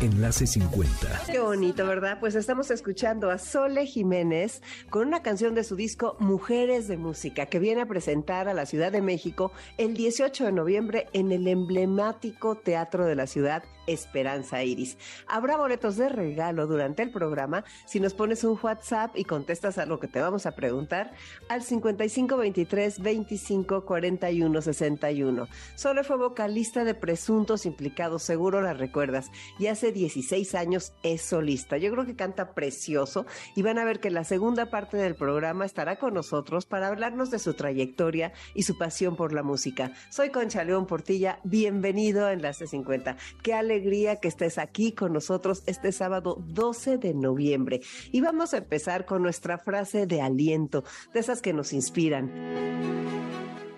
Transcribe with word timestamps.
Enlace 0.00 0.46
50. 0.46 1.24
Qué 1.30 1.40
bonito, 1.40 1.86
¿verdad? 1.86 2.18
Pues 2.20 2.34
estamos 2.34 2.70
escuchando 2.70 3.30
a 3.30 3.36
Sole 3.36 3.84
Jiménez 3.84 4.62
con 4.88 5.06
una 5.06 5.22
canción 5.22 5.54
de 5.54 5.62
su 5.62 5.76
disco 5.76 6.16
Mujeres 6.18 6.88
de 6.88 6.96
Música 6.96 7.44
que 7.44 7.58
viene 7.58 7.82
a 7.82 7.86
presentar 7.86 8.48
a 8.48 8.54
la 8.54 8.64
Ciudad 8.64 8.92
de 8.92 9.02
México 9.02 9.52
el 9.76 9.92
18 9.92 10.46
de 10.46 10.52
noviembre 10.52 11.06
en 11.12 11.32
el 11.32 11.46
emblemático 11.46 12.54
Teatro 12.54 13.04
de 13.04 13.14
la 13.14 13.26
Ciudad 13.26 13.62
Esperanza 13.86 14.62
Iris. 14.62 14.96
Habrá 15.26 15.56
boletos 15.56 15.96
de 15.96 16.08
regalo 16.08 16.66
durante 16.66 17.02
el 17.02 17.10
programa 17.10 17.64
si 17.86 18.00
nos 18.00 18.14
pones 18.14 18.44
un 18.44 18.58
WhatsApp 18.62 19.16
y 19.16 19.24
contestas 19.24 19.78
a 19.78 19.86
lo 19.86 20.00
que 20.00 20.08
te 20.08 20.20
vamos 20.20 20.46
a 20.46 20.52
preguntar 20.52 21.12
al 21.48 21.62
5523 21.62 23.00
25 23.00 23.84
41 23.84 24.62
61. 24.62 25.48
Sole 25.74 26.04
fue 26.04 26.16
vocalista 26.16 26.84
de 26.84 26.94
Presuntos 26.94 27.66
Implicados, 27.66 28.22
seguro 28.22 28.60
la 28.62 28.74
recuerdas, 28.74 29.30
y 29.58 29.66
hace 29.66 29.89
16 29.92 30.54
años 30.54 30.92
es 31.02 31.22
solista. 31.22 31.76
Yo 31.76 31.90
creo 31.90 32.06
que 32.06 32.16
canta 32.16 32.54
precioso 32.54 33.26
y 33.54 33.62
van 33.62 33.78
a 33.78 33.84
ver 33.84 34.00
que 34.00 34.10
la 34.10 34.24
segunda 34.24 34.66
parte 34.70 34.96
del 34.96 35.14
programa 35.14 35.64
estará 35.64 35.96
con 35.96 36.14
nosotros 36.14 36.66
para 36.66 36.88
hablarnos 36.88 37.30
de 37.30 37.38
su 37.38 37.54
trayectoria 37.54 38.32
y 38.54 38.62
su 38.62 38.78
pasión 38.78 39.16
por 39.16 39.32
la 39.32 39.42
música. 39.42 39.92
Soy 40.10 40.30
Concha 40.30 40.64
León 40.64 40.86
Portilla, 40.86 41.40
bienvenido 41.44 42.26
a 42.26 42.32
Enlace 42.32 42.66
50. 42.66 43.16
Qué 43.42 43.54
alegría 43.54 44.16
que 44.16 44.28
estés 44.28 44.58
aquí 44.58 44.92
con 44.92 45.12
nosotros 45.12 45.62
este 45.66 45.92
sábado 45.92 46.42
12 46.48 46.98
de 46.98 47.14
noviembre. 47.14 47.80
Y 48.12 48.20
vamos 48.20 48.54
a 48.54 48.58
empezar 48.58 49.04
con 49.04 49.22
nuestra 49.22 49.58
frase 49.58 50.06
de 50.06 50.20
aliento, 50.20 50.84
de 51.12 51.20
esas 51.20 51.42
que 51.42 51.52
nos 51.52 51.72
inspiran. 51.72 52.30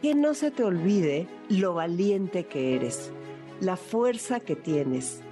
Que 0.00 0.14
no 0.14 0.34
se 0.34 0.50
te 0.50 0.64
olvide 0.64 1.28
lo 1.48 1.74
valiente 1.74 2.46
que 2.46 2.74
eres, 2.74 3.12
la 3.60 3.76
fuerza 3.76 4.40
que 4.40 4.56
tienes 4.56 5.22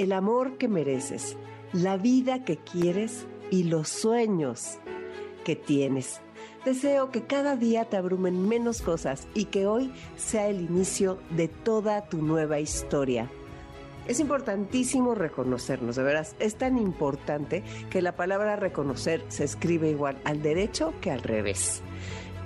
el 0.00 0.12
amor 0.12 0.56
que 0.56 0.66
mereces, 0.66 1.36
la 1.74 1.98
vida 1.98 2.42
que 2.42 2.56
quieres 2.56 3.26
y 3.50 3.64
los 3.64 3.90
sueños 3.90 4.78
que 5.44 5.56
tienes. 5.56 6.22
Deseo 6.64 7.10
que 7.10 7.26
cada 7.26 7.54
día 7.54 7.84
te 7.84 7.98
abrumen 7.98 8.48
menos 8.48 8.80
cosas 8.80 9.28
y 9.34 9.46
que 9.46 9.66
hoy 9.66 9.92
sea 10.16 10.48
el 10.48 10.62
inicio 10.62 11.18
de 11.36 11.48
toda 11.48 12.08
tu 12.08 12.22
nueva 12.22 12.60
historia. 12.60 13.30
Es 14.08 14.20
importantísimo 14.20 15.14
reconocernos, 15.14 15.96
de 15.96 16.02
veras, 16.02 16.34
es 16.38 16.54
tan 16.56 16.78
importante 16.78 17.62
que 17.90 18.00
la 18.00 18.16
palabra 18.16 18.56
reconocer 18.56 19.22
se 19.28 19.44
escribe 19.44 19.90
igual 19.90 20.16
al 20.24 20.40
derecho 20.40 20.94
que 21.02 21.10
al 21.10 21.22
revés. 21.22 21.82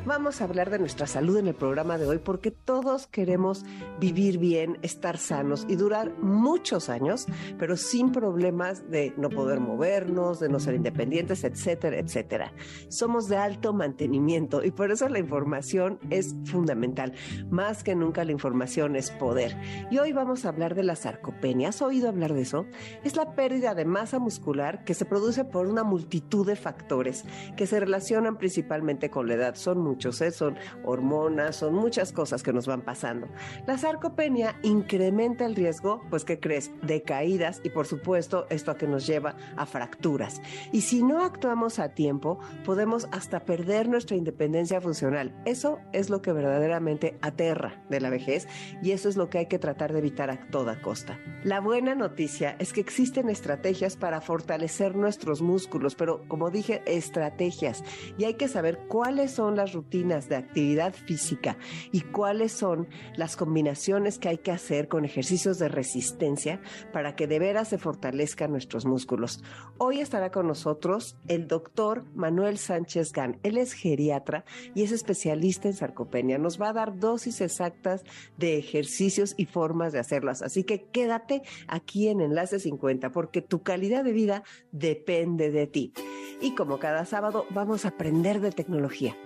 Vamos 0.07 0.43
a 0.43 0.45
hablar 0.45 0.69
de 0.69 0.79
nuestra 0.79 1.07
salud 1.07 1.39
en 1.39 1.47
el 1.47 1.55
programa 1.55 1.97
de 1.97 2.07
hoy 2.07 2.19
porque 2.19 2.51
todos 2.51 3.07
queremos 3.07 3.65
vivir 3.99 4.37
bien, 4.37 4.79
estar 4.83 5.17
sanos 5.17 5.65
y 5.67 5.77
durar 5.77 6.13
muchos 6.19 6.91
años, 6.91 7.25
pero 7.59 7.79
sin 7.79 8.13
problemas 8.13 8.91
de 8.91 9.15
no 9.17 9.31
poder 9.31 9.61
movernos, 9.61 10.41
de 10.41 10.51
no 10.51 10.61
ser 10.61 10.75
independientes, 10.75 11.43
etcétera, 11.43 11.99
etcétera. 11.99 12.53
Somos 12.89 13.29
de 13.29 13.39
alto 13.39 13.73
mantenimiento 13.73 14.63
y 14.63 14.73
por 14.73 14.91
eso 14.91 15.09
la 15.09 15.21
información 15.21 15.99
es 16.11 16.35
fundamental. 16.45 17.15
Más 17.49 17.83
que 17.83 17.95
nunca 17.95 18.25
la 18.25 18.33
información 18.33 18.97
es 18.97 19.11
poder. 19.11 19.57
Y 19.91 19.97
hoy 19.97 20.13
vamos 20.13 20.45
a 20.45 20.51
hablar 20.51 20.75
de 20.75 20.83
la 20.83 20.97
sarcopenia. 20.97 21.71
¿Has 21.71 21.81
oído 21.81 22.11
hablar 22.11 22.35
de 22.35 22.43
eso? 22.43 22.67
Es 23.05 23.17
la 23.17 23.35
pérdida 23.35 23.75
de 23.75 23.87
masa 23.87 24.19
muscular 24.19 24.85
que 24.85 24.93
se 24.93 25.07
produce 25.07 25.47
por 25.47 25.67
una 25.67 25.83
multitud 25.83 26.47
de 26.47 26.57
factores 26.57 27.25
que 27.57 27.67
se 27.67 27.81
relacionan 27.81 28.37
principalmente 28.37 29.09
con 29.09 29.29
la 29.29 29.35
edad. 29.35 29.55
Son 29.55 29.94
son 30.01 30.57
hormonas, 30.85 31.57
son 31.57 31.75
muchas 31.75 32.13
cosas 32.13 32.43
que 32.43 32.53
nos 32.53 32.67
van 32.67 32.83
pasando. 32.83 33.29
La 33.67 33.79
sarcopenia 33.79 34.57
incrementa 34.63 35.47
el 35.47 35.55
riesgo, 35.55 36.03
pues, 36.11 36.25
¿qué 36.25 36.41
crees? 36.41 36.71
De 36.83 37.03
caídas 37.03 37.61
y, 37.65 37.71
por 37.71 37.87
supuesto, 37.87 38.47
esto 38.51 38.71
a 38.71 38.77
que 38.77 38.87
nos 38.87 39.07
lleva 39.07 39.37
a 39.57 39.67
fracturas. 39.67 40.41
Y 40.73 40.83
si 40.83 41.03
no 41.03 41.23
actuamos 41.23 41.79
a 41.79 41.91
tiempo, 41.91 42.39
podemos 42.65 43.09
hasta 43.13 43.45
perder 43.45 43.89
nuestra 43.89 44.17
independencia 44.17 44.81
funcional. 44.81 45.35
Eso 45.45 45.79
es 45.93 46.11
lo 46.11 46.23
que 46.23 46.33
verdaderamente 46.33 47.19
aterra 47.23 47.83
de 47.89 48.01
la 48.01 48.11
vejez 48.11 48.47
y 48.83 48.93
eso 48.93 49.09
es 49.09 49.17
lo 49.17 49.31
que 49.31 49.39
hay 49.39 49.47
que 49.47 49.59
tratar 49.59 49.93
de 49.93 49.99
evitar 49.99 50.31
a 50.31 50.49
toda 50.51 50.81
costa. 50.81 51.19
La 51.43 51.61
buena 51.61 51.95
noticia 51.95 52.57
es 52.59 52.73
que 52.73 52.81
existen 52.81 53.29
estrategias 53.29 53.97
para 53.97 54.21
fortalecer 54.21 54.97
nuestros 54.97 55.43
músculos, 55.43 55.95
pero 55.95 56.27
como 56.29 56.51
dije, 56.51 56.83
estrategias. 56.87 57.83
Y 58.19 58.25
hay 58.25 58.35
que 58.35 58.49
saber 58.49 58.79
cuáles 58.89 59.33
son 59.33 59.57
las 59.57 59.73
rutinas 59.85 60.29
de 60.29 60.37
actividad 60.37 60.95
física 60.95 61.57
y 61.93 62.01
cuáles 62.01 62.53
son 62.53 62.89
las 63.17 63.37
combinaciones 63.37 64.19
que 64.19 64.29
hay 64.29 64.39
que 64.39 64.51
hacer 64.51 64.89
con 64.89 65.05
ejercicios 65.05 65.59
de 65.59 65.69
resistencia 65.69 66.61
para 66.93 67.15
que 67.15 67.27
de 67.27 67.39
veras 67.39 67.69
se 67.69 67.79
fortalezcan 67.79 68.51
nuestros 68.51 68.87
músculos. 68.87 69.43
Hoy 69.79 70.01
estará 70.01 70.31
con 70.31 70.47
nosotros 70.47 71.17
el 71.29 71.47
doctor 71.47 72.05
Manuel 72.15 72.59
Sánchez 72.59 73.13
Gan. 73.13 73.39
Él 73.43 73.59
es 73.59 73.73
geriatra 73.73 74.45
y 74.75 74.83
es 74.83 74.93
especialista 74.93 75.69
en 75.69 75.75
sarcopenia. 75.75 76.39
Nos 76.39 76.61
va 76.61 76.71
a 76.71 76.73
dar 76.73 76.99
dosis 76.99 77.41
exactas 77.41 78.05
de 78.37 78.59
ejercicios 78.59 79.35
y 79.37 79.47
formas 79.47 79.93
de 79.93 79.99
hacerlas. 79.99 80.43
Así 80.43 80.65
que 80.65 80.87
quédate 80.87 81.43
aquí 81.69 82.09
en 82.09 82.21
Enlace 82.21 82.59
50 82.59 83.11
porque 83.11 83.43
tu 83.43 83.63
calidad 83.63 84.05
de 84.05 84.13
vida 84.13 84.43
depende 84.73 85.51
de 85.51 85.67
ti. 85.67 85.93
Y 86.41 86.55
como 86.55 86.79
cada 86.79 87.05
sábado 87.05 87.47
vamos 87.51 87.85
a 87.85 87.89
aprender 87.89 88.41
de 88.41 88.51
tecnología. 88.51 89.17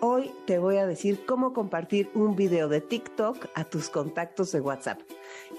Hoy 0.00 0.30
te 0.46 0.58
voy 0.58 0.76
a 0.76 0.86
decir 0.86 1.24
cómo 1.24 1.54
compartir 1.54 2.10
un 2.12 2.36
video 2.36 2.68
de 2.68 2.82
TikTok 2.82 3.46
a 3.54 3.64
tus 3.64 3.88
contactos 3.88 4.52
de 4.52 4.60
WhatsApp. 4.60 5.00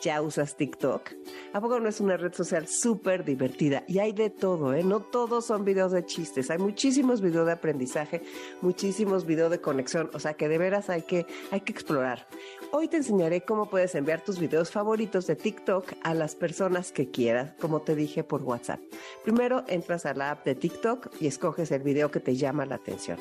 ¿Ya 0.01 0.22
usas 0.22 0.55
TikTok? 0.55 1.11
¿A 1.53 1.61
poco 1.61 1.79
no 1.79 1.89
es 1.89 2.00
una 2.00 2.17
red 2.17 2.33
social 2.33 2.67
súper 2.67 3.23
divertida? 3.23 3.83
Y 3.88 4.00
hay 4.00 4.11
de 4.11 4.29
todo, 4.29 4.73
¿eh? 4.73 4.83
No 4.83 5.01
todos 5.01 5.45
son 5.45 5.66
videos 5.66 5.91
de 5.91 6.05
chistes. 6.05 6.51
Hay 6.51 6.57
muchísimos 6.57 7.22
videos 7.22 7.45
de 7.45 7.53
aprendizaje, 7.53 8.22
muchísimos 8.61 9.25
videos 9.25 9.51
de 9.51 9.61
conexión. 9.61 10.09
O 10.13 10.19
sea 10.19 10.33
que 10.35 10.50
de 10.50 10.57
veras 10.57 10.89
hay 10.89 11.03
que, 11.03 11.25
hay 11.51 11.61
que 11.61 11.72
explorar. 11.72 12.27
Hoy 12.72 12.88
te 12.88 12.97
enseñaré 12.97 13.41
cómo 13.41 13.69
puedes 13.69 13.95
enviar 13.95 14.22
tus 14.23 14.39
videos 14.39 14.72
favoritos 14.72 15.25
de 15.25 15.35
TikTok 15.35 15.94
a 16.03 16.13
las 16.13 16.35
personas 16.35 16.91
que 16.91 17.09
quieras, 17.09 17.53
como 17.59 17.81
te 17.81 17.95
dije 17.95 18.23
por 18.23 18.44
WhatsApp. 18.44 18.81
Primero 19.23 19.63
entras 19.67 20.06
a 20.06 20.13
la 20.13 20.31
app 20.31 20.45
de 20.45 20.56
TikTok 20.56 21.09
y 21.19 21.27
escoges 21.27 21.72
el 21.72 21.81
video 21.81 22.11
que 22.11 22.19
te 22.19 22.35
llama 22.35 22.66
la 22.66 22.75
atención. 22.75 23.17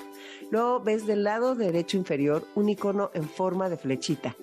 Luego 0.50 0.80
ves 0.80 1.06
del 1.06 1.24
lado 1.24 1.54
derecho 1.54 1.96
inferior 1.96 2.44
un 2.54 2.68
icono 2.68 3.10
en 3.14 3.28
forma 3.28 3.68
de 3.68 3.76
flechita. 3.76 4.36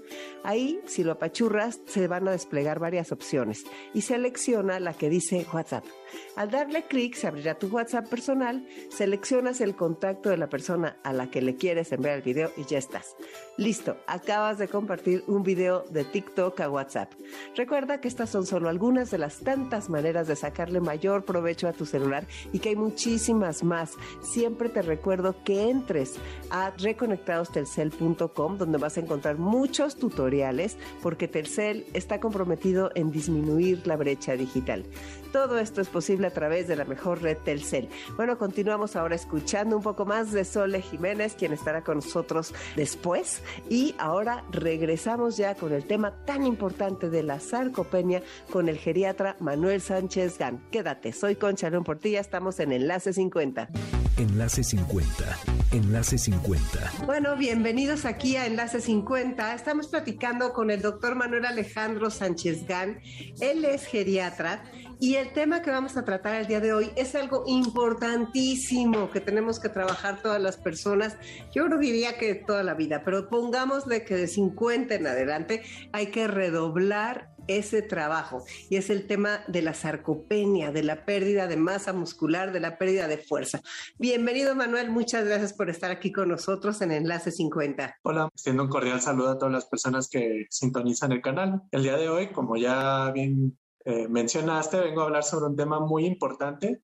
Ahí, 0.44 0.80
si 0.86 1.04
lo 1.04 1.14
apachurras, 1.14 1.82
se 1.94 2.08
van 2.08 2.28
a 2.28 2.32
desplegar 2.32 2.80
varias 2.80 3.12
opciones 3.12 3.66
y 3.94 4.02
selecciona 4.02 4.80
la 4.80 4.94
que 4.94 5.10
dice 5.10 5.46
WhatsApp. 5.54 5.86
Al 6.36 6.50
darle 6.50 6.84
clic 6.84 7.16
se 7.16 7.28
abrirá 7.28 7.56
tu 7.56 7.68
WhatsApp 7.68 8.08
personal, 8.08 8.68
seleccionas 8.90 9.62
el 9.62 9.76
contacto 9.76 10.30
de 10.30 10.38
la 10.38 10.50
persona 10.50 10.98
a 11.04 11.14
la 11.14 11.30
que 11.30 11.42
le 11.42 11.56
quieres 11.56 11.92
enviar 11.92 12.16
el 12.16 12.22
video 12.22 12.52
y 12.58 12.66
ya 12.66 12.78
estás. 12.78 13.16
Listo, 13.58 13.98
acabas 14.08 14.58
de 14.58 14.68
compartir 14.68 15.24
un 15.28 15.44
video 15.44 15.84
de 15.90 16.04
TikTok 16.04 16.60
a 16.62 16.70
WhatsApp. 16.70 17.14
Recuerda 17.56 18.02
que 18.02 18.08
estas 18.08 18.30
son 18.30 18.46
solo 18.46 18.70
algunas 18.70 19.12
de 19.12 19.18
las 19.18 19.40
tantas 19.40 19.90
maneras 19.90 20.28
de 20.28 20.36
sacarle 20.36 20.80
mayor 20.80 21.26
provecho 21.26 21.68
a 21.68 21.74
tu 21.74 21.86
celular 21.86 22.26
y 22.52 22.60
que 22.60 22.70
hay 22.70 22.76
muchísimas 22.76 23.64
más. 23.64 23.92
Siempre 24.22 24.70
te 24.70 24.82
recuerdo 24.82 25.36
que 25.44 25.70
entres 25.70 26.16
a 26.50 26.72
reconectadostelcel.com 26.72 28.58
donde 28.58 28.78
vas 28.78 28.98
a 28.98 29.02
encontrar 29.02 29.38
muchos 29.38 29.98
tutoriales 29.98 30.78
porque 31.02 31.28
Telcel 31.28 31.86
está 31.94 32.20
comprometido 32.20 32.92
en 32.96 33.12
disminuir 33.12 33.86
la 33.86 33.98
brecha 33.98 34.36
digital. 34.36 34.84
Todo 35.32 35.58
esto 35.58 35.82
es 35.82 35.90
posible 35.90 36.03
a 36.04 36.32
través 36.32 36.68
de 36.68 36.76
la 36.76 36.84
mejor 36.84 37.22
red 37.22 37.38
Telcel. 37.38 37.88
Bueno, 38.18 38.38
continuamos 38.38 38.98
ahora 38.98 39.16
escuchando 39.16 39.78
un 39.78 39.84
poco 39.84 40.06
más 40.06 40.34
de 40.34 40.44
Sole 40.44 40.82
Jiménez, 40.82 41.34
quien 41.34 41.54
estará 41.54 41.82
con 41.82 41.96
nosotros 41.96 42.54
después. 42.76 43.42
Y 43.70 43.96
ahora 43.98 44.44
regresamos 44.52 45.38
ya 45.38 45.56
con 45.56 45.72
el 45.72 45.86
tema 45.86 46.12
tan 46.26 46.46
importante 46.46 47.10
de 47.10 47.24
la 47.24 47.40
sarcopenia 47.40 48.22
con 48.52 48.68
el 48.68 48.78
geriatra 48.78 49.38
Manuel 49.40 49.80
Sánchez 49.80 50.38
Gan. 50.38 50.62
Quédate, 50.72 51.14
soy 51.14 51.38
Concha 51.38 51.70
León 51.70 51.86
Portilla, 51.86 52.20
estamos 52.20 52.60
en 52.60 52.74
Enlace 52.74 53.14
50. 53.14 53.70
Enlace 54.18 54.64
50. 54.64 55.24
Enlace 55.72 56.18
50. 56.20 57.06
Bueno, 57.08 57.36
bienvenidos 57.36 58.06
aquí 58.06 58.36
a 58.36 58.46
Enlace 58.46 58.80
50. 58.80 59.56
Estamos 59.56 59.88
platicando 59.88 60.54
con 60.54 60.70
el 60.70 60.82
doctor 60.84 61.16
Manuel 61.16 61.46
Alejandro 61.46 62.12
Sánchez 62.12 62.68
Gan. 62.68 63.00
Él 63.40 63.66
es 63.66 63.86
geriatra 63.86 64.64
Y 65.04 65.18
el 65.18 65.34
tema 65.34 65.62
que 65.62 65.70
vamos 65.70 65.98
a 65.98 66.06
tratar 66.06 66.36
el 66.36 66.48
día 66.48 66.62
de 66.62 66.72
hoy 66.72 66.90
es 66.96 67.14
algo 67.14 67.44
importantísimo 67.46 69.12
que 69.12 69.20
tenemos 69.20 69.60
que 69.60 69.68
trabajar 69.68 70.22
todas 70.22 70.42
las 70.42 70.56
personas. 70.56 71.18
Yo 71.54 71.68
no 71.68 71.78
diría 71.78 72.18
que 72.18 72.36
toda 72.36 72.64
la 72.64 72.74
vida, 72.74 73.02
pero 73.04 73.28
pongámosle 73.28 74.06
que 74.06 74.16
de 74.16 74.30
50 74.30 74.96
en 74.96 75.06
adelante 75.06 75.62
hay 75.92 76.06
que 76.06 76.30
redoblar 76.30 77.34
ese 77.48 77.82
trabajo 77.82 78.46
y 78.70 78.78
es 78.78 78.90
el 78.90 79.06
tema 79.06 79.42
de 79.50 79.62
la 79.62 79.74
sarcopenia, 79.74 80.72
de 80.72 80.84
la 80.84 81.04
pérdida 81.04 81.48
de 81.48 81.58
masa 81.58 81.92
muscular, 81.92 82.54
de 82.54 82.62
la 82.62 82.78
pérdida 82.78 83.10
de 83.10 83.18
fuerza. 83.18 83.60
Bienvenido 84.00 84.56
Manuel, 84.56 84.90
muchas 84.90 85.26
gracias 85.26 85.52
por 85.52 85.70
estar 85.70 85.92
aquí 85.92 86.14
con 86.14 86.30
nosotros 86.30 86.82
en 86.82 86.94
Enlace 86.94 87.30
50. 87.30 87.98
Hola, 88.04 88.30
extiendo 88.34 88.64
un 88.64 88.70
cordial 88.70 89.02
saludo 89.02 89.32
a 89.32 89.38
todas 89.38 89.54
las 89.54 89.66
personas 89.66 90.08
que 90.08 90.46
sintonizan 90.50 91.12
el 91.12 91.22
canal. 91.22 91.62
El 91.72 91.84
día 91.84 91.98
de 91.98 92.08
hoy, 92.08 92.32
como 92.32 92.56
ya 92.56 93.12
bien 93.12 93.58
eh, 93.86 94.08
mencionaste, 94.08 94.80
vengo 94.80 95.02
a 95.02 95.06
hablar 95.06 95.24
sobre 95.24 95.46
un 95.46 95.56
tema 95.56 95.80
muy 95.80 96.06
importante 96.06 96.82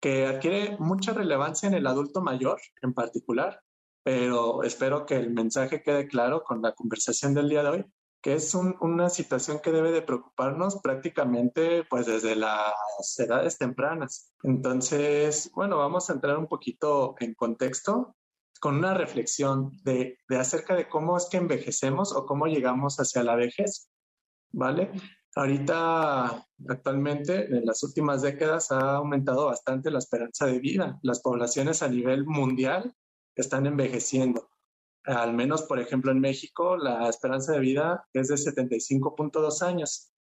que 0.00 0.26
adquiere 0.26 0.76
mucha 0.78 1.12
relevancia 1.12 1.66
en 1.66 1.74
el 1.74 1.86
adulto 1.86 2.20
mayor 2.20 2.60
en 2.82 2.92
particular, 2.92 3.60
pero 4.02 4.62
espero 4.62 5.06
que 5.06 5.16
el 5.16 5.30
mensaje 5.30 5.82
quede 5.82 6.06
claro 6.06 6.42
con 6.44 6.60
la 6.60 6.74
conversación 6.74 7.34
del 7.34 7.48
día 7.48 7.62
de 7.62 7.68
hoy 7.68 7.84
que 8.24 8.32
es 8.32 8.54
una 8.54 9.10
situación 9.10 9.60
que 9.62 9.70
debe 9.70 9.92
de 9.92 10.00
preocuparnos 10.00 10.80
prácticamente 10.82 11.84
pues 11.84 12.06
desde 12.06 12.34
las 12.34 12.72
edades 13.18 13.58
tempranas. 13.58 14.32
Entonces, 14.42 15.50
bueno, 15.54 15.76
vamos 15.76 16.08
a 16.08 16.14
entrar 16.14 16.38
un 16.38 16.46
poquito 16.46 17.16
en 17.20 17.34
contexto 17.34 18.16
con 18.60 18.76
una 18.76 18.94
reflexión 18.94 19.72
de, 19.82 20.16
de 20.26 20.38
acerca 20.38 20.74
de 20.74 20.88
cómo 20.88 21.18
es 21.18 21.28
que 21.30 21.36
envejecemos 21.36 22.16
o 22.16 22.24
cómo 22.24 22.46
llegamos 22.46 22.96
hacia 22.96 23.22
la 23.22 23.36
vejez, 23.36 23.90
¿vale? 24.52 24.90
Ahorita, 25.36 26.46
actualmente, 26.68 27.46
en 27.46 27.66
las 27.66 27.82
últimas 27.82 28.22
décadas 28.22 28.70
ha 28.70 28.96
aumentado 28.96 29.46
bastante 29.46 29.90
la 29.90 29.98
esperanza 29.98 30.46
de 30.46 30.60
vida. 30.60 30.98
Las 31.02 31.20
poblaciones 31.20 31.82
a 31.82 31.88
nivel 31.88 32.24
mundial 32.24 32.94
están 33.34 33.66
envejeciendo 33.66 34.48
al 35.04 35.34
menos, 35.34 35.62
por 35.62 35.78
ejemplo, 35.78 36.10
en 36.10 36.20
México, 36.20 36.76
la 36.76 37.08
esperanza 37.08 37.52
de 37.52 37.60
vida 37.60 38.06
es 38.12 38.28
de 38.28 38.36
75.2 38.36 39.62
años. 39.62 40.12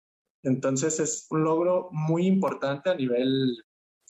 Entonces, 0.43 0.99
es 0.99 1.27
un 1.31 1.45
logro 1.45 1.89
muy 1.93 2.27
importante 2.27 2.91
a 2.91 2.95
nivel 2.95 3.65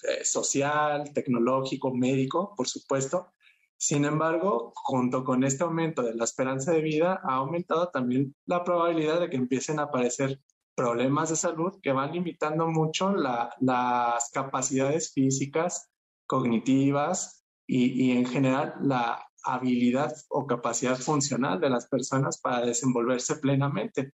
eh, 0.05 0.25
social, 0.25 1.13
tecnológico, 1.13 1.93
médico, 1.93 2.55
por 2.57 2.69
supuesto. 2.69 3.35
Sin 3.77 4.05
embargo, 4.05 4.73
junto 4.75 5.25
con 5.25 5.45
este 5.45 5.65
aumento 5.65 6.03
de 6.03 6.15
la 6.15 6.25
esperanza 6.25 6.73
de 6.73 6.81
vida, 6.81 7.21
ha 7.23 7.35
aumentado 7.35 7.91
también 7.91 8.35
la 8.47 8.65
probabilidad 8.65 9.21
de 9.21 9.29
que 9.29 9.37
empiecen 9.37 9.79
a 9.79 9.85
aparecer 9.85 10.41
problemas 10.75 11.31
de 11.31 11.37
salud 11.37 11.79
que 11.83 11.93
van 11.93 12.13
limitando 12.13 12.67
mucho 12.69 13.15
las 13.15 14.31
capacidades 14.33 15.13
físicas, 15.13 15.91
cognitivas 16.27 17.45
y, 17.67 18.11
y 18.11 18.17
en 18.17 18.27
general 18.27 18.75
la, 18.81 19.23
habilidad 19.45 20.15
o 20.29 20.47
capacidad 20.47 20.97
funcional 20.97 21.61
de 21.61 21.71
las 21.71 21.89
personas 21.89 22.39
para 22.39 22.65
desenvolverse 22.65 23.37
plenamente. 23.37 24.13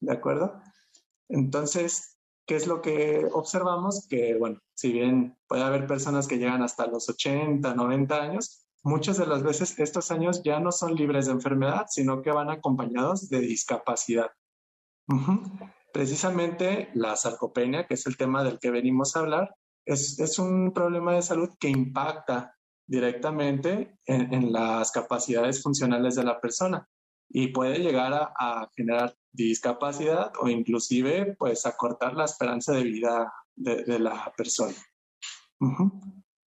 ¿De 0.00 0.12
acuerdo? 0.12 0.60
Entonces, 1.28 2.18
¿qué 2.46 2.56
es 2.56 2.66
lo 2.66 2.80
que 2.80 3.26
observamos? 3.32 4.06
Que, 4.08 4.36
bueno, 4.36 4.60
si 4.74 4.92
bien 4.92 5.36
puede 5.46 5.62
haber 5.62 5.86
personas 5.86 6.28
que 6.28 6.38
llegan 6.38 6.62
hasta 6.62 6.86
los 6.86 7.08
80, 7.08 7.74
90 7.74 8.22
años, 8.22 8.66
muchas 8.82 9.18
de 9.18 9.26
las 9.26 9.42
veces 9.42 9.78
estos 9.78 10.10
años 10.10 10.42
ya 10.42 10.60
no 10.60 10.72
son 10.72 10.94
libres 10.94 11.26
de 11.26 11.32
enfermedad, 11.32 11.86
sino 11.88 12.22
que 12.22 12.30
van 12.30 12.50
acompañados 12.50 13.28
de 13.28 13.40
discapacidad. 13.40 14.30
Precisamente 15.92 16.90
la 16.94 17.16
sarcopenia, 17.16 17.86
que 17.86 17.94
es 17.94 18.06
el 18.06 18.16
tema 18.16 18.44
del 18.44 18.58
que 18.58 18.70
venimos 18.70 19.16
a 19.16 19.20
hablar, 19.20 19.54
es, 19.84 20.18
es 20.18 20.38
un 20.38 20.72
problema 20.72 21.14
de 21.14 21.22
salud 21.22 21.50
que 21.58 21.68
impacta 21.68 22.58
directamente 22.88 23.98
en, 24.06 24.50
las 24.50 24.90
capacidades 24.90 25.62
funcionales 25.62 26.14
de 26.16 26.24
la 26.24 26.40
persona 26.40 26.88
y 27.28 27.48
puede 27.48 27.78
llegar 27.78 28.12
a, 28.14 28.68
generar 28.74 29.14
discapacidad 29.30 30.32
o 30.40 30.48
inclusive 30.48 31.36
pues 31.38 31.66
acortar 31.66 32.14
la 32.14 32.24
esperanza 32.24 32.72
de 32.72 32.82
vida 32.82 33.32
de, 33.54 33.98
la 33.98 34.32
persona. 34.36 34.74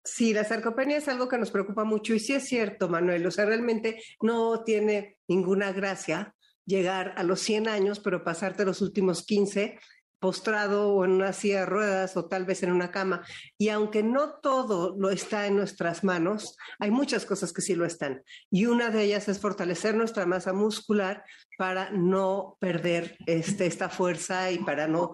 Sí, 0.02 0.32
la 0.32 0.44
sarcopenia 0.44 0.96
es 0.96 1.08
algo 1.08 1.28
que 1.28 1.36
nos 1.36 1.50
preocupa 1.50 1.84
mucho 1.84 2.14
y 2.14 2.20
sí 2.20 2.32
es 2.32 2.48
cierto, 2.48 2.88
Manuel, 2.88 3.26
o 3.26 3.30
sea, 3.30 3.44
realmente 3.44 4.02
no 4.22 4.64
tiene 4.64 5.18
ninguna 5.28 5.72
gracia 5.72 6.34
llegar 6.70 7.12
a 7.16 7.22
los 7.22 7.40
100 7.40 7.68
años, 7.68 8.00
pero 8.00 8.24
pasarte 8.24 8.64
los 8.64 8.80
últimos 8.80 9.22
15 9.24 9.78
postrado 10.20 10.92
o 10.92 11.04
en 11.04 11.12
una 11.12 11.32
silla 11.32 11.60
de 11.60 11.66
ruedas 11.66 12.16
o 12.16 12.26
tal 12.26 12.44
vez 12.44 12.62
en 12.62 12.70
una 12.70 12.90
cama. 12.90 13.22
Y 13.58 13.70
aunque 13.70 14.02
no 14.02 14.34
todo 14.34 14.94
lo 14.96 15.10
está 15.10 15.46
en 15.46 15.56
nuestras 15.56 16.04
manos, 16.04 16.56
hay 16.78 16.90
muchas 16.90 17.24
cosas 17.24 17.52
que 17.52 17.62
sí 17.62 17.74
lo 17.74 17.86
están. 17.86 18.22
Y 18.50 18.66
una 18.66 18.90
de 18.90 19.02
ellas 19.02 19.28
es 19.28 19.40
fortalecer 19.40 19.96
nuestra 19.96 20.26
masa 20.26 20.52
muscular 20.52 21.24
para 21.56 21.90
no 21.90 22.58
perder 22.60 23.16
este, 23.26 23.66
esta 23.66 23.88
fuerza 23.88 24.52
y 24.52 24.58
para 24.58 24.86
no... 24.86 25.12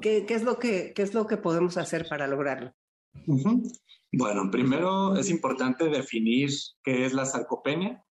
¿Qué, 0.00 0.24
es 0.28 0.42
lo 0.42 0.58
que, 0.58 0.92
qué 0.94 1.02
es 1.02 1.14
lo 1.14 1.26
que 1.26 1.36
podemos 1.36 1.76
hacer 1.76 2.06
para 2.08 2.26
lograrlo? 2.26 2.74
Bueno, 4.12 4.50
primero 4.50 5.16
es 5.16 5.30
importante 5.30 5.88
definir 5.88 6.50
qué 6.84 7.06
es 7.06 7.12
la 7.12 7.24
sarcopenia. 7.24 8.04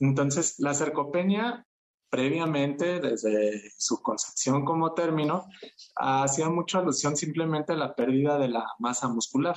Entonces, 0.00 0.58
la 0.58 0.74
sarcopenia 0.74 1.66
previamente, 2.14 3.00
desde 3.00 3.72
su 3.76 4.00
concepción 4.00 4.64
como 4.64 4.94
término, 4.94 5.48
hacía 5.96 6.48
mucha 6.48 6.78
alusión 6.78 7.16
simplemente 7.16 7.72
a 7.72 7.76
la 7.76 7.96
pérdida 7.96 8.38
de 8.38 8.46
la 8.46 8.64
masa 8.78 9.08
muscular. 9.08 9.56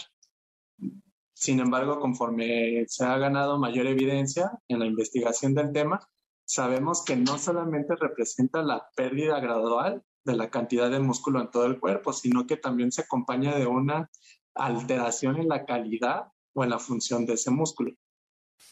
Sin 1.35 1.59
embargo, 1.59 1.99
conforme 1.99 2.83
se 2.87 3.05
ha 3.05 3.15
ganado 3.19 3.59
mayor 3.59 3.85
evidencia 3.85 4.49
en 4.67 4.79
la 4.79 4.87
investigación 4.87 5.53
del 5.53 5.71
tema, 5.71 5.99
sabemos 6.45 7.05
que 7.05 7.15
no 7.15 7.37
solamente 7.37 7.95
representa 7.95 8.63
la 8.63 8.89
pérdida 8.95 9.39
gradual 9.39 10.01
de 10.25 10.35
la 10.35 10.49
cantidad 10.49 10.89
de 10.89 10.99
músculo 10.99 11.39
en 11.39 11.51
todo 11.51 11.67
el 11.67 11.79
cuerpo, 11.79 12.11
sino 12.11 12.47
que 12.47 12.57
también 12.57 12.91
se 12.91 13.01
acompaña 13.01 13.55
de 13.55 13.67
una 13.67 14.09
alteración 14.55 15.37
en 15.37 15.47
la 15.47 15.63
calidad 15.63 16.31
o 16.55 16.63
en 16.63 16.71
la 16.71 16.79
función 16.79 17.27
de 17.27 17.33
ese 17.33 17.51
músculo. 17.51 17.93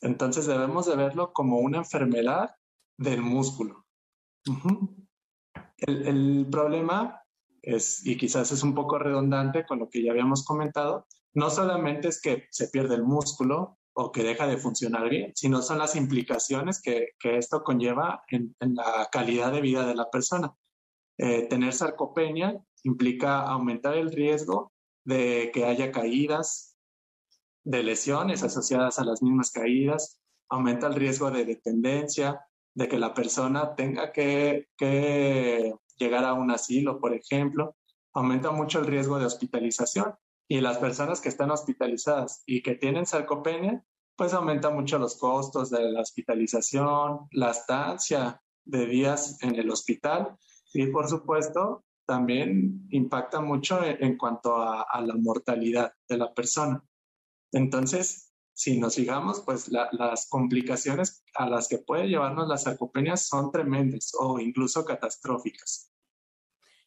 Entonces 0.02 0.48
debemos 0.48 0.88
de 0.88 0.96
verlo 0.96 1.34
como 1.34 1.60
una 1.60 1.78
enfermedad 1.78 2.56
del 2.98 3.22
músculo. 3.22 3.86
el, 5.78 6.48
problema 6.50 7.22
es, 7.62 8.06
y 8.06 8.18
quizás 8.18 8.52
es 8.52 8.64
un 8.64 8.74
poco 8.74 9.00
redundante 9.00 9.66
con 9.66 9.80
lo 9.80 9.90
que 9.90 10.04
ya 10.04 10.12
habíamos 10.12 10.46
comentado, 10.46 11.08
no 11.34 11.50
solamente 11.50 12.08
es 12.08 12.22
que 12.22 12.48
se 12.50 12.70
pierde 12.70 12.96
el 12.96 13.04
músculo 13.04 13.78
o 13.94 14.12
que 14.12 14.24
deja 14.24 14.48
de 14.48 14.58
funcionar 14.58 15.10
bien, 15.10 15.32
sino 15.36 15.62
son 15.62 15.80
las 15.80 15.96
implicaciones 15.96 16.82
que, 16.82 17.10
esto 17.24 17.64
conlleva 17.64 18.24
en, 18.28 18.56
la 18.60 19.08
calidad 19.12 19.52
de 19.52 19.62
vida 19.62 19.86
de 19.86 19.96
la 19.96 20.10
persona. 20.10 20.54
Eh, 21.18 21.48
tener 21.48 21.74
sarcopenia 21.74 22.62
implica 22.84 23.42
aumentar 23.42 23.96
el 23.96 24.12
riesgo 24.12 24.74
de 25.06 25.52
que 25.54 25.66
haya 25.66 25.92
caídas, 25.92 26.78
de 27.64 27.84
lesiones 27.84 28.44
asociadas 28.44 29.00
a 29.00 29.06
las 29.06 29.22
mismas 29.22 29.52
caídas, 29.52 30.20
aumenta 30.50 30.88
el 30.88 30.96
riesgo 30.96 31.32
de 31.32 31.46
dependencia, 31.46 32.46
de 32.76 32.88
que 32.88 33.00
la 33.00 33.14
persona 33.14 33.74
tenga 33.74 34.12
que, 34.12 34.68
llegar 35.98 36.26
a 36.26 36.34
un 36.34 36.52
asilo, 36.52 37.00
por 37.00 37.14
ejemplo, 37.14 37.76
aumenta 38.14 38.52
mucho 38.52 38.80
el 38.80 38.86
riesgo 38.86 39.18
de 39.18 39.26
hospitalización. 39.26 40.14
Y 40.48 40.60
las 40.62 40.78
personas 40.78 41.22
que 41.22 41.30
están 41.30 41.50
hospitalizadas 41.50 42.44
y 42.46 42.62
que 42.62 42.76
tienen 42.76 43.06
sarcopenia, 43.06 43.84
pues 44.16 44.34
aumenta 44.34 44.70
mucho 44.70 45.00
los 45.00 45.16
costos 45.16 45.72
de 45.72 45.90
la 45.90 46.02
hospitalización, 46.02 47.28
la 47.32 47.52
estancia 47.52 48.42
de 48.64 48.86
días 48.86 49.42
en 49.42 49.56
el 49.56 49.70
hospital 49.72 50.38
y 50.74 50.88
por 50.88 51.08
supuesto 51.08 51.84
también 52.06 52.88
impacta 52.92 53.42
mucho 53.42 53.80
en, 53.84 54.18
cuanto 54.18 54.58
a, 54.58 54.84
a, 54.84 55.02
la 55.02 55.16
mortalidad 55.16 55.94
de 56.08 56.18
la 56.18 56.34
persona. 56.34 56.84
Entonces, 57.52 58.25
si 58.56 58.80
nos 58.80 58.96
fijamos, 58.96 59.42
pues 59.42 59.68
las 59.70 60.30
complicaciones 60.30 61.26
a 61.36 61.50
las 61.50 61.68
que 61.68 61.80
puede 61.80 62.08
llevarnos 62.08 62.48
las 62.48 62.64
sarcopenias 62.64 63.28
son 63.28 63.52
tremendas 63.52 64.14
o 64.18 64.40
incluso 64.40 64.86
catastróficas. 64.86 65.92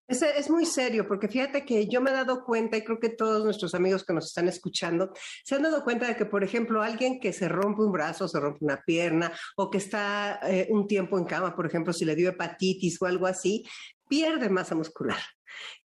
Es, 0.09 0.23
es, 0.23 0.49
muy 0.49 0.65
serio, 0.65 1.07
porque 1.07 1.29
fíjate 1.29 1.67
que 1.67 1.87
yo 1.87 2.01
me 2.01 2.09
he 2.09 2.15
dado 2.15 2.43
cuenta, 2.43 2.79
y 2.79 2.83
creo 2.83 2.99
que 2.99 3.11
todos 3.11 3.45
nuestros 3.45 3.75
amigos 3.75 4.07
que 4.07 4.15
nos 4.15 4.25
están 4.25 4.49
escuchando 4.49 5.13
se 5.45 5.57
han 5.57 5.63
dado 5.63 5.85
cuenta 5.85 6.07
de 6.07 6.17
que, 6.17 6.25
por 6.25 6.43
ejemplo, 6.43 6.81
alguien 6.81 7.21
que 7.21 7.35
se 7.35 7.47
rompe 7.47 7.83
un 7.83 7.93
brazo, 7.93 8.27
se 8.27 8.41
rompe 8.41 8.65
una 8.65 8.83
pierna, 8.87 9.31
o 9.59 9.69
que 9.71 9.77
está 9.77 10.41
eh, 10.49 10.69
un 10.71 10.87
tiempo 10.87 11.19
en 11.19 11.27
cama, 11.27 11.55
por 11.55 11.67
ejemplo, 11.67 11.93
si 11.93 12.07
le 12.07 12.17
dio 12.17 12.31
hepatitis 12.31 13.03
o 13.03 13.05
algo 13.05 13.27
así, 13.27 13.67
pierde 14.09 14.49
masa 14.49 14.75
muscular. 14.75 15.21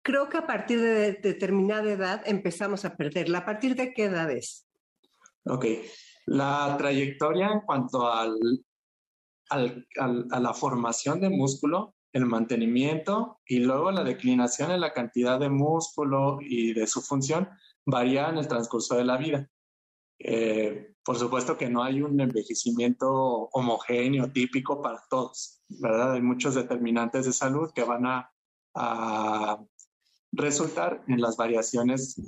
Creo 0.03 0.29
que 0.29 0.37
a 0.37 0.47
partir 0.47 0.81
de 0.81 1.15
determinada 1.15 1.91
edad 1.91 2.23
empezamos 2.25 2.85
a 2.85 2.97
perderla. 2.97 3.39
¿A 3.39 3.45
partir 3.45 3.75
de 3.75 3.93
qué 3.93 4.05
edad 4.05 4.31
es? 4.31 4.69
Ok, 5.45 5.67
la 6.27 6.77
trayectoria 6.79 7.51
en 7.51 7.61
cuanto 7.61 8.11
al, 8.11 8.39
a 9.51 10.41
la 10.41 10.55
formación 10.55 11.21
de 11.21 11.31
músculo 11.31 11.95
el 12.13 12.27
mantenimiento 12.27 13.41
y 13.47 13.61
luego 13.61 13.91
la 13.91 14.05
declinación 14.05 14.71
en 14.71 14.81
la 14.81 14.93
cantidad 14.93 15.41
de 15.41 15.49
músculo 15.49 16.39
y 16.41 16.75
de 16.75 16.87
su 16.87 17.01
función 17.01 17.49
varía 17.87 18.29
en 18.29 18.39
el 18.39 18.49
transcurso 18.49 18.97
de 18.97 19.05
la 19.05 19.17
vida. 19.17 19.49
Eh, 20.19 20.95
por 21.05 21.19
supuesto 21.19 21.57
que 21.57 21.69
no 21.69 21.83
hay 21.83 22.01
un 22.03 22.21
envejecimiento 22.21 23.11
homogéneo, 23.53 24.31
típico 24.31 24.81
para 24.81 25.03
todos, 25.09 25.63
¿verdad? 25.69 26.13
Hay 26.13 26.23
muchos 26.23 26.55
determinantes 26.55 27.27
de 27.27 27.33
salud 27.33 27.73
que 27.75 27.83
van 27.83 28.07
a, 28.07 28.29
resultar 30.35 31.05
en 31.09 31.21
las 31.21 31.37
variaciones 31.37 32.19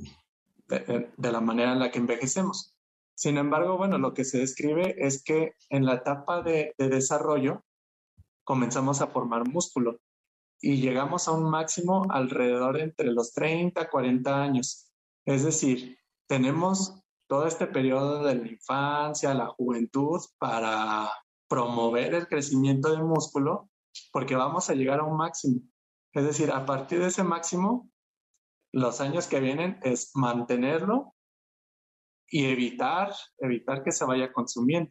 de, 0.68 1.08
la 1.16 1.40
manera 1.40 1.72
en 1.72 1.78
la 1.78 1.90
que 1.90 1.98
envejecemos. 1.98 2.73
Sin 3.14 3.38
embargo, 3.38 3.76
bueno, 3.76 3.98
lo 3.98 4.12
que 4.12 4.24
se 4.24 4.38
describe 4.38 4.94
es 4.98 5.22
que 5.22 5.54
en 5.70 5.86
la 5.86 5.94
etapa 5.94 6.42
de, 6.42 6.74
de 6.78 6.88
desarrollo 6.88 7.64
comenzamos 8.44 9.00
a 9.00 9.06
formar 9.06 9.48
músculo 9.48 10.00
y 10.60 10.80
llegamos 10.80 11.28
a 11.28 11.32
un 11.32 11.50
máximo 11.50 12.06
alrededor 12.10 12.80
entre 12.80 13.12
los 13.12 13.32
30 13.32 13.88
40 13.88 14.42
años. 14.42 14.90
Es 15.24 15.44
decir, 15.44 15.98
tenemos 16.26 17.00
todo 17.28 17.46
este 17.46 17.66
periodo 17.66 18.24
de 18.24 18.34
la 18.34 18.48
infancia, 18.48 19.34
la 19.34 19.46
juventud, 19.46 20.20
para 20.38 21.10
promover 21.48 22.14
el 22.14 22.26
crecimiento 22.28 22.90
del 22.90 23.04
músculo, 23.04 23.70
porque 24.12 24.36
vamos 24.36 24.70
a 24.70 24.74
llegar 24.74 25.00
a 25.00 25.04
un 25.04 25.16
máximo. 25.16 25.60
Es 26.12 26.24
decir, 26.24 26.50
a 26.50 26.64
partir 26.64 27.00
de 27.00 27.08
ese 27.08 27.24
máximo, 27.24 27.90
los 28.72 29.00
años 29.00 29.26
que 29.26 29.40
vienen 29.40 29.78
es 29.82 30.10
mantenerlo 30.14 31.13
y 32.28 32.46
evitar, 32.46 33.12
evitar 33.38 33.82
que 33.82 33.92
se 33.92 34.04
vaya 34.04 34.32
consumiendo. 34.32 34.90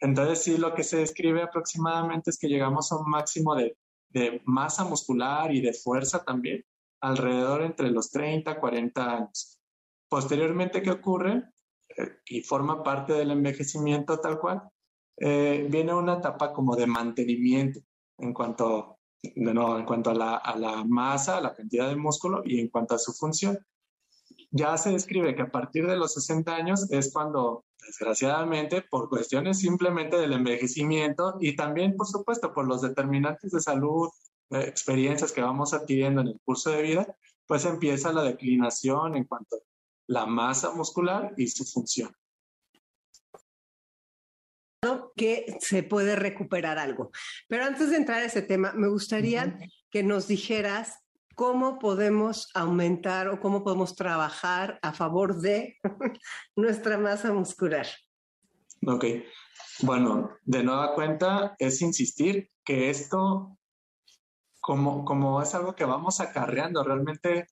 Entonces, 0.00 0.42
sí, 0.42 0.56
lo 0.56 0.74
que 0.74 0.82
se 0.82 0.98
describe 0.98 1.42
aproximadamente 1.42 2.30
es 2.30 2.38
que 2.38 2.48
llegamos 2.48 2.90
a 2.90 2.96
un 2.96 3.10
máximo 3.10 3.54
de, 3.54 3.76
de 4.08 4.42
masa 4.44 4.84
muscular 4.84 5.54
y 5.54 5.60
de 5.60 5.72
fuerza 5.72 6.24
también, 6.24 6.64
alrededor 7.00 7.62
entre 7.62 7.90
los 7.90 8.10
30 8.10 8.58
40 8.58 9.16
años. 9.16 9.60
Posteriormente, 10.08 10.82
¿qué 10.82 10.90
ocurre? 10.90 11.44
Eh, 11.96 12.16
y 12.26 12.42
forma 12.42 12.82
parte 12.82 13.12
del 13.12 13.30
envejecimiento 13.30 14.20
tal 14.20 14.38
cual, 14.38 14.62
eh, 15.16 15.66
viene 15.70 15.94
una 15.94 16.14
etapa 16.14 16.52
como 16.52 16.76
de 16.76 16.86
mantenimiento 16.86 17.80
en 18.18 18.32
cuanto, 18.32 18.98
nuevo, 19.36 19.78
en 19.78 19.84
cuanto 19.84 20.10
a 20.10 20.14
la, 20.14 20.36
a 20.36 20.56
la 20.56 20.84
masa, 20.84 21.38
a 21.38 21.40
la 21.40 21.54
cantidad 21.54 21.88
de 21.88 21.96
músculo 21.96 22.42
y 22.44 22.60
en 22.60 22.68
cuanto 22.68 22.94
a 22.94 22.98
su 22.98 23.12
función. 23.12 23.58
Ya 24.52 24.76
se 24.76 24.90
describe 24.90 25.34
que 25.34 25.42
a 25.42 25.50
partir 25.50 25.86
de 25.86 25.96
los 25.96 26.14
60 26.14 26.54
años 26.54 26.90
es 26.90 27.12
cuando, 27.12 27.64
desgraciadamente, 27.86 28.82
por 28.82 29.08
cuestiones 29.08 29.60
simplemente 29.60 30.16
del 30.16 30.32
envejecimiento 30.32 31.36
y 31.40 31.54
también, 31.54 31.96
por 31.96 32.08
supuesto, 32.08 32.52
por 32.52 32.66
los 32.66 32.82
determinantes 32.82 33.52
de 33.52 33.60
salud, 33.60 34.08
eh, 34.50 34.64
experiencias 34.66 35.30
que 35.30 35.40
vamos 35.40 35.72
adquiriendo 35.72 36.20
en 36.22 36.28
el 36.28 36.40
curso 36.44 36.70
de 36.70 36.82
vida, 36.82 37.16
pues 37.46 37.64
empieza 37.64 38.12
la 38.12 38.24
declinación 38.24 39.16
en 39.16 39.24
cuanto 39.24 39.58
la 40.08 40.26
masa 40.26 40.72
muscular 40.72 41.32
y 41.36 41.46
su 41.46 41.64
función. 41.64 42.14
que 45.16 45.58
se 45.60 45.82
puede 45.82 46.16
recuperar 46.16 46.78
algo. 46.78 47.10
Pero 47.46 47.64
antes 47.64 47.90
de 47.90 47.96
entrar 47.96 48.22
a 48.22 48.24
ese 48.24 48.40
tema, 48.40 48.72
me 48.72 48.88
gustaría 48.88 49.58
que 49.90 50.02
nos 50.02 50.26
dijeras 50.28 51.00
cómo 51.34 51.78
podemos 51.78 52.48
aumentar 52.54 53.28
o 53.28 53.40
cómo 53.40 53.62
podemos 53.62 53.94
trabajar 53.94 54.78
a 54.82 54.92
favor 54.92 55.40
de 55.40 55.76
nuestra 56.56 56.98
masa 56.98 57.32
muscular. 57.32 57.86
Ok, 58.86 59.04
bueno, 59.82 60.30
de 60.42 60.62
nueva 60.62 60.94
cuenta 60.94 61.54
es 61.58 61.82
insistir 61.82 62.50
que 62.64 62.90
esto, 62.90 63.58
como, 64.60 65.04
como 65.04 65.42
es 65.42 65.54
algo 65.54 65.74
que 65.74 65.84
vamos 65.84 66.20
acarreando, 66.20 66.82
realmente 66.82 67.46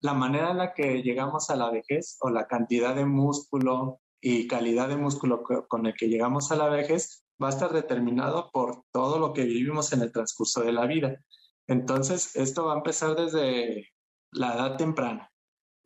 la 0.00 0.14
manera 0.14 0.52
en 0.52 0.58
la 0.58 0.72
que 0.74 1.02
llegamos 1.02 1.50
a 1.50 1.56
la 1.56 1.70
vejez 1.70 2.16
o 2.20 2.30
la 2.30 2.46
cantidad 2.46 2.94
de 2.94 3.04
músculo 3.04 4.00
y 4.20 4.46
calidad 4.46 4.88
de 4.88 4.96
músculo 4.96 5.42
con 5.42 5.86
el 5.86 5.94
que 5.94 6.08
llegamos 6.08 6.52
a 6.52 6.56
la 6.56 6.68
vejez 6.68 7.24
va 7.42 7.48
a 7.48 7.50
estar 7.50 7.72
determinado 7.72 8.50
por 8.52 8.84
todo 8.92 9.18
lo 9.18 9.32
que 9.32 9.44
vivimos 9.44 9.92
en 9.92 10.02
el 10.02 10.12
transcurso 10.12 10.62
de 10.62 10.72
la 10.72 10.86
vida. 10.86 11.24
Entonces, 11.70 12.34
esto 12.34 12.66
va 12.66 12.74
a 12.74 12.78
empezar 12.78 13.14
desde 13.14 13.92
la 14.32 14.54
edad 14.54 14.76
temprana. 14.76 15.30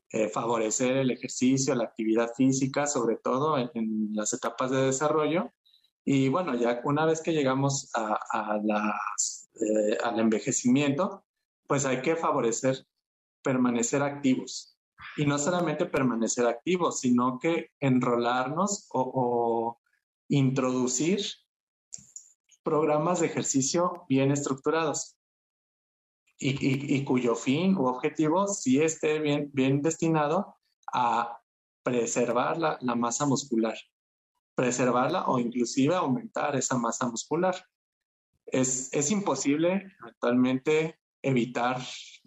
Eh, 0.08 0.30
favorecer 0.30 0.96
el 0.96 1.10
ejercicio, 1.10 1.74
la 1.74 1.84
actividad 1.84 2.30
física, 2.34 2.86
sobre 2.86 3.16
todo 3.16 3.58
en, 3.58 4.08
las 4.14 4.32
etapas 4.32 4.70
de 4.70 4.86
desarrollo. 4.86 5.52
Y 6.02 6.30
bueno, 6.30 6.54
ya 6.54 6.80
una 6.84 7.04
vez 7.04 7.20
que 7.20 7.34
llegamos 7.34 7.90
eh, 7.94 9.98
al 10.02 10.20
envejecimiento, 10.20 11.26
pues 11.66 11.84
hay 11.84 12.00
que 12.00 12.16
favorecer 12.16 12.86
permanecer 13.42 14.02
activos. 14.02 14.78
Y 15.18 15.26
no 15.26 15.38
solamente 15.38 15.84
permanecer 15.84 16.46
activos, 16.46 17.00
sino 17.00 17.38
que 17.38 17.72
enrolarnos 17.78 18.88
o, 18.90 19.78
introducir 20.30 21.20
programas 22.62 23.20
de 23.20 23.26
ejercicio 23.26 24.06
bien 24.08 24.30
estructurados 24.30 25.18
y, 26.46 27.04
cuyo 27.04 27.34
fin 27.34 27.74
u 27.76 27.86
objetivo 27.86 28.46
sí 28.46 28.80
esté 28.80 29.18
bien, 29.18 29.50
bien 29.54 29.80
destinado 29.80 30.56
a 30.92 31.40
preservar 31.82 32.58
la, 32.58 32.78
la, 32.82 32.94
masa 32.94 33.24
muscular, 33.24 33.74
preservarla 34.54 35.24
o 35.26 35.38
inclusive 35.38 35.94
aumentar 35.94 36.54
esa 36.56 36.76
masa 36.76 37.08
muscular. 37.08 37.54
Es, 38.44 38.92
es 38.92 39.10
imposible 39.10 39.90
actualmente 40.00 41.00
evitar 41.22 41.80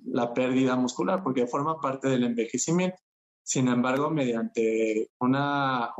la 0.03 0.33
pérdida 0.33 0.75
muscular 0.75 1.21
porque 1.24 1.45
forma 1.45 1.79
parte 1.79 2.09
del 2.09 2.24
envejecimiento. 2.24 2.97
Sin 3.43 3.67
embargo, 3.67 4.09
mediante 4.09 5.12
una 5.19 5.93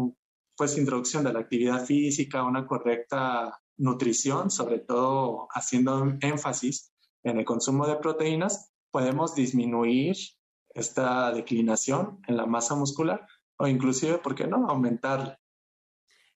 pues, 0.56 0.76
introducción 0.76 1.24
de 1.24 1.34
la 1.34 1.40
actividad 1.40 1.86
física, 1.86 2.44
una 2.44 2.66
correcta 2.66 3.62
nutrición, 3.78 4.50
sobre 4.50 4.80
todo 4.80 5.48
haciendo 5.52 6.18
énfasis 6.20 6.92
en 7.24 7.38
el 7.40 7.46
consumo 7.46 7.88
de 7.88 7.98
proteínas, 7.98 8.72
podemos 8.92 9.36
disminuir 9.36 10.16
esta 10.70 11.32
declinación 11.32 12.22
en 12.28 12.38
la 12.38 12.46
masa 12.46 12.76
muscular 12.76 13.26
o 13.58 13.68
inclusive, 13.68 14.20
¿por 14.20 14.36
qué 14.36 14.48
no?, 14.48 14.68
aumentarla. 14.70 15.40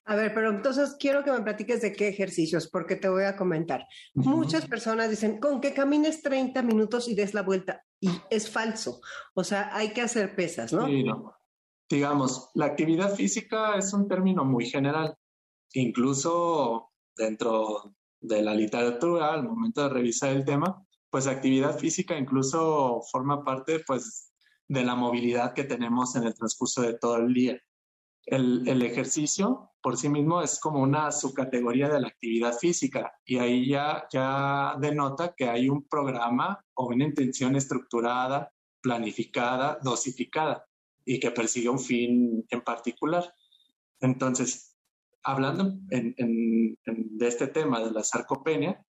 A 0.06 0.16
ver, 0.16 0.34
pero 0.34 0.50
entonces 0.50 0.96
quiero 1.00 1.24
que 1.24 1.32
me 1.32 1.42
platiques 1.42 1.82
de 1.82 1.94
qué 1.94 2.08
ejercicios, 2.08 2.68
porque 2.68 2.96
te 2.96 3.08
voy 3.08 3.24
a 3.24 3.36
comentar. 3.36 3.86
Muchas 4.16 4.66
personas 4.66 5.10
dicen, 5.10 5.40
con 5.40 5.62
que 5.62 5.74
camines 5.74 6.24
30 6.24 6.64
minutos 6.64 7.08
y 7.08 7.14
des 7.14 7.36
la 7.36 7.44
vuelta, 7.44 7.86
y 8.00 8.10
es 8.32 8.50
falso. 8.50 9.00
O 9.36 9.44
sea, 9.44 9.70
hay 9.76 9.94
que 9.94 10.02
hacer 10.02 10.36
pesas, 10.36 10.74
¿no? 10.74 10.88
Sí, 10.88 11.04
no. 11.04 11.36
Digamos, 11.88 12.50
la 12.56 12.66
actividad 12.66 13.14
física 13.14 13.76
es 13.76 13.94
un 13.94 14.08
término 14.08 14.44
muy 14.44 14.66
general. 14.66 15.16
Incluso 15.74 16.92
dentro 17.16 17.96
de 18.22 18.42
la 18.42 18.54
literatura, 18.54 19.34
al 19.34 19.44
momento 19.44 19.84
de 19.84 19.90
revisar 19.90 20.32
el 20.32 20.46
tema, 20.46 20.86
pues 21.10 21.28
actividad 21.28 21.78
física 21.78 22.18
incluso 22.18 23.02
forma 23.12 23.44
parte, 23.44 23.82
pues, 23.86 24.32
de 24.68 24.84
la 24.84 24.96
movilidad 24.96 25.54
que 25.54 25.66
tenemos 25.66 26.16
en 26.16 26.24
el 26.24 26.34
transcurso 26.34 26.82
de 26.82 26.94
todo 26.94 27.18
el 27.18 27.34
día. 27.34 27.60
El, 28.26 28.66
el, 28.68 28.82
ejercicio 28.84 29.72
por 29.82 29.98
sí 29.98 30.08
mismo 30.08 30.42
es 30.42 30.60
como 30.60 30.80
una 30.80 31.12
subcategoría 31.12 31.90
de 31.90 32.00
la 32.00 32.08
actividad 32.08 32.54
física 32.58 33.12
y 33.26 33.40
ahí 33.40 33.68
ya, 33.68 34.06
ya 34.14 34.76
denota 34.80 35.34
que 35.36 35.50
hay 35.50 35.68
un 35.68 35.88
programa 35.90 36.64
o 36.76 36.86
una 36.86 37.04
intención 37.04 37.56
estructurada, 37.56 38.54
planificada, 38.80 39.80
dosificada 39.84 40.66
y 41.04 41.20
que 41.20 41.32
persigue 41.32 41.68
un 41.68 41.80
fin 41.80 42.46
en 42.50 42.62
particular. 42.62 43.34
Entonces, 44.00 44.71
hablando 45.24 45.74
en, 45.90 46.14
en, 46.18 46.78
de 46.86 47.28
este 47.28 47.48
tema 47.48 47.80
de 47.84 47.92
la 47.92 48.04
sarcopenia, 48.04 48.84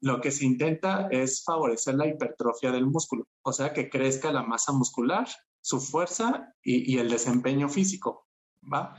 lo 0.00 0.20
que 0.20 0.30
se 0.30 0.44
intenta 0.44 1.08
es 1.10 1.42
favorecer 1.44 1.94
la 1.94 2.06
hipertrofia 2.06 2.70
del 2.70 2.86
músculo, 2.86 3.26
o 3.42 3.52
sea, 3.52 3.72
que 3.72 3.88
crezca 3.88 4.32
la 4.32 4.42
masa 4.42 4.72
muscular, 4.72 5.26
su 5.60 5.80
fuerza 5.80 6.54
y, 6.62 6.98
el 6.98 7.10
desempeño 7.10 7.68
físico. 7.68 8.28
¿va? 8.72 8.96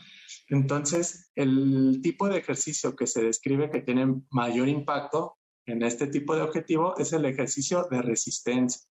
Entonces, 0.49 1.31
el 1.35 2.01
tipo 2.01 2.27
de 2.27 2.39
ejercicio 2.39 2.95
que 2.95 3.07
se 3.07 3.23
describe 3.23 3.69
que 3.69 3.81
tiene 3.81 4.21
mayor 4.31 4.67
impacto 4.67 5.37
en 5.65 5.83
este 5.83 6.07
tipo 6.07 6.35
de 6.35 6.41
objetivo 6.41 6.97
es 6.97 7.13
el 7.13 7.25
ejercicio 7.25 7.87
de 7.89 8.01
resistencia. 8.01 8.81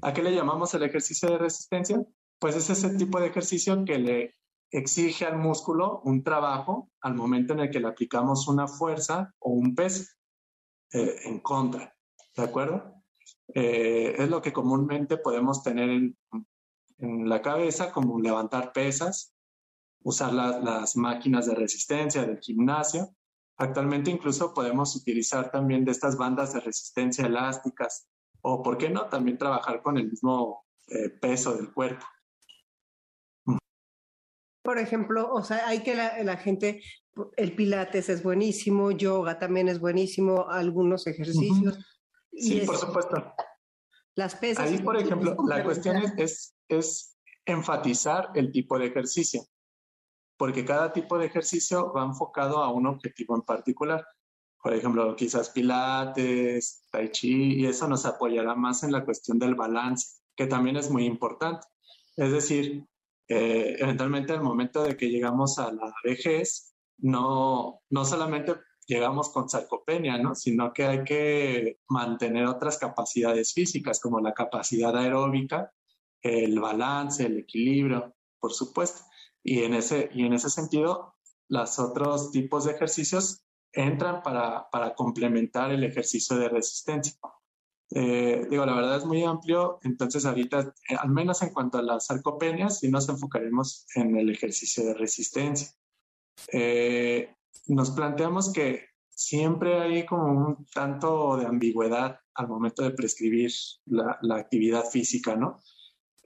¿A 0.00 0.12
qué 0.12 0.22
le 0.22 0.34
llamamos 0.34 0.72
el 0.74 0.84
ejercicio 0.84 1.30
de 1.30 1.38
resistencia? 1.38 2.02
Pues 2.38 2.56
es 2.56 2.70
ese 2.70 2.96
tipo 2.96 3.20
de 3.20 3.26
ejercicio 3.26 3.84
que 3.84 3.98
le 3.98 4.34
exige 4.74 5.24
al 5.24 5.38
músculo 5.38 6.00
un 6.04 6.24
trabajo 6.24 6.90
al 7.00 7.14
momento 7.14 7.52
en 7.52 7.60
el 7.60 7.70
que 7.70 7.78
le 7.78 7.86
aplicamos 7.86 8.48
una 8.48 8.66
fuerza 8.66 9.32
o 9.38 9.50
un 9.50 9.72
peso 9.72 10.04
eh, 10.92 11.14
en 11.26 11.38
contra. 11.38 11.94
¿De 12.36 12.42
acuerdo? 12.42 13.02
Eh, 13.54 14.16
es 14.18 14.28
lo 14.28 14.42
que 14.42 14.52
comúnmente 14.52 15.16
podemos 15.16 15.62
tener 15.62 15.90
en, 15.90 16.16
la 16.98 17.42
cabeza, 17.42 17.92
como 17.92 18.20
levantar 18.20 18.72
pesas, 18.72 19.34
usar 20.02 20.32
las 20.32 20.96
máquinas 20.96 21.46
de 21.46 21.54
resistencia 21.54 22.24
del 22.24 22.40
gimnasio. 22.40 23.14
Actualmente 23.58 24.10
incluso 24.10 24.54
podemos 24.54 24.96
utilizar 24.96 25.50
también 25.50 25.84
de 25.84 25.92
estas 25.92 26.16
bandas 26.16 26.54
de 26.54 26.60
resistencia 26.60 27.26
elásticas 27.26 28.08
o, 28.40 28.62
¿por 28.62 28.78
qué 28.78 28.90
no?, 28.90 29.08
también 29.08 29.38
trabajar 29.38 29.82
con 29.82 29.98
el 29.98 30.08
mismo 30.08 30.64
eh, 30.88 31.10
peso 31.10 31.54
del 31.54 31.72
cuerpo. 31.72 32.06
Por 34.64 34.78
ejemplo, 34.78 35.30
o 35.32 35.44
sea, 35.44 35.68
hay 35.68 35.82
que 35.82 35.94
la, 35.94 36.36
gente, 36.38 36.82
el 37.36 37.54
pilates 37.54 38.08
es 38.08 38.22
buenísimo, 38.22 38.90
yoga 38.90 39.38
también 39.38 39.68
es 39.68 39.78
buenísimo, 39.78 40.48
algunos 40.48 41.06
ejercicios. 41.06 41.78
Sí, 42.32 42.62
por 42.66 42.78
supuesto. 42.78 43.32
Las 44.16 44.34
pesas. 44.34 44.68
Ahí, 44.70 44.78
por 44.78 44.96
ejemplo, 44.96 45.36
la 45.46 45.62
cuestión 45.62 45.96
es, 46.16 46.56
es 46.68 47.16
enfatizar 47.44 48.30
el 48.34 48.50
tipo 48.50 48.78
de 48.78 48.86
ejercicio 48.86 49.46
porque 50.36 50.64
cada 50.64 50.92
tipo 50.92 51.18
de 51.18 51.26
ejercicio 51.26 51.92
va 51.92 52.04
enfocado 52.04 52.58
a 52.58 52.70
un 52.70 52.86
objetivo 52.86 53.36
en 53.36 53.42
particular. 53.42 54.06
Por 54.62 54.74
ejemplo, 54.74 55.14
quizás 55.14 55.50
pilates, 55.50 56.86
tai 56.90 57.10
chi, 57.10 57.60
y 57.60 57.66
eso 57.66 57.86
nos 57.86 58.06
apoyará 58.06 58.54
más 58.54 58.82
en 58.82 58.92
la 58.92 59.04
cuestión 59.04 59.38
del 59.38 59.54
balance, 59.54 60.22
que 60.34 60.46
también 60.46 60.76
es 60.76 60.90
muy 60.90 61.04
importante. 61.04 61.66
Es 62.16 62.32
decir, 62.32 62.86
eh, 63.28 63.76
eventualmente 63.78 64.32
al 64.32 64.42
momento 64.42 64.82
de 64.82 64.96
que 64.96 65.08
llegamos 65.08 65.58
a 65.58 65.72
la 65.72 65.94
vejez, 66.04 66.74
no, 66.98 67.80
no 67.90 68.04
solamente 68.04 68.54
llegamos 68.86 69.30
con 69.30 69.48
sarcopenia, 69.48 70.18
¿no? 70.18 70.34
sino 70.34 70.72
que 70.72 70.84
hay 70.84 71.04
que 71.04 71.80
mantener 71.88 72.46
otras 72.46 72.78
capacidades 72.78 73.52
físicas, 73.52 74.00
como 74.00 74.20
la 74.20 74.34
capacidad 74.34 74.96
aeróbica, 74.96 75.72
el 76.22 76.58
balance, 76.60 77.24
el 77.24 77.38
equilibrio, 77.38 78.14
por 78.38 78.52
supuesto. 78.52 79.02
Y 79.42 79.62
en 79.62 79.74
ese, 79.74 80.10
y 80.14 80.24
en 80.24 80.34
ese 80.34 80.50
sentido, 80.50 81.14
los 81.48 81.78
otros 81.78 82.30
tipos 82.30 82.64
de 82.64 82.72
ejercicios 82.72 83.44
entran 83.72 84.22
para, 84.22 84.68
para 84.70 84.94
complementar 84.94 85.70
el 85.70 85.84
ejercicio 85.84 86.36
de 86.36 86.48
resistencia. 86.48 87.14
Eh, 87.90 88.46
digo, 88.50 88.64
la 88.66 88.74
verdad 88.74 88.96
es 88.96 89.04
muy 89.04 89.22
amplio, 89.22 89.78
entonces 89.82 90.24
ahorita, 90.24 90.74
eh, 90.88 90.96
al 90.98 91.10
menos 91.10 91.42
en 91.42 91.50
cuanto 91.50 91.78
a 91.78 91.82
las 91.82 92.06
sarcopenias, 92.06 92.80
sí 92.80 92.90
nos 92.90 93.08
enfocaremos 93.08 93.86
en 93.94 94.16
el 94.16 94.30
ejercicio 94.30 94.84
de 94.84 94.94
resistencia. 94.94 95.68
Eh, 96.52 97.34
nos 97.66 97.90
planteamos 97.92 98.52
que 98.52 98.86
siempre 99.08 99.80
hay 99.80 100.06
como 100.06 100.24
un 100.24 100.66
tanto 100.74 101.36
de 101.36 101.46
ambigüedad 101.46 102.18
al 102.34 102.48
momento 102.48 102.82
de 102.82 102.90
prescribir 102.90 103.52
la, 103.86 104.18
la 104.22 104.36
actividad 104.36 104.84
física, 104.90 105.36
¿no? 105.36 105.60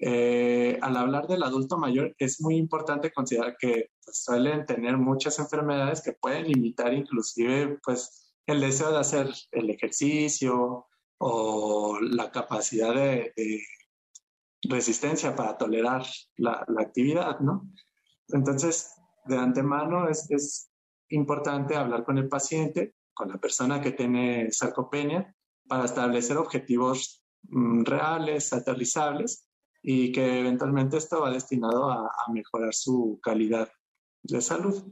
Eh, 0.01 0.79
al 0.81 0.97
hablar 0.97 1.27
del 1.27 1.43
adulto 1.43 1.77
mayor, 1.77 2.15
es 2.19 2.41
muy 2.41 2.57
importante 2.57 3.11
considerar 3.11 3.57
que 3.59 3.91
pues, 4.05 4.23
suelen 4.23 4.65
tener 4.65 4.97
muchas 4.97 5.39
enfermedades 5.41 6.03
que 6.03 6.13
pueden 6.13 6.47
limitar 6.47 6.95
inclusive 6.95 7.79
pues, 7.85 8.33
el 8.47 8.61
deseo 8.61 8.93
de 8.93 8.99
hacer 8.99 9.29
el 9.51 9.71
ejercicio 9.71 10.87
o 11.19 11.99
la 12.01 12.31
capacidad 12.31 12.95
de, 12.95 13.33
resistencia 14.63 15.37
para 15.37 15.57
tolerar 15.57 16.05
la, 16.37 16.67
actividad, 16.79 17.39
¿no? 17.41 17.71
Entonces, 18.29 18.93
de 19.25 19.37
antemano 19.39 20.09
es, 20.09 20.29
es 20.31 20.71
importante 21.11 21.77
hablar 21.77 22.05
con 22.05 22.19
el 22.19 22.29
paciente, 22.29 22.95
con 23.15 23.29
la 23.29 23.39
persona 23.39 23.81
que 23.81 23.93
tiene 23.93 24.51
sarcopenia, 24.51 25.35
para 25.69 25.85
establecer 25.85 26.37
objetivos 26.39 27.23
mm, 27.43 27.85
reales, 27.85 28.53
aterrizables, 28.53 29.49
y 29.83 30.13
que 30.13 30.41
eventualmente 30.41 30.97
esto 30.97 31.21
va 31.21 31.31
destinado 31.31 31.91
a, 31.91 32.11
mejorar 32.33 32.75
su 32.75 33.19
calidad 33.23 33.71
de 34.23 34.41
salud. 34.41 34.85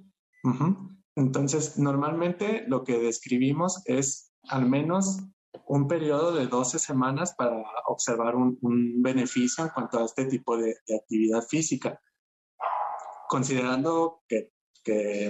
Entonces, 1.17 1.79
normalmente 1.79 2.65
lo 2.69 2.85
que 2.85 2.99
describimos 2.99 3.83
es 3.87 4.33
al 4.49 4.67
menos 4.69 5.19
un 5.67 5.89
periodo 5.89 6.33
de 6.33 6.47
12 6.47 6.79
semanas 6.79 7.35
para 7.37 7.63
observar 7.87 8.35
un, 8.37 8.59
beneficio 9.03 9.65
en 9.65 9.71
cuanto 9.71 9.99
a 9.99 10.05
este 10.05 10.27
tipo 10.27 10.57
de, 10.57 10.77
actividad 10.99 11.43
física. 11.43 12.01
Considerando 13.29 14.23
que, 14.29 14.53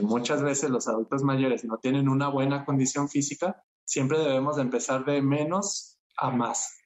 muchas 0.02 0.42
veces 0.42 0.68
los 0.68 0.86
adultos 0.86 1.22
mayores 1.22 1.64
no 1.64 1.78
tienen 1.78 2.10
una 2.10 2.28
buena 2.28 2.66
condición 2.66 3.08
física, 3.08 3.64
siempre 3.86 4.18
debemos 4.18 4.56
de 4.56 4.62
empezar 4.62 5.06
de 5.06 5.22
menos 5.22 5.98
a 6.18 6.30
más. 6.30 6.76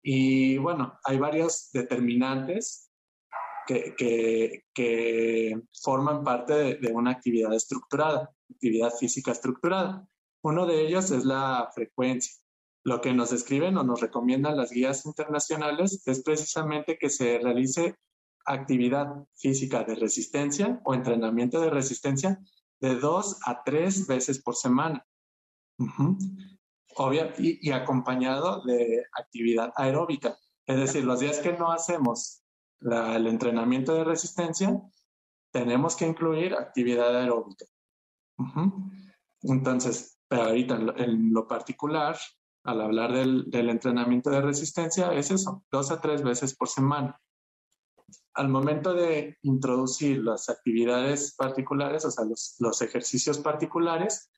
Y 0.00 0.56
bueno, 0.58 1.00
hay 1.02 1.18
varios 1.18 1.70
determinantes 1.72 2.88
que, 3.66 4.62
que, 4.72 5.60
forman 5.82 6.24
parte 6.24 6.76
de, 6.76 6.92
una 6.92 7.10
actividad 7.10 7.52
estructurada, 7.52 8.30
actividad 8.50 8.90
física 8.98 9.32
estructurada. 9.32 10.08
Uno 10.48 10.66
de 10.66 10.86
ellos 10.86 11.10
es 11.10 11.24
la 11.24 11.70
frecuencia. 11.74 12.32
Lo 12.84 13.00
que 13.00 13.12
nos 13.12 13.30
describen 13.30 13.76
o 13.76 13.84
nos 13.84 14.00
recomiendan 14.00 14.56
las 14.56 14.70
guías 14.70 15.04
internacionales 15.04 16.02
es 16.06 16.22
precisamente 16.22 16.96
que 16.98 17.10
se 17.10 17.38
realice 17.38 17.96
actividad 18.46 19.08
física 19.36 19.84
de 19.84 19.94
resistencia 19.94 20.80
o 20.84 20.94
entrenamiento 20.94 21.60
de 21.60 21.68
resistencia 21.68 22.38
de 22.80 22.94
dos 22.94 23.38
a 23.44 23.62
tres 23.62 24.06
veces 24.06 24.40
por 24.40 24.56
semana 24.56 25.04
obvia, 26.96 27.32
y, 27.38 27.70
acompañado 27.70 28.62
de 28.64 29.04
actividad 29.12 29.72
aeróbica. 29.76 30.36
Es 30.66 30.76
decir, 30.76 31.04
los 31.04 31.20
días 31.20 31.38
que 31.38 31.52
no 31.52 31.70
hacemos 31.70 32.42
el 32.80 33.26
entrenamiento 33.26 33.94
de 33.94 34.04
resistencia, 34.04 34.80
tenemos 35.50 35.96
que 35.96 36.06
incluir 36.06 36.54
actividad 36.54 37.16
aeróbica. 37.16 37.64
Entonces, 39.42 40.17
pero 40.28 40.42
ahorita 40.44 40.78
en 40.96 41.32
lo, 41.32 41.48
particular, 41.48 42.16
al 42.64 42.80
hablar 42.82 43.12
del, 43.12 43.68
entrenamiento 43.70 44.30
de 44.30 44.42
resistencia, 44.42 45.12
es 45.12 45.30
eso, 45.30 45.64
dos 45.70 45.90
a 45.90 46.00
tres 46.00 46.22
veces 46.22 46.54
por 46.54 46.68
semana. 46.68 47.20
Al 48.34 48.48
momento 48.48 48.94
de 48.94 49.38
introducir 49.42 50.22
las 50.22 50.48
actividades 50.48 51.34
particulares, 51.34 52.04
o 52.04 52.10
sea, 52.10 52.24
los, 52.24 52.56
los 52.58 52.82
ejercicios 52.82 53.38
particulares, 53.38 54.30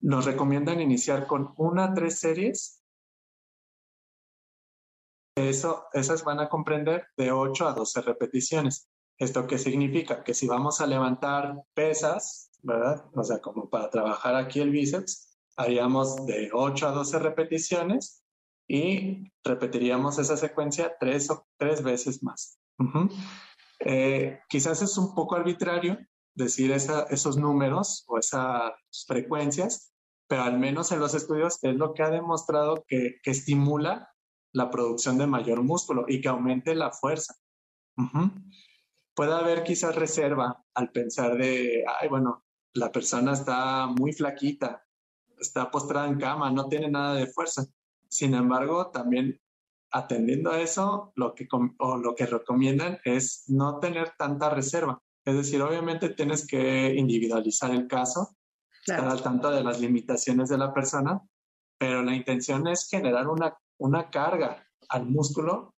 nos 0.00 0.24
recomiendan 0.24 0.80
iniciar 0.80 1.26
con 1.26 1.54
una 1.56 1.84
a 1.84 1.94
tres 1.94 2.18
series. 2.18 2.82
Eso, 5.36 5.86
esas 5.92 6.24
van 6.24 6.40
a 6.40 6.48
comprender 6.48 7.06
de 7.16 7.32
8 7.32 7.68
a 7.68 7.72
12 7.72 8.02
repeticiones. 8.02 8.88
¿Esto 9.16 9.46
qué 9.46 9.58
significa? 9.58 10.24
Que 10.24 10.34
si 10.34 10.46
vamos 10.46 10.80
a 10.80 10.86
levantar 10.86 11.62
pesas, 11.74 12.50
¿verdad? 12.62 13.04
O 13.14 13.22
sea, 13.22 13.40
como 13.40 13.70
para 13.70 13.88
trabajar 13.88 14.34
aquí 14.34 14.60
el 14.60 14.70
bíceps, 14.70 15.31
haríamos 15.56 16.26
de 16.26 16.50
8 16.52 16.88
a 16.88 16.92
12 16.92 17.18
repeticiones 17.18 18.24
y 18.68 19.30
repetiríamos 19.44 20.18
esa 20.18 20.36
secuencia 20.36 20.96
tres, 20.98 21.30
o, 21.30 21.46
tres 21.58 21.82
veces 21.82 22.22
más. 22.22 22.58
Eh, 23.80 24.40
quizás 24.48 24.82
es 24.82 24.96
un 24.96 25.14
poco 25.14 25.36
arbitrario 25.36 25.98
decir 26.34 26.72
esos 26.72 27.36
números 27.36 28.04
o 28.06 28.18
esas 28.18 28.72
frecuencias, 29.06 29.92
pero 30.26 30.42
al 30.42 30.58
menos 30.58 30.92
en 30.92 31.00
los 31.00 31.14
estudios 31.14 31.58
es 31.62 31.74
lo 31.74 31.92
que 31.92 32.02
ha 32.02 32.10
demostrado 32.10 32.84
que, 32.86 33.16
estimula 33.24 34.10
la 34.52 34.70
producción 34.70 35.18
de 35.18 35.26
mayor 35.26 35.62
músculo 35.62 36.04
y 36.08 36.20
que 36.20 36.28
aumente 36.28 36.74
la 36.74 36.90
fuerza. 36.92 37.34
Puede 39.14 39.32
haber 39.32 39.62
quizás 39.62 39.94
reserva 39.94 40.64
al 40.74 40.90
pensar 40.90 41.36
de, 41.36 41.84
ay, 42.00 42.08
bueno, 42.08 42.44
la 42.74 42.90
persona 42.90 43.32
está 43.32 43.86
muy 43.86 44.12
flaquita, 44.12 44.82
está 45.42 45.70
postrada 45.70 46.08
en 46.08 46.18
cama, 46.18 46.50
no 46.50 46.68
tiene 46.68 46.90
nada 46.90 47.14
de 47.14 47.26
fuerza. 47.26 47.66
Sin 48.08 48.34
embargo, 48.34 48.90
también 48.90 49.40
atendiendo 49.90 50.50
a 50.50 50.60
eso, 50.60 51.12
lo 51.16 51.34
que, 51.34 51.46
o 51.78 51.96
lo 51.96 52.14
que 52.14 52.26
recomiendan 52.26 52.98
es 53.04 53.44
no 53.48 53.78
tener 53.78 54.12
tanta 54.16 54.50
reserva. 54.50 55.02
Es 55.24 55.36
decir, 55.36 55.62
obviamente 55.62 56.08
tienes 56.10 56.46
que 56.46 56.94
individualizar 56.94 57.70
el 57.70 57.86
caso 57.86 58.36
estar 58.80 59.08
al 59.08 59.22
tanto 59.22 59.50
de 59.50 59.62
las 59.62 59.80
limitaciones 59.80 60.48
de 60.48 60.58
la 60.58 60.74
persona, 60.74 61.22
pero 61.78 62.02
la 62.02 62.14
intención 62.14 62.66
es 62.66 62.88
generar 62.88 63.28
una, 63.28 63.56
una 63.78 64.10
carga 64.10 64.66
al 64.88 65.06
músculo 65.06 65.74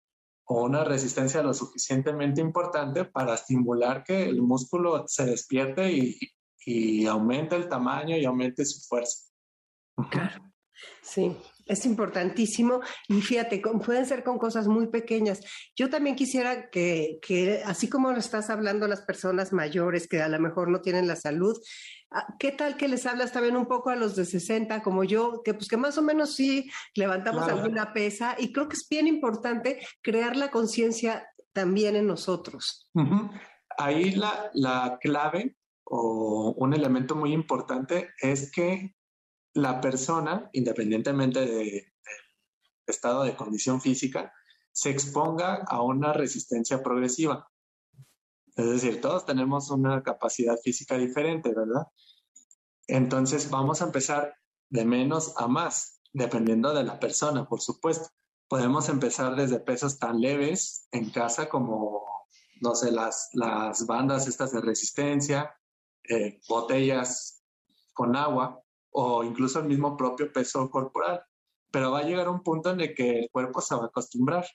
o 0.46 0.64
una 0.64 0.84
resistencia 0.84 1.42
lo 1.42 1.54
suficientemente 1.54 2.40
importante 2.40 3.04
para 3.04 3.34
estimular 3.34 4.04
que 4.04 4.24
el 4.24 4.42
músculo 4.42 5.04
se 5.06 5.26
despierte 5.26 5.92
y, 5.92 6.18
y 6.64 7.06
aumente 7.06 7.56
el 7.56 7.68
tamaño 7.68 8.16
y 8.16 8.24
aumente 8.24 8.64
su 8.64 8.80
fuerza. 8.86 9.30
Claro. 10.10 10.54
Sí, 11.02 11.36
es 11.66 11.86
importantísimo 11.86 12.80
y 13.08 13.20
fíjate, 13.20 13.62
pueden 13.84 14.06
ser 14.06 14.22
con 14.22 14.38
cosas 14.38 14.66
muy 14.66 14.88
pequeñas. 14.88 15.40
Yo 15.76 15.88
también 15.88 16.16
quisiera 16.16 16.68
que, 16.70 17.18
que, 17.22 17.62
así 17.64 17.88
como 17.88 18.12
lo 18.12 18.18
estás 18.18 18.50
hablando 18.50 18.86
a 18.86 18.88
las 18.88 19.02
personas 19.02 19.52
mayores 19.52 20.08
que 20.08 20.20
a 20.20 20.28
lo 20.28 20.38
mejor 20.40 20.68
no 20.70 20.80
tienen 20.80 21.06
la 21.06 21.16
salud, 21.16 21.56
ah, 22.10 22.26
¿qué 22.38 22.52
tal 22.52 22.76
que 22.76 22.88
les 22.88 23.06
hablas 23.06 23.32
también 23.32 23.56
un 23.56 23.66
poco 23.66 23.90
a 23.90 23.96
los 23.96 24.16
de 24.16 24.24
60 24.24 24.82
como 24.82 25.04
yo, 25.04 25.42
que 25.44 25.54
pues 25.54 25.68
que 25.68 25.76
más 25.76 25.96
o 25.96 26.02
menos 26.02 26.34
sí 26.34 26.70
levantamos 26.94 27.48
alguna 27.48 27.92
pesa 27.92 28.36
y 28.38 28.52
creo 28.52 28.68
que 28.68 28.76
es 28.76 28.86
bien 28.88 29.06
importante 29.06 29.86
crear 30.02 30.36
la 30.36 30.50
conciencia 30.50 31.26
también 31.52 31.96
en 31.96 32.06
nosotros. 32.06 32.90
Ahí 33.78 34.12
la, 34.12 34.50
la 34.54 34.98
clave 35.00 35.56
o 35.84 36.54
un 36.56 36.74
elemento 36.74 37.14
muy 37.14 37.32
importante 37.32 38.10
es 38.20 38.50
que 38.50 38.94
la 39.54 39.80
persona, 39.80 40.50
independientemente 40.52 41.46
del 41.46 41.92
estado 42.86 43.22
de 43.22 43.36
condición 43.36 43.80
física, 43.80 44.32
se 44.72 44.90
exponga 44.90 45.64
a 45.68 45.80
una 45.82 46.12
resistencia 46.12 46.82
progresiva. 46.82 47.48
Es 48.56 48.68
decir, 48.68 49.00
todos 49.00 49.24
tenemos 49.24 49.70
una 49.70 50.02
capacidad 50.02 50.56
física 50.58 50.96
diferente, 50.98 51.54
¿verdad? 51.54 51.86
Entonces 52.88 53.48
vamos 53.48 53.80
a 53.80 53.86
empezar 53.86 54.34
de 54.70 54.84
menos 54.84 55.34
a 55.36 55.46
más, 55.46 56.00
dependiendo 56.12 56.74
de 56.74 56.82
la 56.82 56.98
persona, 56.98 57.48
por 57.48 57.60
supuesto. 57.60 58.08
Podemos 58.48 58.88
empezar 58.88 59.36
desde 59.36 59.60
pesos 59.60 59.98
tan 59.98 60.20
leves 60.20 60.88
en 60.90 61.10
casa 61.10 61.48
como, 61.48 62.04
no 62.60 62.74
sé, 62.74 62.90
las, 62.90 63.30
las 63.32 63.86
bandas 63.86 64.26
estas 64.26 64.52
de 64.52 64.60
resistencia, 64.60 65.56
eh, 66.08 66.40
botellas 66.48 67.42
con 67.94 68.16
agua 68.16 68.63
o 68.94 69.24
incluso 69.24 69.58
el 69.58 69.66
mismo 69.66 69.96
propio 69.96 70.32
peso 70.32 70.70
corporal. 70.70 71.22
Pero 71.70 71.90
va 71.90 72.00
a 72.00 72.04
llegar 72.04 72.28
un 72.28 72.42
punto 72.42 72.70
en 72.70 72.80
el 72.80 72.94
que 72.94 73.18
el 73.20 73.30
cuerpo 73.30 73.60
se 73.60 73.74
va 73.74 73.84
a 73.84 73.86
acostumbrar. 73.86 74.46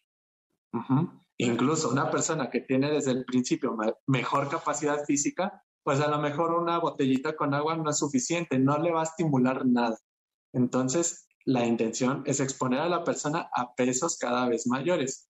Incluso 1.38 1.90
una 1.90 2.10
persona 2.10 2.50
que 2.50 2.62
tiene 2.62 2.92
desde 2.92 3.12
el 3.12 3.26
principio 3.26 3.76
mejor 4.08 4.50
capacidad 4.50 5.04
física, 5.06 5.64
pues 5.84 6.00
a 6.00 6.08
lo 6.08 6.20
mejor 6.20 6.54
una 6.54 6.80
botellita 6.80 7.36
con 7.36 7.54
agua 7.54 7.76
no 7.76 7.90
es 7.90 7.98
suficiente, 7.98 8.60
no 8.60 8.78
le 8.78 8.92
va 8.92 9.02
a 9.02 9.04
estimular 9.04 9.66
nada. 9.66 9.98
Entonces, 10.54 11.28
la 11.46 11.66
intención 11.66 12.24
es 12.26 12.40
exponer 12.40 12.80
a 12.80 12.90
la 12.90 13.04
persona 13.04 13.50
a 13.54 13.74
pesos 13.74 14.18
cada 14.18 14.48
vez 14.48 14.68
mayores. 14.68 15.30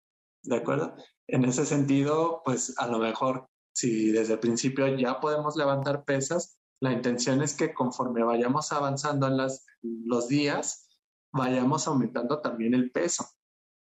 ¿De 0.43 0.57
acuerdo? 0.57 0.95
En 1.27 1.45
ese 1.45 1.65
sentido, 1.65 2.41
pues 2.45 2.73
a 2.77 2.87
lo 2.87 2.99
mejor 2.99 3.47
si 3.73 4.11
desde 4.11 4.33
el 4.33 4.39
principio 4.39 4.87
ya 4.95 5.19
podemos 5.19 5.55
levantar 5.55 6.03
pesas, 6.05 6.57
la 6.83 6.91
intención 6.91 7.41
es 7.41 7.53
que 7.55 7.73
conforme 7.73 8.25
vayamos 8.25 8.73
avanzando 8.73 9.27
en 9.27 9.37
las, 9.37 9.65
los 9.81 10.27
días, 10.27 10.89
vayamos 11.31 11.87
aumentando 11.87 12.41
también 12.41 12.73
el 12.73 12.91
peso. 12.91 13.25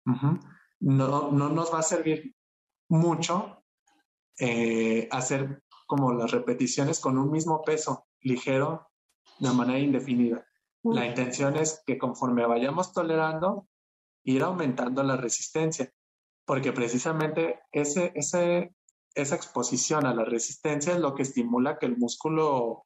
no, 0.05 1.29
no, 1.29 1.49
nos 1.49 1.73
va 1.73 1.79
a 1.79 1.83
servir 1.83 2.33
mucho 2.87 3.65
eh, 4.39 5.09
hacer 5.11 5.61
como 5.85 6.13
las 6.13 6.31
repeticiones 6.31 7.01
con 7.01 7.17
un 7.17 7.29
mismo 7.31 7.63
peso 7.63 8.07
ligero 8.21 8.87
de 9.39 9.51
manera 9.51 9.79
indefinida. 9.79 10.47
La 10.81 11.05
intención 11.05 11.57
es 11.57 11.83
que 11.85 11.97
conforme 11.97 12.45
vayamos 12.45 12.93
tolerando, 12.93 13.67
ir 14.23 14.41
aumentando 14.41 15.03
la 15.03 15.17
resistencia, 15.17 15.91
porque 16.45 16.71
precisamente 16.71 17.59
ese, 17.73 18.13
ese, 18.15 18.73
esa 19.13 19.35
exposición 19.35 20.05
a 20.05 20.13
la 20.13 20.23
resistencia 20.23 20.93
es 20.93 20.99
lo 20.99 21.13
que 21.13 21.23
estimula 21.23 21.77
que 21.77 21.87
el 21.87 21.97
músculo 21.97 22.84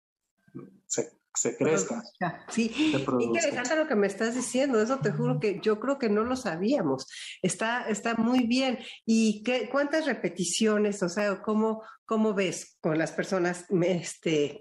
se, 0.86 1.58
crezca. 1.58 2.04
Sí, 2.50 2.94
interesante 3.20 3.76
lo 3.76 3.88
que 3.88 3.96
me 3.96 4.08
estás 4.08 4.36
diciendo, 4.36 4.82
eso 4.82 5.00
te 5.00 5.12
juro 5.12 5.40
que 5.40 5.60
yo 5.62 5.80
creo 5.80 5.98
que 5.98 6.10
no 6.10 6.24
lo 6.24 6.36
sabíamos. 6.36 7.08
Está, 7.42 7.88
está 7.88 8.16
muy 8.16 8.46
bien. 8.46 8.80
¿Y 9.06 9.44
qué, 9.44 9.70
cuántas 9.70 10.06
repeticiones, 10.06 11.02
o 11.04 11.10
sea, 11.10 11.42
cómo, 11.42 11.84
cómo 12.06 12.34
ves 12.34 12.78
con 12.82 12.98
las 12.98 13.12
personas? 13.12 13.66
Este... 13.70 14.60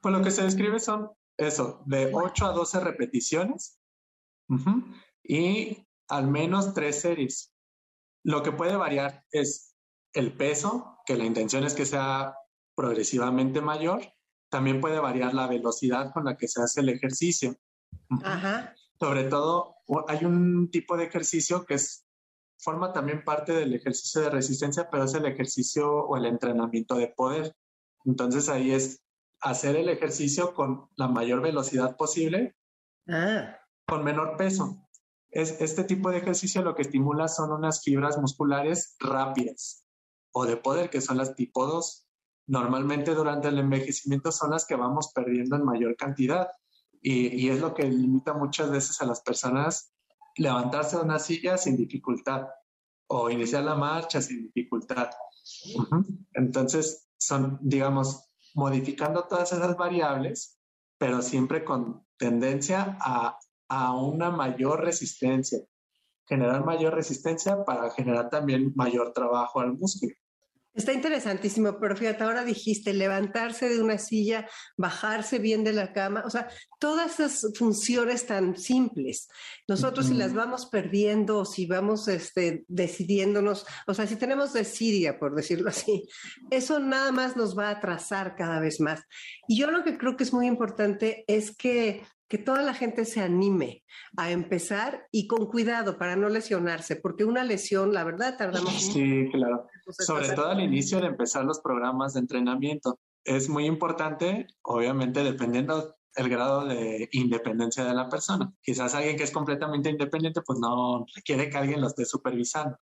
Pues 0.00 0.14
lo 0.14 0.22
que 0.22 0.30
se 0.30 0.44
describe 0.44 0.78
son 0.78 1.10
eso, 1.36 1.82
de 1.86 2.10
8 2.12 2.46
a 2.46 2.52
12 2.52 2.80
repeticiones 2.80 3.78
y 5.22 5.86
al 6.08 6.28
menos 6.28 6.74
tres 6.74 7.00
series. 7.00 7.52
Lo 8.24 8.42
que 8.42 8.52
puede 8.52 8.76
variar 8.76 9.24
es 9.30 9.76
el 10.12 10.32
peso, 10.36 10.98
que 11.06 11.16
la 11.16 11.24
intención 11.24 11.64
es 11.64 11.74
que 11.74 11.86
sea 11.86 12.34
progresivamente 12.74 13.60
mayor, 13.60 14.02
también 14.48 14.80
puede 14.80 14.98
variar 14.98 15.34
la 15.34 15.46
velocidad 15.46 16.12
con 16.12 16.24
la 16.24 16.36
que 16.36 16.48
se 16.48 16.62
hace 16.62 16.80
el 16.80 16.88
ejercicio. 16.88 17.56
Sobre 18.98 19.24
todo, 19.24 19.76
hay 20.08 20.24
un 20.24 20.70
tipo 20.70 20.96
de 20.96 21.04
ejercicio 21.04 21.64
que 21.64 21.74
es, 21.74 22.06
forma 22.58 22.92
también 22.92 23.24
parte 23.24 23.52
del 23.52 23.74
ejercicio 23.74 24.20
de 24.22 24.30
resistencia, 24.30 24.88
pero 24.90 25.04
es 25.04 25.14
el 25.14 25.26
ejercicio 25.26 25.90
o 25.90 26.16
el 26.16 26.26
entrenamiento 26.26 26.96
de 26.96 27.08
poder. 27.08 27.54
Entonces 28.04 28.48
ahí 28.48 28.72
es 28.72 29.02
hacer 29.40 29.76
el 29.76 29.88
ejercicio 29.88 30.54
con 30.54 30.88
la 30.96 31.08
mayor 31.08 31.40
velocidad 31.40 31.96
posible, 31.96 32.56
ah. 33.08 33.56
con 33.86 34.02
menor 34.04 34.36
peso. 34.36 34.88
Es, 35.30 35.60
este 35.60 35.84
tipo 35.84 36.10
de 36.10 36.18
ejercicio 36.18 36.62
lo 36.62 36.74
que 36.74 36.82
estimula 36.82 37.28
son 37.28 37.52
unas 37.52 37.82
fibras 37.82 38.18
musculares 38.18 38.96
rápidas 38.98 39.84
o 40.32 40.46
de 40.46 40.56
poder, 40.56 40.90
que 40.90 41.00
son 41.00 41.18
las 41.18 41.34
tipo 41.34 41.66
2. 41.66 42.07
Normalmente 42.48 43.14
durante 43.14 43.48
el 43.48 43.58
envejecimiento 43.58 44.32
son 44.32 44.52
las 44.52 44.64
que 44.64 44.74
vamos 44.74 45.12
perdiendo 45.14 45.54
en 45.56 45.64
mayor 45.64 45.96
cantidad 45.96 46.48
y, 47.02 47.48
es 47.50 47.60
lo 47.60 47.74
que 47.74 47.84
limita 47.84 48.32
muchas 48.32 48.70
veces 48.70 49.00
a 49.02 49.04
las 49.04 49.20
personas 49.20 49.92
levantarse 50.36 50.96
de 50.96 51.02
una 51.02 51.18
silla 51.18 51.58
sin 51.58 51.76
dificultad 51.76 52.48
o 53.06 53.28
iniciar 53.28 53.64
la 53.64 53.74
marcha 53.74 54.22
sin 54.22 54.44
dificultad. 54.44 55.10
Entonces, 56.32 57.10
son, 57.18 57.58
digamos, 57.60 58.30
modificando 58.54 59.24
todas 59.24 59.52
esas 59.52 59.76
variables, 59.76 60.58
pero 60.96 61.20
siempre 61.20 61.64
con 61.64 62.06
tendencia 62.16 62.96
a, 63.00 63.38
a 63.68 63.94
una 63.94 64.30
mayor 64.30 64.82
resistencia, 64.82 65.60
generar 66.26 66.64
mayor 66.64 66.94
resistencia 66.94 67.62
para 67.64 67.90
generar 67.90 68.30
también 68.30 68.72
mayor 68.74 69.12
trabajo 69.12 69.60
al 69.60 69.76
músculo. 69.76 70.14
Está 70.78 70.92
interesantísimo, 70.92 71.80
pero 71.80 71.96
fíjate, 71.96 72.22
ahora 72.22 72.44
dijiste 72.44 72.94
levantarse 72.94 73.68
de 73.68 73.82
una 73.82 73.98
silla, 73.98 74.48
bajarse 74.76 75.40
bien 75.40 75.64
de 75.64 75.72
la 75.72 75.92
cama, 75.92 76.22
o 76.24 76.30
sea, 76.30 76.48
todas 76.78 77.18
esas 77.18 77.52
funciones 77.58 78.26
tan 78.26 78.56
simples. 78.56 79.28
Nosotros 79.66 80.06
si 80.06 80.14
las 80.14 80.34
vamos 80.34 80.66
perdiendo, 80.66 81.44
si 81.44 81.66
vamos 81.66 82.06
este, 82.06 82.64
decidiéndonos, 82.68 83.66
o 83.88 83.94
sea, 83.94 84.06
si 84.06 84.14
tenemos 84.14 84.52
desidia, 84.52 85.18
por 85.18 85.34
decirlo 85.34 85.68
así, 85.68 86.04
eso 86.48 86.78
nada 86.78 87.10
más 87.10 87.36
nos 87.36 87.58
va 87.58 87.70
a 87.70 87.72
atrasar 87.72 88.36
cada 88.36 88.60
vez 88.60 88.78
más. 88.80 89.02
Y 89.48 89.58
yo 89.58 89.72
lo 89.72 89.82
que 89.82 89.98
creo 89.98 90.16
que 90.16 90.22
es 90.22 90.32
muy 90.32 90.46
importante 90.46 91.24
es 91.26 91.56
que 91.56 92.04
que 92.28 92.38
toda 92.38 92.62
la 92.62 92.74
gente 92.74 93.06
se 93.06 93.20
anime 93.20 93.84
a 94.16 94.30
empezar 94.30 95.08
y 95.10 95.26
con 95.26 95.46
cuidado 95.46 95.96
para 95.96 96.14
no 96.14 96.28
lesionarse, 96.28 96.96
porque 96.96 97.24
una 97.24 97.42
lesión, 97.42 97.94
la 97.94 98.04
verdad, 98.04 98.36
tardamos. 98.36 98.74
Sí, 98.74 99.28
claro. 99.32 99.66
Sobre 99.88 100.30
todo 100.30 100.48
al 100.48 100.60
inicio 100.60 101.00
de 101.00 101.08
empezar 101.08 101.44
los 101.44 101.60
programas 101.60 102.14
de 102.14 102.20
entrenamiento. 102.20 102.98
Es 103.24 103.48
muy 103.48 103.66
importante, 103.66 104.46
obviamente, 104.62 105.22
dependiendo 105.22 105.96
el 106.14 106.28
grado 106.28 106.64
de 106.64 107.08
independencia 107.12 107.84
de 107.84 107.94
la 107.94 108.08
persona. 108.08 108.52
Quizás 108.62 108.94
alguien 108.94 109.16
que 109.16 109.24
es 109.24 109.30
completamente 109.30 109.90
independiente, 109.90 110.42
pues 110.42 110.58
no 110.58 111.04
requiere 111.14 111.48
que 111.48 111.58
alguien 111.58 111.80
lo 111.80 111.86
esté 111.86 112.04
supervisando. 112.04 112.76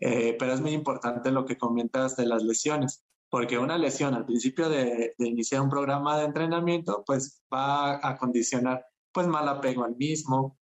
Eh, 0.00 0.36
pero 0.38 0.52
es 0.52 0.60
muy 0.60 0.72
importante 0.72 1.30
lo 1.32 1.44
que 1.44 1.58
comentas 1.58 2.16
de 2.16 2.26
las 2.26 2.42
lesiones 2.44 3.04
porque 3.30 3.58
una 3.58 3.78
lesión 3.78 4.14
al 4.14 4.24
principio 4.24 4.68
de, 4.68 5.14
iniciar 5.18 5.60
un 5.60 5.68
programa 5.68 6.18
de 6.18 6.24
entrenamiento, 6.24 7.04
pues 7.06 7.42
va 7.52 8.06
a 8.06 8.16
condicionar 8.16 8.84
pues 9.12 9.26
mal 9.26 9.48
apego 9.48 9.84
al 9.84 9.96
mismo, 9.96 10.57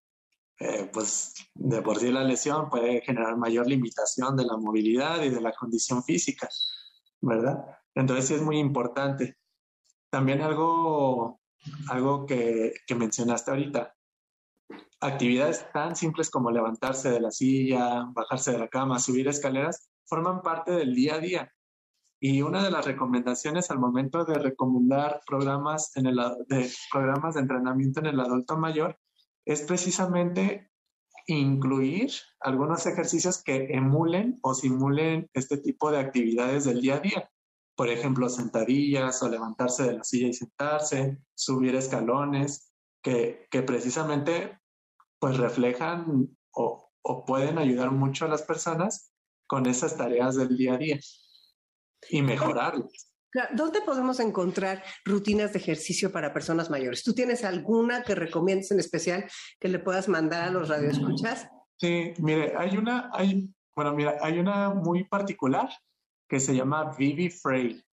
eh, 0.60 0.88
pues 0.92 1.34
de 1.54 1.82
por 1.82 1.98
sí 1.98 2.10
la 2.10 2.24
lesión 2.24 2.68
puede 2.70 3.00
generar 3.00 3.36
mayor 3.36 3.66
limitación 3.66 4.36
de 4.36 4.44
la 4.44 4.56
movilidad 4.56 5.22
y 5.22 5.30
de 5.30 5.40
la 5.40 5.52
condición 5.52 6.02
física, 6.04 6.48
¿verdad? 7.20 7.64
Entonces 7.94 8.26
sí 8.26 8.34
es 8.34 8.42
muy 8.42 8.58
importante. 8.58 9.36
También 10.10 10.42
algo, 10.42 11.40
algo 11.88 12.26
que, 12.26 12.72
que 12.86 12.94
mencionaste 12.94 13.50
ahorita, 13.50 13.94
actividades 15.00 15.70
tan 15.72 15.96
simples 15.96 16.30
como 16.30 16.50
levantarse 16.50 17.10
de 17.10 17.20
la 17.20 17.30
silla, 17.30 18.06
bajarse 18.12 18.52
de 18.52 18.58
la 18.58 18.68
cama, 18.68 18.98
subir 18.98 19.28
escaleras, 19.28 19.90
forman 20.06 20.40
parte 20.42 20.72
del 20.72 20.94
día 20.94 21.16
a 21.16 21.18
día 21.18 21.52
y 22.20 22.40
una 22.40 22.62
de 22.64 22.70
las 22.70 22.86
recomendaciones 22.86 23.70
al 23.70 23.78
momento 23.78 24.24
de 24.24 24.38
recomendar 24.38 25.20
programas, 25.26 25.94
en 25.96 26.06
el, 26.06 26.16
de, 26.48 26.70
programas 26.90 27.34
de 27.34 27.42
entrenamiento 27.42 28.00
en 28.00 28.06
el 28.06 28.20
adulto 28.20 28.56
mayor 28.56 28.98
es 29.44 29.62
precisamente 29.62 30.70
incluir 31.26 32.10
algunos 32.40 32.86
ejercicios 32.86 33.42
que 33.42 33.66
emulen 33.70 34.38
o 34.42 34.54
simulen 34.54 35.28
este 35.32 35.58
tipo 35.58 35.90
de 35.90 35.98
actividades 35.98 36.64
del 36.64 36.80
día 36.80 36.96
a 36.96 37.00
día. 37.00 37.30
Por 37.76 37.88
ejemplo, 37.88 38.28
sentadillas 38.28 39.22
o 39.22 39.28
levantarse 39.28 39.84
de 39.84 39.94
la 39.94 40.04
silla 40.04 40.28
y 40.28 40.34
sentarse, 40.34 41.18
subir 41.34 41.74
escalones, 41.74 42.72
que, 43.02 43.46
que 43.50 43.62
precisamente 43.62 44.58
pues 45.18 45.36
reflejan 45.36 46.36
o, 46.52 46.90
o 47.02 47.24
pueden 47.24 47.58
ayudar 47.58 47.90
mucho 47.90 48.24
a 48.24 48.28
las 48.28 48.42
personas 48.42 49.12
con 49.46 49.66
esas 49.66 49.96
tareas 49.96 50.36
del 50.36 50.56
día 50.56 50.74
a 50.74 50.78
día 50.78 50.98
y 52.10 52.22
¿Dónde 53.54 53.80
podemos 53.82 54.20
encontrar 54.20 54.82
rutinas 55.04 55.52
de 55.52 55.58
ejercicio 55.58 56.12
para 56.12 56.32
personas 56.32 56.70
mayores? 56.70 57.02
¿Tú 57.02 57.14
tienes 57.14 57.44
alguna 57.44 58.02
que 58.02 58.14
recomiendes 58.14 58.70
en 58.70 58.78
especial 58.78 59.24
que 59.58 59.68
le 59.68 59.80
puedas 59.80 60.08
mandar 60.08 60.44
a 60.44 60.50
los 60.50 60.68
radioescuchas? 60.68 61.48
Sí, 61.78 62.14
mire, 62.18 62.54
hay 62.56 62.76
una, 62.76 63.10
hay, 63.12 63.52
bueno, 63.74 63.92
mira, 63.94 64.16
hay 64.20 64.38
una 64.38 64.70
muy 64.70 65.04
particular 65.04 65.68
que 66.28 66.38
se 66.38 66.54
llama 66.54 66.94
Vivi 66.96 67.28
Frail. 67.28 67.84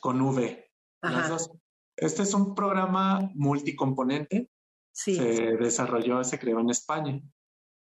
con 0.00 0.20
V. 0.20 0.70
Este 1.96 2.22
es 2.22 2.34
un 2.34 2.54
programa 2.54 3.30
multicomponente. 3.34 4.50
Sí. 4.92 5.16
Se 5.16 5.56
desarrolló, 5.56 6.22
se 6.22 6.38
creó 6.38 6.60
en 6.60 6.70
España 6.70 7.20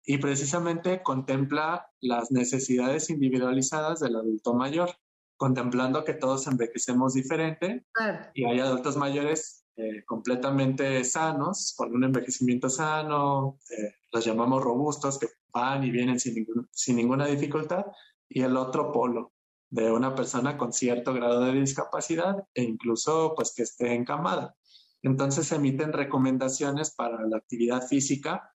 y 0.06 0.18
precisamente 0.18 1.02
contempla 1.02 1.88
las 2.02 2.32
necesidades 2.32 3.10
individualizadas 3.10 4.00
del 4.00 4.16
adulto 4.16 4.54
mayor, 4.54 4.96
contemplando 5.38 6.04
que 6.04 6.14
todos 6.14 6.48
envejecemos 6.48 7.14
diferente 7.14 7.86
y 8.34 8.46
hay 8.46 8.60
adultos 8.60 8.98
mayores 8.98 9.66
eh, 9.76 10.04
completamente 10.06 11.04
sanos, 11.04 11.74
con 11.76 11.96
un 11.96 12.04
envejecimiento 12.04 12.70
sano, 12.70 13.58
eh, 13.72 13.96
los 14.12 14.24
llamamos 14.24 14.64
robustos, 14.64 15.18
que 15.18 15.28
van 15.52 15.84
y 15.84 15.90
vienen 15.90 16.20
sin, 16.20 16.46
sin 16.72 16.96
ninguna 16.96 17.26
dificultad, 17.26 17.86
y 18.30 18.42
el 18.42 18.56
otro 18.56 18.92
polo 18.92 19.34
de 19.72 19.92
una 19.92 20.14
persona 20.14 20.58
con 20.58 20.72
cierto 20.72 21.14
grado 21.14 21.42
de 21.42 21.54
discapacidad 21.54 22.44
e 22.54 22.62
incluso 22.62 23.34
pues 23.36 23.54
que 23.56 23.64
esté 23.64 23.94
encamada. 23.94 24.56
Entonces 25.02 25.48
se 25.48 25.56
emiten 25.56 25.92
recomendaciones 25.92 26.92
para 26.92 27.28
la 27.28 27.38
actividad 27.38 27.82
física 27.88 28.53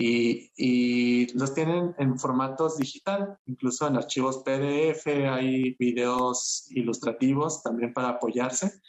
y, 0.00 1.26
los 1.34 1.54
tienen 1.54 1.94
en 1.98 2.18
formatos 2.18 2.78
digital, 2.78 3.38
incluso 3.46 3.86
en 3.86 3.96
archivos 3.96 4.38
PDF, 4.38 5.06
hay 5.06 5.74
videos 5.78 6.66
ilustrativos 6.70 7.62
también 7.62 7.92
para 7.92 8.10
apoyarse 8.10 8.80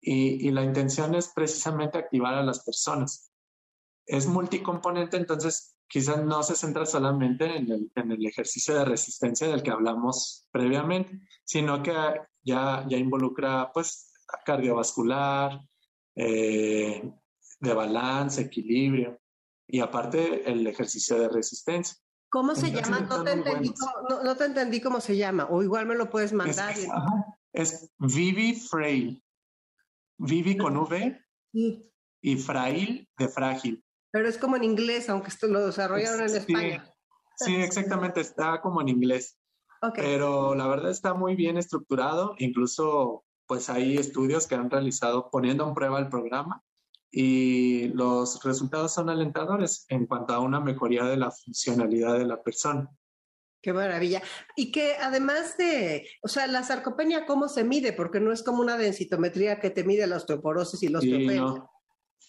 y, 0.00 0.50
la 0.50 0.62
intención 0.62 1.14
es 1.14 1.28
precisamente 1.28 1.98
activar 1.98 2.34
a 2.34 2.42
las 2.42 2.64
personas. 2.64 3.30
Es 4.06 4.26
multicomponente, 4.26 5.16
entonces 5.16 5.76
quizás 5.86 6.22
no 6.24 6.42
se 6.42 6.54
centra 6.54 6.86
solamente 6.86 7.44
en 7.56 7.70
el, 7.70 7.92
en 7.94 8.12
el, 8.12 8.26
ejercicio 8.26 8.74
de 8.74 8.84
resistencia 8.84 9.48
del 9.48 9.62
que 9.62 9.70
hablamos 9.70 10.46
previamente, 10.50 11.20
sino 11.44 11.82
que 11.82 11.92
ya, 12.42 12.86
ya 12.88 12.96
involucra 12.96 13.70
pues 13.72 14.12
cardiovascular, 14.44 15.60
eh, 16.14 17.10
de 17.60 17.74
balance, 17.74 18.42
equilibrio 18.42 19.18
y 19.68 19.80
aparte 19.80 20.50
el 20.50 20.66
ejercicio 20.66 21.18
de 21.18 21.28
resistencia. 21.28 21.96
¿Cómo 22.30 22.54
se 22.54 22.70
llama? 22.70 23.00
No 23.00 23.22
te, 23.22 23.32
entendí 24.44 24.80
cómo, 24.80 25.00
se 25.00 25.16
llama, 25.16 25.46
o 25.50 25.62
igual 25.62 25.86
me 25.86 25.94
lo 25.94 26.10
puedes 26.10 26.32
mandar. 26.32 26.74
Es, 27.52 27.90
Vivi 27.98 28.54
Frail. 28.54 29.22
Vivi 30.18 30.56
con 30.56 30.76
V 30.76 31.24
y 31.52 32.36
Frail 32.36 33.08
de 33.16 33.28
frágil. 33.28 33.84
Pero 34.10 34.28
es 34.28 34.36
como 34.36 34.56
en 34.56 34.64
inglés, 34.64 35.08
aunque 35.08 35.28
esto 35.28 35.46
lo 35.46 35.66
desarrollaron 35.66 36.28
en 36.28 36.36
España. 36.36 36.94
Sí, 37.36 37.54
exactamente, 37.56 38.20
está 38.20 38.60
como 38.60 38.80
en 38.80 38.88
inglés. 38.88 39.38
Pero 39.94 40.54
la 40.54 40.66
verdad 40.66 40.90
está 40.90 41.14
muy 41.14 41.36
bien 41.36 41.56
estructurado, 41.56 42.34
incluso 42.38 43.24
pues 43.46 43.70
hay 43.70 43.96
estudios 43.96 44.46
que 44.46 44.56
han 44.56 44.70
realizado 44.70 45.30
poniendo 45.30 45.66
en 45.66 45.72
prueba 45.72 45.98
el 45.98 46.08
programa 46.08 46.62
y 47.10 47.88
los 47.88 48.42
resultados 48.42 48.92
son 48.92 49.08
alentadores 49.08 49.86
en 49.88 50.06
cuanto 50.06 50.34
a 50.34 50.40
una 50.40 50.60
mejoría 50.60 51.04
de 51.04 51.16
la 51.16 51.30
funcionalidad 51.30 52.18
de 52.18 52.26
la 52.26 52.42
persona. 52.42 52.90
Qué 53.60 53.72
maravilla. 53.72 54.22
Y 54.54 54.70
que 54.70 54.94
además 54.96 55.56
de, 55.56 56.06
o 56.22 56.28
sea, 56.28 56.46
la 56.46 56.62
sarcopenia, 56.62 57.26
¿cómo 57.26 57.48
se 57.48 57.64
mide? 57.64 57.92
Porque 57.92 58.20
no 58.20 58.32
es 58.32 58.42
como 58.42 58.60
una 58.60 58.76
densitometría 58.76 59.58
que 59.58 59.70
te 59.70 59.84
mide 59.84 60.06
la 60.06 60.16
osteoporosis 60.16 60.82
y 60.82 60.88
los 60.88 61.02
osteopenia. 61.02 61.64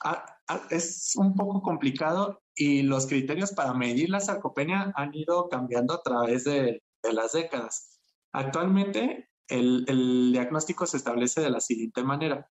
Ah, 0.04 0.26
ah, 0.48 0.62
es 0.70 1.14
un 1.18 1.36
poco 1.36 1.62
complicado 1.62 2.42
y 2.56 2.84
los 2.84 3.06
criterios 3.06 3.52
para 3.52 3.74
medir 3.74 4.10
la 4.10 4.22
sarcopenia 4.22 4.92
han 4.96 5.14
ido 5.14 5.50
cambiando 5.50 5.94
a 5.94 6.02
través 6.02 6.46
de, 6.46 6.82
las 7.14 7.34
décadas. 7.34 8.02
Actualmente, 8.34 9.30
el 9.48 10.32
diagnóstico 10.32 10.86
se 10.86 10.98
establece 10.98 11.42
de 11.42 11.50
la 11.50 11.60
siguiente 11.60 12.04
manera. 12.04 12.50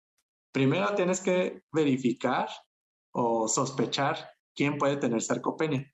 Primero 0.59 0.93
tienes 0.97 1.21
que 1.21 1.63
verificar 1.71 2.49
o 3.13 3.47
sospechar 3.47 4.17
quién 4.57 4.77
puede 4.77 4.97
tener 4.97 5.23
sarcopenia. 5.23 5.89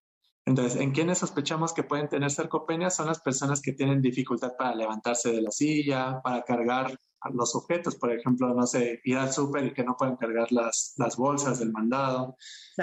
Entonces, 0.46 0.80
¿en 0.80 0.90
quiénes 0.90 1.18
sospechamos 1.18 1.74
que 1.74 1.82
pueden 1.82 2.08
tener 2.08 2.30
sarcopenia? 2.30 2.88
Son 2.88 3.06
las 3.06 3.20
personas 3.20 3.60
que 3.60 3.74
tienen 3.74 4.00
dificultad 4.00 4.56
para 4.56 4.74
levantarse 4.74 5.30
de 5.32 5.42
la 5.42 5.50
silla, 5.50 6.18
para 6.24 6.42
cargar 6.44 6.98
los 7.34 7.54
objetos, 7.54 7.96
por 7.96 8.10
ejemplo, 8.10 8.54
no 8.54 8.66
sé, 8.66 9.02
ir 9.04 9.18
al 9.18 9.30
súper 9.30 9.66
y 9.66 9.74
que 9.74 9.84
no 9.84 9.98
pueden 9.98 10.16
cargar 10.16 10.50
las, 10.50 10.94
las 10.96 11.18
bolsas 11.18 11.58
del 11.58 11.70
mandado, 11.70 12.34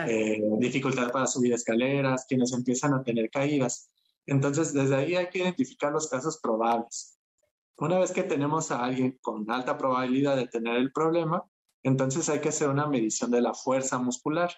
eh, 0.08 0.40
dificultad 0.60 1.12
para 1.12 1.26
subir 1.26 1.52
escaleras, 1.52 2.28
quienes 2.30 2.54
empiezan 2.54 2.94
a 2.94 3.02
tener 3.02 3.32
caídas. 3.32 3.90
Entonces, 4.28 4.72
desde 4.72 4.96
ahí 4.98 5.16
hay 5.16 5.30
que 5.30 5.40
identificar 5.40 5.92
los 5.92 6.08
casos 6.08 6.40
probables. 6.44 7.18
Una 7.78 7.98
vez 7.98 8.12
que 8.12 8.22
tenemos 8.22 8.70
a 8.70 8.86
alguien 8.86 9.18
con 9.20 9.50
alta 9.50 9.80
probabilidad 9.80 10.36
de 10.36 10.46
tener 10.46 10.76
el 10.76 10.92
problema, 10.92 11.44
entonces 11.84 12.30
hay 12.30 12.40
que 12.40 12.50
hacer 12.50 12.70
una 12.70 12.88
medición 12.88 13.32
de 13.32 13.42
la 13.42 13.54
fuerza 13.54 13.98
muscular. 13.98 14.52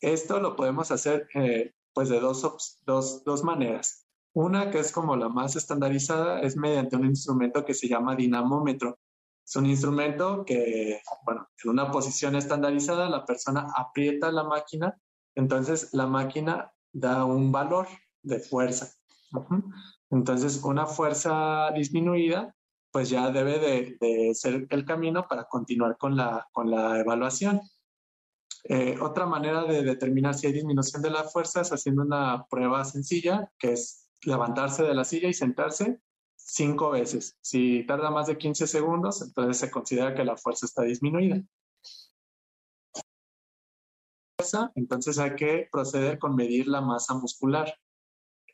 Esto 0.00 0.40
lo 0.40 0.56
podemos 0.56 0.90
hacer 0.90 1.28
eh, 1.34 1.72
pues 1.92 2.08
de 2.08 2.20
dos, 2.20 2.80
dos, 2.84 3.24
dos 3.24 3.44
maneras. 3.44 4.06
Una 4.32 4.70
que 4.70 4.80
es 4.80 4.90
como 4.90 5.16
la 5.16 5.28
más 5.28 5.56
estandarizada 5.56 6.40
es 6.40 6.56
mediante 6.56 6.96
un 6.96 7.06
instrumento 7.06 7.64
que 7.64 7.74
se 7.74 7.88
llama 7.88 8.16
dinamómetro. 8.16 8.98
Es 9.46 9.56
un 9.56 9.66
instrumento 9.66 10.44
que, 10.44 11.00
bueno, 11.24 11.48
en 11.62 11.70
una 11.70 11.90
posición 11.90 12.34
estandarizada 12.34 13.08
la 13.08 13.24
persona 13.24 13.66
aprieta 13.76 14.32
la 14.32 14.44
máquina, 14.44 14.98
entonces 15.34 15.92
la 15.92 16.06
máquina 16.06 16.72
da 16.92 17.24
un 17.24 17.52
valor 17.52 17.86
de 18.22 18.40
fuerza. 18.40 18.90
Entonces, 20.10 20.62
una 20.64 20.86
fuerza 20.86 21.70
disminuida 21.74 22.54
pues 22.94 23.10
ya 23.10 23.28
debe 23.32 23.58
de, 23.58 24.32
ser 24.36 24.68
el 24.70 24.84
camino 24.84 25.26
para 25.28 25.48
continuar 25.48 25.98
con 25.98 26.16
la, 26.16 26.46
con 26.52 26.70
la 26.70 27.00
evaluación. 27.00 27.60
Eh, 28.62 28.96
otra 29.00 29.26
manera 29.26 29.64
de 29.64 29.82
determinar 29.82 30.34
si 30.34 30.46
hay 30.46 30.52
disminución 30.52 31.02
de 31.02 31.10
la 31.10 31.24
fuerza 31.24 31.62
es 31.62 31.72
haciendo 31.72 32.02
una 32.02 32.46
prueba 32.48 32.84
sencilla, 32.84 33.50
que 33.58 33.72
es 33.72 34.08
levantarse 34.22 34.84
de 34.84 34.94
la 34.94 35.04
silla 35.04 35.28
y 35.28 35.34
sentarse 35.34 35.98
cinco 36.36 36.90
veces. 36.90 37.36
Si 37.40 37.84
tarda 37.84 38.12
más 38.12 38.28
de 38.28 38.38
15 38.38 38.68
segundos, 38.68 39.22
entonces 39.22 39.56
se 39.56 39.72
considera 39.72 40.14
que 40.14 40.24
la 40.24 40.36
fuerza 40.36 40.64
está 40.64 40.84
disminuida. 40.84 41.42
Entonces 44.76 45.18
hay 45.18 45.34
que 45.34 45.66
proceder 45.72 46.20
con 46.20 46.36
medir 46.36 46.68
la 46.68 46.80
masa 46.80 47.14
muscular 47.14 47.74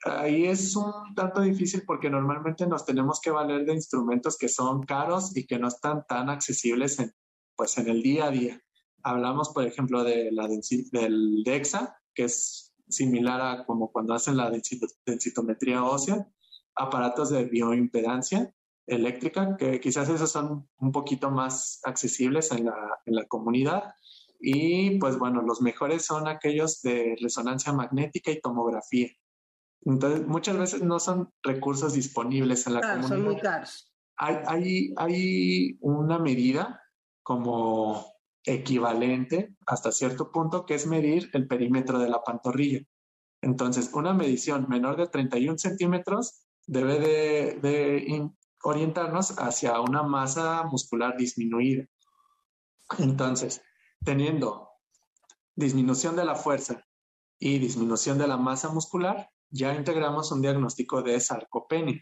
ahí 0.05 0.47
es 0.47 0.75
un 0.77 1.15
tanto 1.15 1.41
difícil 1.41 1.83
porque 1.87 2.11
normalmente 2.11 2.67
nos 2.67 2.85
tenemos 2.85 3.21
que 3.21 3.31
valer 3.31 3.65
de 3.65 3.75
instrumentos 3.75 4.37
que 4.39 4.49
son 4.49 4.83
caros 4.83 5.37
y 5.37 5.47
que 5.47 5.59
no 5.59 5.69
están 5.69 6.07
tan 6.07 6.31
accesibles 6.31 6.99
en, 6.99 7.13
pues 7.57 7.77
en 7.79 7.89
el 7.89 8.03
día 8.03 8.27
a 8.27 8.31
día. 8.31 8.61
Hablamos, 9.03 9.51
por 9.51 9.67
ejemplo, 9.67 10.05
de 10.05 10.31
la 10.33 10.49
del 10.49 11.43
DEXA, 11.45 11.99
que 12.15 12.25
es 12.25 12.75
similar 12.89 13.41
a 13.41 13.65
como 13.65 13.93
cuando 13.93 14.15
hacen 14.15 14.37
la 14.37 14.51
densitometría 14.51 15.85
ósea, 15.85 16.27
aparatos 16.75 17.31
de 17.31 17.45
bioimpedancia 17.45 18.55
eléctrica, 18.87 19.57
que 19.57 19.81
quizás 19.81 20.09
esos 20.09 20.31
son 20.31 20.69
un 20.79 20.93
poquito 20.93 21.31
más 21.31 21.81
accesibles 21.85 22.51
en 22.53 22.67
la, 22.67 23.01
en 23.07 23.15
la 23.15 23.27
comunidad. 23.27 23.95
Y 24.41 24.99
pues 24.99 25.19
bueno, 25.19 25.43
los 25.43 25.61
mejores 25.61 26.05
son 26.05 26.27
aquellos 26.27 26.83
de 26.83 27.17
resonancia 27.21 27.73
magnética 27.73 28.31
y 28.31 28.41
tomografía 28.41 29.11
entonces, 29.85 30.27
muchas 30.27 30.59
veces 30.59 30.83
no 30.83 30.99
son 30.99 31.33
recursos 31.43 31.95
disponibles 31.95 32.67
en 32.67 32.75
la 32.75 32.81
comunidad. 32.81 33.09
Son 33.09 33.23
muy 33.23 33.37
caros. 33.39 33.93
Hay, 34.17 34.37
hay, 34.47 34.95
hay 34.97 35.79
una 35.81 36.19
medida 36.19 36.83
como 37.23 38.05
equivalente 38.45 39.55
hasta 39.67 39.93
cierto 39.93 40.31
punto 40.31 40.67
que 40.67 40.75
es 40.75 40.87
medir 40.87 41.31
el 41.33 41.47
perímetro 41.47 41.99
de 41.99 42.09
la 42.09 42.23
pantorrilla. 42.23 42.81
Entonces, 43.43 43.91
una 43.95 44.13
medición 44.13 44.67
menor 44.69 44.97
de 44.97 45.07
31 45.07 45.57
centímetros 45.57 46.43
debe 46.67 46.99
de, 46.99 47.59
de 47.63 48.31
orientarnos 48.63 49.39
hacia 49.39 49.81
una 49.81 50.03
masa 50.03 50.65
muscular 50.65 51.17
disminuida. 51.17 51.87
Entonces, 52.99 53.63
teniendo 54.05 54.69
disminución 55.55 56.17
de 56.17 56.25
la 56.27 56.35
fuerza 56.35 56.85
y 57.39 57.59
disminución 57.59 58.19
de 58.19 58.29
la 58.29 58.37
masa 58.37 58.69
muscular, 58.69 59.31
ya 59.51 59.75
integramos 59.75 60.31
un 60.33 60.43
diagnóstico 60.43 61.03
de 61.03 61.21
sarcopenia. 61.21 62.01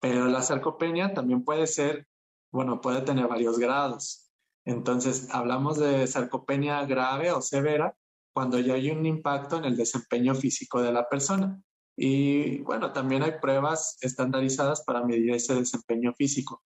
Pero 0.00 0.26
la 0.26 0.42
sarcopenia 0.42 1.14
también 1.14 1.44
puede 1.44 1.66
ser, 1.66 2.06
bueno, 2.50 2.80
puede 2.80 3.02
tener 3.02 3.28
varios 3.28 3.58
grados. 3.58 4.30
Entonces, 4.64 5.28
hablamos 5.30 5.78
de 5.78 6.06
sarcopenia 6.06 6.84
grave 6.84 7.32
o 7.32 7.40
severa 7.40 7.96
cuando 8.32 8.58
ya 8.58 8.74
hay 8.74 8.90
un 8.90 9.04
impacto 9.06 9.56
en 9.56 9.64
el 9.64 9.76
desempeño 9.76 10.34
físico 10.34 10.82
de 10.82 10.92
la 10.92 11.08
persona. 11.08 11.60
Y 11.96 12.58
bueno, 12.62 12.92
también 12.92 13.22
hay 13.22 13.32
pruebas 13.40 13.98
estandarizadas 14.00 14.82
para 14.84 15.04
medir 15.04 15.34
ese 15.34 15.54
desempeño 15.54 16.14
físico, 16.14 16.62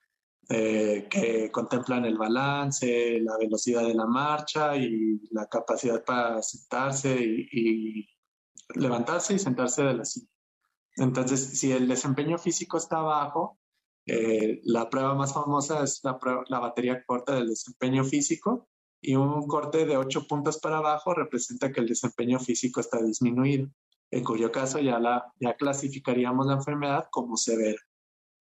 eh, 0.49 1.09
que 1.11 1.51
contemplan 1.51 2.05
el 2.05 2.19
balance, 2.19 3.19
la 3.21 3.37
velocidad 3.39 3.83
de 3.83 3.95
la 3.95 4.07
marcha 4.07 4.77
y 4.77 5.21
la 5.31 5.47
capacidad 5.47 6.05
para 6.05 6.43
sentarse 6.43 7.17
y 7.21 8.07
levantarse 8.75 9.35
y 9.35 9.39
sentarse 9.39 9.83
de 9.83 9.95
la 9.95 10.05
silla. 10.05 10.29
Entonces, 10.97 11.59
si 11.59 11.73
el 11.73 11.89
desempeño 11.89 12.39
físico 12.39 12.79
está 12.79 13.01
bajo, 13.01 13.59
Eh, 14.07 14.61
la 14.65 14.91
prueba 14.91 15.15
más 15.15 15.33
famosa 15.33 15.83
es 15.83 16.01
la, 16.05 16.19
la 16.49 16.59
batería 16.61 17.03
corta 17.07 17.35
del 17.37 17.49
desempeño 17.49 18.05
físico 18.05 18.69
y 19.01 19.15
un 19.17 19.47
corte 19.47 19.87
de 19.87 19.97
8 19.97 20.27
puntos 20.29 20.59
para 20.59 20.77
abajo 20.79 21.15
representa 21.15 21.73
que 21.73 21.81
el 21.81 21.89
desempeño 21.89 22.39
físico 22.39 22.81
está 22.81 23.03
disminuido, 23.03 23.69
en 24.11 24.23
cuyo 24.23 24.51
caso 24.53 24.79
ya, 24.79 24.99
la, 24.99 25.33
ya 25.41 25.55
clasificaríamos 25.57 26.47
la 26.47 26.55
enfermedad 26.55 27.07
como 27.11 27.37
severa. 27.37 27.81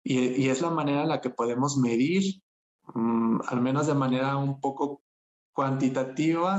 Y, 0.04 0.44
y 0.44 0.48
es 0.48 0.60
la 0.62 0.70
manera 0.70 1.02
en 1.02 1.08
la 1.08 1.20
que 1.20 1.30
podemos 1.30 1.76
medir, 1.76 2.40
mm, 2.94 3.40
al 3.48 3.60
menos 3.60 3.86
de 3.86 3.94
manera 3.94 4.36
un 4.36 4.60
poco 4.60 5.02
cuantitativa, 5.52 6.56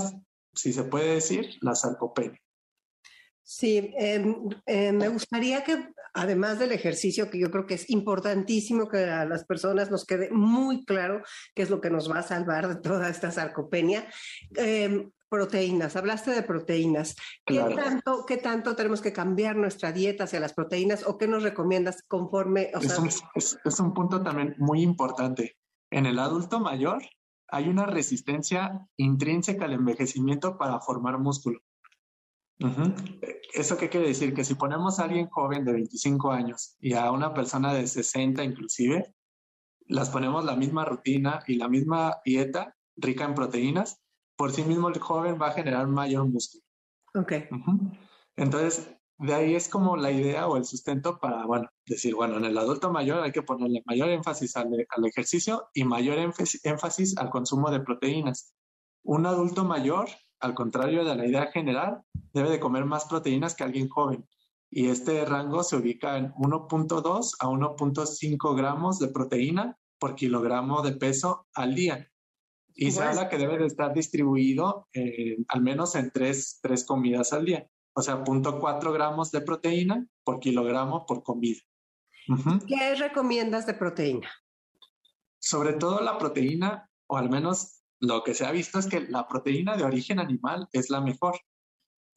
si 0.53 0.73
se 0.73 0.83
puede 0.83 1.13
decir, 1.15 1.57
la 1.61 1.73
sarcopenia. 1.73 2.41
Sí, 3.51 3.91
em, 3.97 4.47
em, 4.67 4.95
me 4.95 5.09
gustaría 5.09 5.63
que, 5.63 5.89
además 6.13 6.59
del 6.59 6.71
ejercicio, 6.71 7.31
que 7.31 7.39
yo 7.39 7.49
creo 7.49 7.65
que 7.65 7.73
es 7.73 7.89
importantísimo 7.89 8.87
que 8.87 9.05
a 9.05 9.25
las 9.25 9.43
personas 9.43 9.89
nos 9.89 10.05
quede 10.05 10.29
muy 10.29 10.85
claro 10.85 11.23
qué 11.55 11.63
es 11.63 11.71
lo 11.71 11.81
que 11.81 11.89
nos 11.89 12.11
va 12.11 12.19
a 12.19 12.21
salvar 12.23 12.67
de 12.67 12.75
toda 12.75 13.09
esta 13.09 13.31
sarcopenia, 13.31 14.07
em, 14.55 15.09
proteínas, 15.27 15.95
hablaste 15.95 16.29
de 16.29 16.43
proteínas. 16.43 17.15
¿Qué, 17.43 17.57
tanto, 17.75 18.23
¿Qué 18.27 18.37
tanto 18.37 18.75
tenemos 18.75 19.01
que 19.01 19.13
cambiar 19.13 19.55
nuestra 19.55 19.91
dieta 19.91 20.25
hacia 20.25 20.39
las 20.39 20.53
proteínas 20.53 21.03
o 21.07 21.17
qué 21.17 21.27
nos 21.27 21.41
recomiendas 21.41 22.03
conforme? 22.07 22.69
es, 22.79 22.99
un, 22.99 23.09
es 23.65 23.79
un 23.79 23.95
punto 23.95 24.21
también 24.21 24.53
muy 24.59 24.83
importante. 24.83 25.57
En 25.89 26.05
el 26.05 26.19
adulto 26.19 26.59
mayor 26.59 27.01
hay 27.47 27.67
una 27.67 27.87
resistencia 27.87 28.87
intrínseca 28.95 29.65
al 29.65 29.73
envejecimiento 29.73 30.55
para 30.55 30.79
formar 30.81 31.17
músculo. 31.17 31.61
¿Eso 33.53 33.77
qué 33.77 33.89
quiere 33.89 34.07
decir? 34.07 34.33
Que 34.33 34.43
si 34.43 34.55
ponemos 34.55 34.99
a 34.99 35.05
alguien 35.05 35.29
joven 35.29 35.63
de 35.63 35.73
25 35.73 36.31
años 36.31 36.75
y 36.79 36.93
a 36.93 37.11
una 37.11 37.33
persona 37.33 37.73
de 37.73 37.87
60 37.87 38.43
inclusive, 38.43 39.15
las 39.87 40.09
ponemos 40.09 40.43
la 40.43 40.55
misma 40.55 40.85
rutina 40.85 41.41
y 41.47 41.55
la 41.55 41.67
misma 41.67 42.17
dieta 42.23 42.75
rica 42.95 43.23
en 43.23 43.33
proteínas, 43.33 44.01
por 44.35 44.51
sí 44.51 44.63
mismo 44.63 44.89
el 44.89 44.99
joven 44.99 45.39
va 45.41 45.47
a 45.47 45.53
generar 45.53 45.87
mayor 45.87 46.27
músculo. 46.27 46.63
Ok. 47.15 47.33
Entonces, 48.35 48.95
de 49.17 49.33
ahí 49.33 49.55
es 49.55 49.67
como 49.67 49.97
la 49.97 50.11
idea 50.11 50.47
o 50.47 50.57
el 50.57 50.65
sustento 50.65 51.17
para, 51.19 51.45
bueno, 51.45 51.69
decir, 51.85 52.13
bueno, 52.13 52.37
en 52.37 52.45
el 52.45 52.57
adulto 52.57 52.91
mayor 52.91 53.23
hay 53.23 53.31
que 53.31 53.41
ponerle 53.41 53.83
mayor 53.85 54.09
énfasis 54.09 54.55
al, 54.57 54.67
al 54.89 55.05
ejercicio 55.05 55.69
y 55.73 55.83
mayor 55.85 56.17
énfasis 56.63 57.17
al 57.17 57.29
consumo 57.29 57.71
de 57.71 57.79
proteínas. 57.79 58.53
Un 59.03 59.25
adulto 59.25 59.63
mayor 59.63 60.09
al 60.39 60.53
contrario 60.53 61.03
de 61.03 61.15
la 61.15 61.25
idea 61.25 61.47
general, 61.51 62.01
debe 62.33 62.49
de 62.49 62.59
comer 62.59 62.85
más 62.85 63.05
proteínas 63.05 63.55
que 63.55 63.63
alguien 63.63 63.89
joven. 63.89 64.27
Y 64.71 64.87
este 64.87 65.25
rango 65.25 65.63
se 65.63 65.75
ubica 65.75 66.17
en 66.17 66.31
1.2 66.33 67.35
a 67.39 67.47
1.5 67.47 68.55
gramos 68.55 68.99
de 68.99 69.07
proteína 69.07 69.77
por 69.97 70.15
kilogramo 70.15 70.81
de 70.81 70.93
peso 70.93 71.47
al 71.53 71.75
día. 71.75 72.07
Y 72.75 72.91
se 72.91 73.03
habla 73.03 73.27
que 73.27 73.37
debe 73.37 73.57
de 73.57 73.65
estar 73.65 73.93
distribuido 73.93 74.87
al 75.47 75.61
menos 75.61 75.95
en 75.95 76.11
tres, 76.11 76.59
tres 76.61 76.85
comidas 76.85 77.33
al 77.33 77.45
día. 77.45 77.67
O 77.93 78.01
sea, 78.01 78.23
0.4 78.23 78.93
gramos 78.93 79.31
de 79.31 79.41
proteína 79.41 80.07
por 80.23 80.39
kilogramo 80.39 81.05
por 81.05 81.23
comida. 81.23 81.59
¿Qué 82.67 82.95
recomiendas 82.95 83.65
de 83.65 83.73
proteína? 83.73 84.29
Sobre 85.39 85.73
todo 85.73 86.01
la 86.01 86.17
proteína, 86.17 86.89
o 87.07 87.17
al 87.17 87.29
menos 87.29 87.78
lo 87.99 88.23
que 88.23 88.33
se 88.33 88.45
ha 88.45 88.51
visto 88.51 88.79
es 88.79 88.87
que 88.87 89.01
la 89.01 89.27
proteína 89.27 89.75
de 89.75 89.83
origen 89.83 90.19
animal 90.19 90.67
es 90.71 90.89
la 90.89 91.01
mejor. 91.01 91.39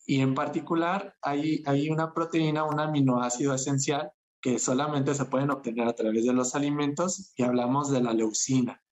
Y 0.07 0.21
en 0.21 0.35
particular 0.35 1.17
hay, 1.23 1.63
hay 1.67 1.91
una 1.91 2.13
proteína, 2.13 2.65
un 2.65 2.81
aminoácido 2.81 3.55
esencial 3.55 4.13
que 4.41 4.59
solamente 4.59 5.15
se 5.15 5.25
pueden 5.27 5.51
obtener 5.51 5.87
a 5.87 5.95
través 5.95 6.25
de 6.25 6.33
los 6.33 6.55
alimentos 6.55 7.33
y 7.37 7.43
hablamos 7.45 7.91
de 7.91 8.03
la 8.03 8.13
leucina. 8.13 8.83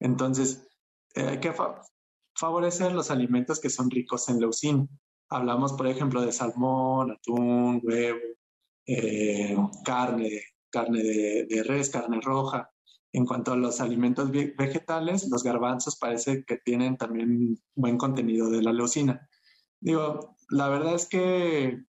Entonces, 0.00 0.68
eh, 1.14 1.26
hay 1.28 1.40
que 1.40 1.54
favorecer 2.34 2.92
los 2.92 3.10
alimentos 3.10 3.60
que 3.60 3.70
son 3.70 3.90
ricos 3.90 4.28
en 4.28 4.40
leucina. 4.40 4.86
Hablamos, 5.28 5.72
por 5.72 5.86
ejemplo, 5.86 6.22
de 6.22 6.32
salmón, 6.32 7.12
atún, 7.12 7.80
huevo, 7.82 8.18
eh, 8.86 9.56
carne, 9.84 10.42
carne 10.70 11.02
de 11.02 11.64
res, 11.64 11.90
carne 11.90 12.20
roja. 12.20 12.70
En 13.12 13.24
cuanto 13.24 13.52
a 13.52 13.56
los 13.56 13.80
alimentos 13.80 14.30
vegetales, 14.30 15.28
los 15.30 15.42
garbanzos 15.42 15.96
parece 15.96 16.44
que 16.44 16.58
tienen 16.58 16.96
también 16.96 17.58
buen 17.74 17.96
contenido 17.96 18.50
de 18.50 18.62
la 18.62 18.72
leucina. 18.72 19.28
Digo, 19.80 20.36
la 20.50 20.68
verdad 20.68 20.94
es 20.94 21.06
que 21.06 21.84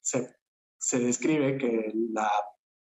se, 0.00 0.98
describe 0.98 1.58
que 1.58 1.92
la 2.12 2.30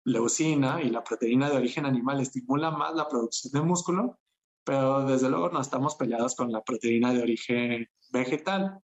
leucina 0.05 0.83
y 0.83 0.91
la 0.91 1.05
proteína 1.05 1.51
de 1.51 1.57
origen 1.57 1.87
animal 1.87 2.21
estimulan 2.21 2.77
más 2.79 2.95
la 2.95 3.09
producción 3.09 3.53
de 3.53 3.69
músculo, 3.69 4.19
pero 4.65 5.05
desde 5.05 5.29
luego 5.29 5.51
no 5.51 5.61
estamos 5.61 5.97
peleados 5.97 6.35
con 6.35 6.51
la 6.51 6.63
proteína 6.63 7.13
de 7.13 7.23
origen 7.23 7.87
vegetal. 8.11 8.81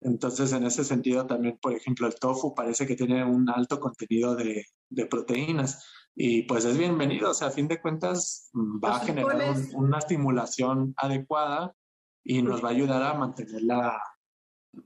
Entonces, 0.00 0.52
en 0.52 0.64
ese 0.64 0.84
sentido, 0.84 1.26
también, 1.26 1.58
por 1.60 1.72
ejemplo, 1.72 2.06
el 2.06 2.16
tofu 2.16 2.54
parece 2.54 2.86
que 2.86 2.96
tiene 2.96 3.24
un 3.24 3.48
alto 3.48 3.80
contenido 3.80 4.36
de 4.36 5.06
proteínas 5.08 5.84
y 6.18 6.42
pues 6.44 6.64
es 6.64 6.78
bienvenido, 6.78 7.30
o 7.30 7.34
sea, 7.34 7.48
a 7.48 7.50
fin 7.50 7.68
de 7.68 7.78
cuentas 7.78 8.48
mm, 8.54 8.80
va 8.82 8.96
a 8.96 9.00
generar 9.00 9.54
una 9.74 9.98
estimulación 9.98 10.94
adecuada 10.96 11.76
y 12.24 12.40
nos 12.40 12.64
va 12.64 12.68
a 12.68 12.72
ayudar 12.72 13.02
a 13.02 13.14
mantener 13.14 13.62
la, 13.62 14.02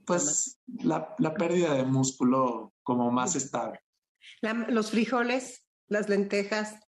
pues, 0.04 0.60
la, 0.66 1.14
la 1.18 1.34
pérdida 1.34 1.74
de 1.74 1.84
músculo 1.84 2.74
como 2.82 3.12
más 3.12 3.36
estable. 3.36 3.78
los 4.42 4.90
frijoles, 4.90 5.64
las 5.86 6.08
lentejas. 6.08 6.80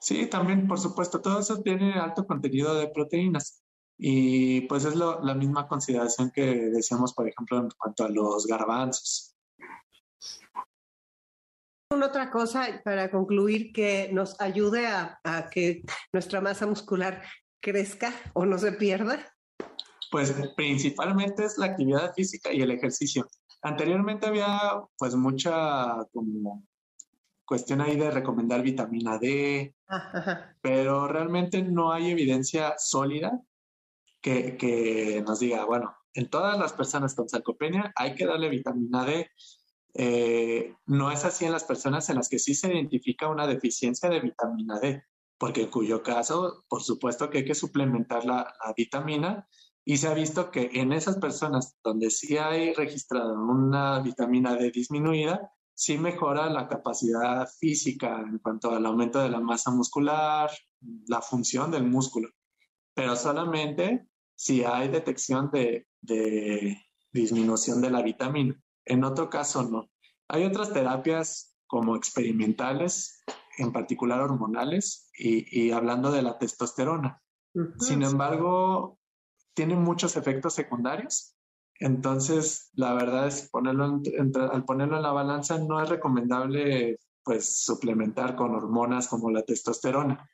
Sí, 0.00 0.26
también, 0.26 0.68
por 0.68 0.78
supuesto, 0.78 1.20
todo 1.20 1.40
eso 1.40 1.60
tiene 1.60 1.94
alto 1.94 2.26
contenido 2.26 2.76
de 2.76 2.88
proteínas. 2.88 3.64
Y 3.98 4.60
pues 4.62 4.84
es 4.84 4.94
lo, 4.94 5.20
la 5.24 5.34
misma 5.34 5.66
consideración 5.66 6.30
que 6.30 6.42
decíamos, 6.70 7.12
por 7.12 7.28
ejemplo, 7.28 7.58
en 7.58 7.68
cuanto 7.76 8.04
a 8.04 8.08
los 8.08 8.46
garbanzos. 8.46 9.27
Una 11.90 12.06
otra 12.06 12.30
cosa 12.30 12.82
para 12.84 13.10
concluir 13.10 13.72
que 13.72 14.10
nos 14.12 14.38
ayude 14.42 14.86
a, 14.86 15.48
que 15.50 15.82
nuestra 16.12 16.42
masa 16.42 16.66
muscular 16.66 17.22
crezca 17.60 18.12
o 18.34 18.44
no 18.44 18.58
se 18.58 18.72
pierda? 18.72 19.34
Pues 20.10 20.34
principalmente 20.54 21.46
es 21.46 21.56
la 21.56 21.66
actividad 21.66 22.12
física 22.12 22.52
y 22.52 22.60
el 22.60 22.72
ejercicio. 22.72 23.26
Anteriormente 23.62 24.26
había 24.26 24.82
pues 24.98 25.14
mucha 25.14 26.04
como 26.12 26.66
cuestión 27.46 27.80
ahí 27.80 27.96
de 27.96 28.10
recomendar 28.10 28.60
vitamina 28.60 29.18
D, 29.18 29.74
ah, 29.88 30.52
pero 30.60 31.08
realmente 31.08 31.62
no 31.62 31.90
hay 31.90 32.10
evidencia 32.10 32.74
sólida 32.76 33.40
que, 34.20 34.58
que, 34.58 35.24
nos 35.26 35.40
diga, 35.40 35.64
bueno, 35.64 35.96
en 36.12 36.28
todas 36.28 36.58
las 36.58 36.74
personas 36.74 37.14
con 37.14 37.30
sarcopenia 37.30 37.90
hay 37.96 38.14
que 38.14 38.26
darle 38.26 38.50
vitamina 38.50 39.06
D 39.06 39.30
eh, 40.00 40.76
no 40.86 41.10
es 41.10 41.24
así 41.24 41.44
en 41.44 41.50
las 41.50 41.64
personas 41.64 42.08
en 42.08 42.16
las 42.16 42.28
que 42.28 42.38
sí 42.38 42.54
se 42.54 42.68
identifica 42.68 43.28
una 43.28 43.48
deficiencia 43.48 44.08
de 44.08 44.20
vitamina 44.20 44.78
D, 44.78 45.02
porque 45.36 45.62
en 45.62 45.70
cuyo 45.70 46.04
caso, 46.04 46.64
por 46.68 46.84
supuesto 46.84 47.28
que 47.28 47.38
hay 47.38 47.44
que 47.44 47.56
suplementar 47.56 48.24
la, 48.24 48.54
vitamina 48.76 49.48
y 49.84 49.96
se 49.96 50.06
ha 50.06 50.14
visto 50.14 50.52
que 50.52 50.70
en 50.74 50.92
esas 50.92 51.18
personas 51.18 51.76
donde 51.82 52.10
sí 52.10 52.36
hay 52.36 52.74
registrado 52.74 53.34
una 53.42 53.98
vitamina 53.98 54.54
D 54.54 54.70
disminuida, 54.70 55.50
sí 55.74 55.98
mejora 55.98 56.48
la 56.48 56.68
capacidad 56.68 57.48
física 57.58 58.20
en 58.20 58.38
cuanto 58.38 58.70
al 58.70 58.86
aumento 58.86 59.18
de 59.18 59.30
la 59.30 59.40
masa 59.40 59.72
muscular, 59.72 60.48
la 61.08 61.20
función 61.22 61.72
del 61.72 61.88
músculo, 61.88 62.28
pero 62.94 63.16
solamente 63.16 64.06
si 64.36 64.62
hay 64.62 64.90
detección 64.90 65.50
de 65.50 65.88
disminución 67.10 67.80
de 67.80 67.90
la 67.90 68.02
vitamina. 68.02 68.62
En 68.88 69.04
otro 69.04 69.28
caso, 69.28 69.62
no. 69.62 69.90
Hay 70.28 70.44
otras 70.44 70.72
terapias 70.72 71.56
como 71.66 71.94
experimentales, 71.94 73.22
en 73.58 73.70
particular 73.70 74.20
hormonales, 74.20 75.10
y, 75.14 75.70
hablando 75.70 76.10
de 76.10 76.22
la 76.22 76.38
testosterona. 76.38 77.22
Sin 77.78 78.02
embargo, 78.02 78.98
tiene 79.54 79.76
muchos 79.76 80.16
efectos 80.16 80.54
secundarios. 80.54 81.36
Entonces, 81.80 82.70
la 82.72 82.94
verdad 82.94 83.26
es 83.26 83.48
ponerlo 83.50 84.00
al 84.52 84.64
ponerlo 84.64 84.96
en 84.96 85.02
la 85.02 85.12
balanza, 85.12 85.58
no 85.58 85.82
es 85.82 85.88
recomendable 85.88 86.98
pues 87.22 87.62
suplementar 87.62 88.36
con 88.36 88.54
hormonas 88.54 89.06
como 89.06 89.30
la 89.30 89.42
testosterona. 89.42 90.28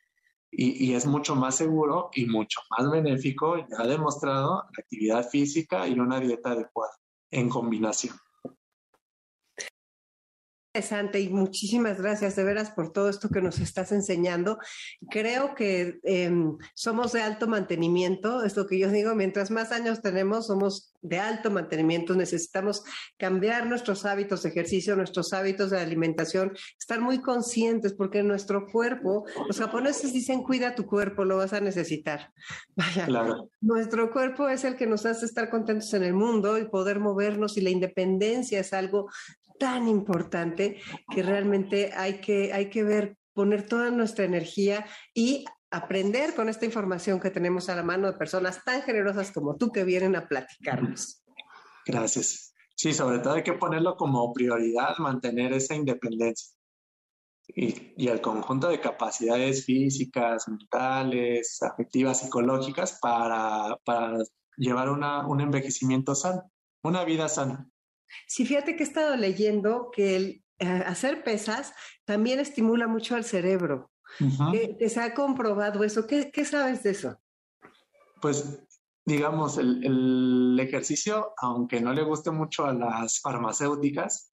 Y, 0.49 0.85
y, 0.85 0.95
es 0.95 1.05
mucho 1.05 1.35
más 1.35 1.55
seguro 1.55 2.09
y 2.13 2.25
mucho 2.27 2.61
más 2.69 2.89
benéfico, 2.89 3.57
ya 3.57 3.85
demostrado, 3.85 4.63
la 4.63 4.81
actividad 4.81 5.27
física 5.27 5.87
y 5.87 5.99
una 5.99 6.21
dieta 6.21 6.51
adecuada 6.51 6.93
en 7.31 7.49
combinación. 7.49 8.15
Interesante 10.75 11.21
y 11.21 11.29
muchísimas 11.29 12.01
gracias 12.01 12.35
de 12.35 12.43
veras 12.43 12.69
por 12.71 12.91
todo 12.91 13.07
esto 13.07 13.29
que 13.29 13.41
nos 13.41 13.59
estás 13.59 13.93
enseñando. 13.93 14.59
Creo 15.09 15.55
que 15.55 15.99
em, 16.03 16.57
somos 16.73 17.13
de 17.13 17.21
alto 17.21 17.47
mantenimiento, 17.47 18.43
es 18.43 18.57
lo 18.57 18.67
que 18.67 18.77
yo 18.77 18.89
digo, 18.89 19.15
mientras 19.15 19.51
más 19.51 19.71
años 19.71 20.01
tenemos, 20.01 20.47
somos 20.47 20.93
de 21.01 21.19
alto 21.19 21.49
mantenimiento, 21.49 22.13
necesitamos 22.13 22.83
cambiar 23.15 23.67
nuestros 23.67 24.05
hábitos 24.05 24.43
de 24.43 24.49
ejercicio, 24.49 24.97
nuestros 24.97 25.31
hábitos 25.31 25.69
de 25.69 25.79
alimentación, 25.79 26.51
estar 26.77 26.99
muy 26.99 27.21
conscientes 27.21 27.93
porque 27.93 28.21
nuestro 28.21 28.67
cuerpo, 28.69 29.23
los 29.47 29.57
japoneses 29.57 30.11
dicen 30.11 30.43
cuida 30.43 30.75
tu 30.75 30.85
cuerpo, 30.85 31.23
lo 31.23 31.37
vas 31.37 31.53
a 31.53 31.61
necesitar. 31.61 32.33
Vaya, 32.75 33.05
claro. 33.05 33.49
nuestro 33.61 34.11
cuerpo 34.11 34.49
es 34.49 34.65
el 34.65 34.75
que 34.75 34.87
nos 34.87 35.05
hace 35.05 35.25
estar 35.25 35.49
contentos 35.49 35.93
en 35.93 36.03
el 36.03 36.13
mundo 36.13 36.57
y 36.57 36.65
poder 36.65 36.99
movernos 36.99 37.55
y 37.55 37.61
la 37.61 37.69
independencia 37.69 38.59
es 38.59 38.73
algo 38.73 39.07
tan 39.59 39.87
importante 39.87 40.79
que 41.09 41.23
realmente 41.23 41.91
hay 41.93 42.19
que, 42.19 42.53
hay 42.53 42.69
que 42.69 42.83
ver, 42.83 43.17
poner 43.33 43.67
toda 43.67 43.91
nuestra 43.91 44.25
energía 44.25 44.85
y 45.13 45.45
aprender 45.71 46.35
con 46.35 46.49
esta 46.49 46.65
información 46.65 47.19
que 47.19 47.31
tenemos 47.31 47.69
a 47.69 47.75
la 47.75 47.83
mano 47.83 48.07
de 48.07 48.17
personas 48.17 48.63
tan 48.63 48.81
generosas 48.81 49.31
como 49.31 49.57
tú 49.57 49.71
que 49.71 49.83
vienen 49.83 50.15
a 50.15 50.27
platicarnos. 50.27 51.21
Gracias. 51.85 52.53
Sí, 52.75 52.93
sobre 52.93 53.19
todo 53.19 53.33
hay 53.33 53.43
que 53.43 53.53
ponerlo 53.53 53.95
como 53.95 54.33
prioridad, 54.33 54.97
mantener 54.99 55.53
esa 55.53 55.75
independencia. 55.75 56.55
Y, 57.47 57.93
y, 57.95 58.07
el 58.07 58.21
conjunto 58.21 58.69
de 58.69 58.81
capacidades 58.81 59.65
físicas, 59.65 60.47
mentales, 60.47 61.61
afectivas, 61.61 62.21
psicológicas 62.21 62.97
para, 62.99 63.77
para 63.85 64.17
llevar 64.57 64.89
una, 64.89 65.27
un 65.27 65.41
envejecimiento 65.41 66.15
sano, 66.15 66.51
una 66.81 67.05
vida 67.05 67.29
sana. 67.29 67.69
Sí, 68.27 68.45
fíjate 68.45 68.75
que 68.75 68.83
he 68.83 68.87
estado 68.87 69.15
leyendo 69.15 69.89
que 69.91 70.15
el 70.15 70.45
eh, 70.59 70.67
hacer 70.67 71.23
pesas 71.23 71.73
también 72.05 72.39
estimula 72.39 72.87
mucho 72.87 73.15
al 73.15 73.25
cerebro. 73.25 73.91
que, 74.51 74.89
se 74.89 75.01
ha 75.01 75.13
comprobado 75.13 75.83
eso. 75.83 76.07
¿Qué, 76.07 76.45
sabes 76.45 76.83
de 76.83 76.91
eso? 76.91 77.17
Pues 78.21 78.61
digamos, 79.05 79.57
el, 79.57 79.83
el, 79.83 80.59
ejercicio, 80.59 81.33
aunque 81.37 81.81
no 81.81 81.93
le 81.93 82.03
guste 82.03 82.31
mucho 82.31 82.65
a 82.65 82.73
las 82.73 83.19
farmacéuticas, 83.19 84.31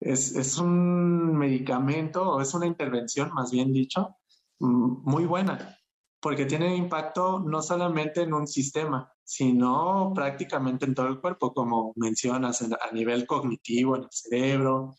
es, 0.00 0.34
es, 0.34 0.58
un 0.58 1.36
medicamento 1.36 2.28
o 2.28 2.40
es 2.40 2.52
una 2.54 2.66
intervención, 2.66 3.32
más 3.32 3.50
bien 3.50 3.72
dicho, 3.72 4.16
muy 4.58 5.24
buena, 5.24 5.78
porque 6.20 6.46
tiene 6.46 6.74
impacto 6.74 7.40
no 7.40 7.62
solamente 7.62 8.22
en 8.22 8.34
un 8.34 8.46
sistema, 8.46 9.12
sino 9.30 10.10
prácticamente 10.12 10.86
en 10.86 10.92
todo 10.92 11.06
el 11.06 11.20
cuerpo, 11.20 11.54
como 11.54 11.92
mencionas, 11.94 12.62
a 12.62 12.90
nivel 12.92 13.28
cognitivo, 13.28 13.94
en 13.94 14.02
el 14.02 14.08
cerebro, 14.10 14.96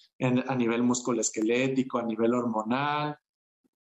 a 0.47 0.55
nivel 0.55 0.83
musculoesquelético, 0.83 1.97
a 1.97 2.03
nivel 2.03 2.33
hormonal. 2.33 3.17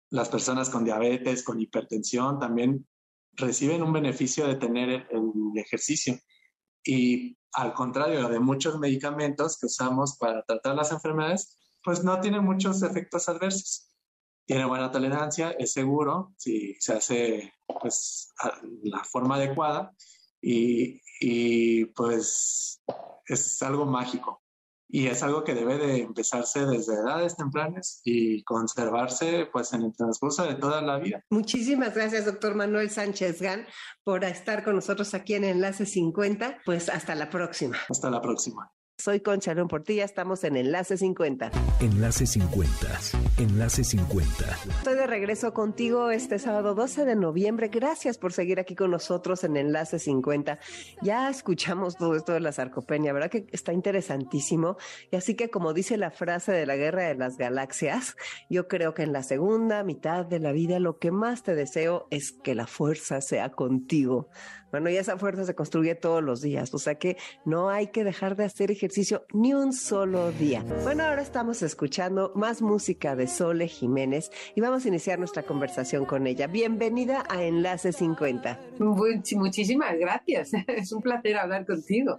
Las 0.09 0.31
personas 0.31 0.71
con 0.71 0.83
diabetes, 0.83 1.43
con 1.43 1.61
hipertensión, 1.61 2.39
también 2.39 2.89
reciben 3.33 3.83
un 3.83 3.93
beneficio 3.93 4.47
de 4.47 4.55
tener 4.55 5.07
el, 5.11 5.31
ejercicio. 5.57 6.19
Y 6.83 7.37
al 7.53 7.75
contrario 7.75 8.27
de 8.31 8.41
muchos 8.41 8.79
medicamentos 8.79 9.59
que 9.59 9.67
usamos 9.67 10.17
para 10.17 10.43
tratar 10.45 10.75
las 10.75 10.91
enfermedades, 10.91 11.59
pues 11.85 12.03
no 12.03 12.19
tienen 12.19 12.47
muchos 12.47 12.83
efectos 12.83 13.29
adversos. 13.29 13.95
Tiene 14.47 14.65
buena 14.65 14.91
tolerancia, 14.91 15.51
es 15.51 15.75
seguro 15.75 16.33
si 16.39 16.75
se 16.81 16.95
hace 16.95 17.53
pues 17.79 18.33
la 18.85 19.05
forma 19.05 19.35
adecuada 19.35 19.95
y, 20.41 21.85
pues 21.87 22.83
es 23.27 23.63
algo 23.63 23.87
mágico 23.87 24.43
y 24.89 25.07
es 25.07 25.23
algo 25.23 25.45
que 25.45 25.55
debe 25.55 25.79
de 25.79 26.03
empezarse 26.03 26.67
desde 26.67 26.95
edades 26.95 27.37
tempranas 27.37 28.01
y 28.05 28.43
conservarse 28.43 29.49
pues 29.53 29.73
en 29.73 29.83
el 29.83 29.95
transcurso 29.95 30.45
de 30.45 30.57
toda 30.57 30.83
la 30.83 30.99
vida. 30.99 31.23
Muchísimas 31.31 31.95
gracias, 31.95 32.25
doctor 32.25 32.55
Manuel 32.55 32.91
Sánchez 32.91 33.41
Gan, 33.41 33.67
por 34.03 34.25
estar 34.25 34.65
con 34.65 34.75
nosotros 34.75 35.15
aquí 35.15 35.35
en 35.35 35.45
Enlace 35.45 35.87
50. 35.87 36.59
Pues 36.65 36.89
hasta 36.89 37.15
la 37.15 37.31
próxima. 37.31 37.77
Hasta 37.89 38.11
la 38.11 38.21
próxima. 38.21 38.73
Soy 39.01 39.21
Concha 39.21 39.55
León 39.55 39.69
Portilla, 39.69 40.05
estamos 40.05 40.45
en 40.45 40.57
Enlace 40.57 40.99
50. 40.99 41.51
Enlace 41.81 42.27
50. 42.27 43.01
Enlace 43.39 43.83
50. 43.83 44.29
Estoy 44.69 44.95
de 44.95 45.07
regreso 45.07 45.55
contigo 45.55 46.11
este 46.11 46.39
sábado 46.39 46.75
12 46.75 47.07
de 47.07 47.17
noviembre. 47.17 47.69
Gracias 47.69 48.19
por 48.19 48.35
seguir 48.35 48.61
aquí 48.61 48.75
con 48.75 48.91
nosotros 48.91 49.43
en 49.45 49.57
Enlace 49.57 49.99
50. 49.99 50.59
Ya 51.01 51.31
escuchamos 51.31 51.97
todo 51.97 52.15
esto 52.15 52.35
de 52.35 52.41
la 52.41 52.53
sarcopenia, 52.53 53.15
¿verdad? 53.15 53.31
Que 53.31 53.47
está 53.53 53.73
interesantísimo. 53.73 54.77
Y 55.11 55.17
así 55.17 55.35
que 55.35 55.49
como 55.49 55.73
dice 55.73 55.97
la 55.97 56.11
frase 56.11 56.53
de 56.53 56.67
la 56.67 56.77
Guerra 56.77 57.05
de 57.05 57.15
las 57.15 57.39
Galaxias, 57.39 58.17
yo 58.51 58.69
creo 58.69 58.93
que 58.93 59.03
en 59.03 59.15
la 59.15 59.23
segunda 59.23 59.83
mitad 59.83 60.27
de 60.27 60.41
la 60.41 60.53
vida 60.53 60.79
lo 60.79 60.99
que 60.99 61.11
más 61.11 61.43
te 61.43 61.55
deseo 61.55 62.07
es 62.11 62.33
que 62.33 62.55
la 62.55 62.67
fuerza 62.67 63.23
sea 63.23 63.49
contigo. 63.49 64.29
Bueno, 64.71 64.89
y 64.91 64.97
esa 64.97 65.19
fuerza 65.19 65.45
se 65.45 65.55
construye 65.55 65.95
todos 65.95 66.23
los 66.23 66.41
días, 66.41 66.73
o 66.75 66.79
sea 66.79 66.95
que 66.97 67.17
no 67.45 67.71
hay 67.71 67.89
que 67.89 68.05
dejar 68.05 68.37
de 68.37 68.45
hacer 68.45 68.71
ejercicio 68.71 69.27
ni 69.33 69.53
un 69.53 69.73
solo 69.73 70.31
día. 70.33 70.65
Bueno, 70.85 71.05
ahora 71.05 71.23
estamos 71.23 71.63
escuchando 71.63 72.33
más 72.35 72.63
música 72.63 73.17
de 73.17 73.27
Sole 73.27 73.69
Jiménez 73.69 74.31
y 74.55 74.61
vamos 74.61 74.85
a 74.85 74.89
iniciar 74.89 75.19
nuestra 75.19 75.43
conversación 75.43 76.05
con 76.05 76.27
ella. 76.27 76.47
Bienvenida 76.47 77.25
a 77.29 77.43
Enlace 77.43 77.93
50. 77.93 78.61
Muchísimas 78.79 79.97
gracias, 79.99 80.51
es 80.69 80.93
un 80.93 81.03
placer 81.03 81.37
hablar 81.37 81.67
contigo. 81.67 82.19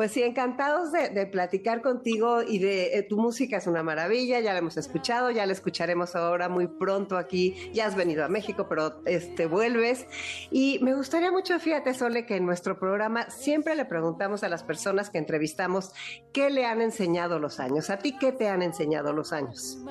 Pues 0.00 0.12
sí, 0.12 0.22
encantados 0.22 0.92
de, 0.92 1.26
platicar 1.26 1.82
contigo 1.82 2.40
y 2.42 2.58
de 2.58 2.96
eh, 2.96 3.02
tu 3.02 3.18
música 3.18 3.58
es 3.58 3.66
una 3.66 3.82
maravilla, 3.82 4.40
ya 4.40 4.54
la 4.54 4.60
hemos 4.60 4.78
escuchado, 4.78 5.30
ya 5.30 5.44
la 5.44 5.52
escucharemos 5.52 6.16
ahora 6.16 6.48
muy 6.48 6.68
pronto 6.68 7.18
aquí. 7.18 7.70
Ya 7.74 7.84
has 7.84 7.96
venido 7.96 8.24
a 8.24 8.28
México, 8.30 8.64
pero 8.66 9.02
este 9.04 9.44
vuelves. 9.44 10.06
Y 10.50 10.78
me 10.80 10.94
gustaría 10.94 11.30
mucho, 11.30 11.60
fíjate, 11.60 11.92
Sole, 11.92 12.24
que 12.24 12.36
en 12.36 12.46
nuestro 12.46 12.78
programa 12.78 13.28
siempre 13.28 13.74
le 13.74 13.84
preguntamos 13.84 14.42
a 14.42 14.48
las 14.48 14.62
personas 14.62 15.10
que 15.10 15.18
entrevistamos 15.18 15.92
qué 16.32 16.48
le 16.48 16.64
han 16.64 16.80
enseñado 16.80 17.38
los 17.38 17.60
años. 17.60 17.90
¿A 17.90 17.98
ti 17.98 18.16
qué 18.18 18.32
te 18.32 18.48
han 18.48 18.62
enseñado 18.62 19.12
los 19.12 19.34
años? 19.34 19.84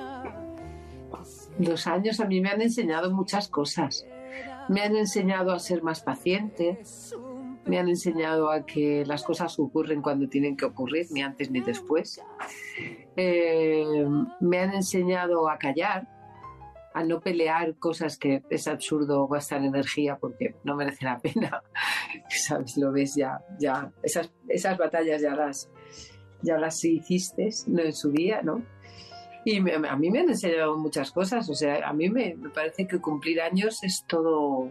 Los 1.60 1.86
años 1.86 2.18
a 2.18 2.24
mí 2.24 2.40
me 2.40 2.50
han 2.50 2.62
enseñado 2.62 3.12
muchas 3.12 3.48
cosas. 3.48 4.04
Me 4.68 4.82
han 4.82 4.96
enseñado 4.96 5.52
a 5.52 5.60
ser 5.60 5.84
más 5.84 6.00
paciente, 6.00 6.80
me 7.66 7.78
han 7.78 7.88
enseñado 7.88 8.50
a 8.50 8.64
que 8.64 9.04
las 9.06 9.22
cosas 9.22 9.58
ocurren 9.58 10.02
cuando 10.02 10.28
tienen 10.28 10.56
que 10.56 10.64
ocurrir, 10.64 11.06
ni 11.10 11.22
antes 11.22 11.50
ni 11.50 11.60
después. 11.60 12.20
Eh, 13.16 13.84
me 14.40 14.58
han 14.58 14.74
enseñado 14.74 15.48
a 15.48 15.58
callar, 15.58 16.08
a 16.92 17.04
no 17.04 17.20
pelear 17.20 17.76
cosas 17.76 18.18
que 18.18 18.42
es 18.50 18.66
absurdo 18.66 19.28
gastar 19.28 19.62
energía 19.64 20.16
porque 20.16 20.56
no 20.64 20.76
merece 20.76 21.04
la 21.04 21.18
pena. 21.18 21.62
¿Sabes? 22.28 22.76
Lo 22.76 22.92
ves 22.92 23.14
ya, 23.14 23.40
ya, 23.58 23.92
esas, 24.02 24.32
esas 24.48 24.76
batallas 24.76 25.22
ya 25.22 25.34
las, 25.34 25.70
ya 26.42 26.58
las 26.58 26.84
hiciste 26.84 27.50
¿no? 27.66 27.82
en 27.82 27.92
su 27.92 28.10
día, 28.10 28.42
¿no? 28.42 28.64
Y 29.44 29.58
a 29.58 29.96
mí 29.96 30.10
me 30.10 30.20
han 30.20 30.28
enseñado 30.28 30.76
muchas 30.76 31.12
cosas, 31.12 31.48
o 31.48 31.54
sea, 31.54 31.88
a 31.88 31.94
mí 31.94 32.10
me, 32.10 32.34
me 32.34 32.50
parece 32.50 32.86
que 32.86 33.00
cumplir 33.00 33.40
años 33.40 33.82
es 33.82 34.04
todo, 34.06 34.70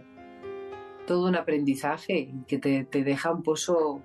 todo 1.10 1.26
un 1.26 1.34
aprendizaje 1.34 2.30
que 2.46 2.58
te, 2.58 2.86
deja 3.02 3.32
un 3.32 3.42
pozo 3.42 4.00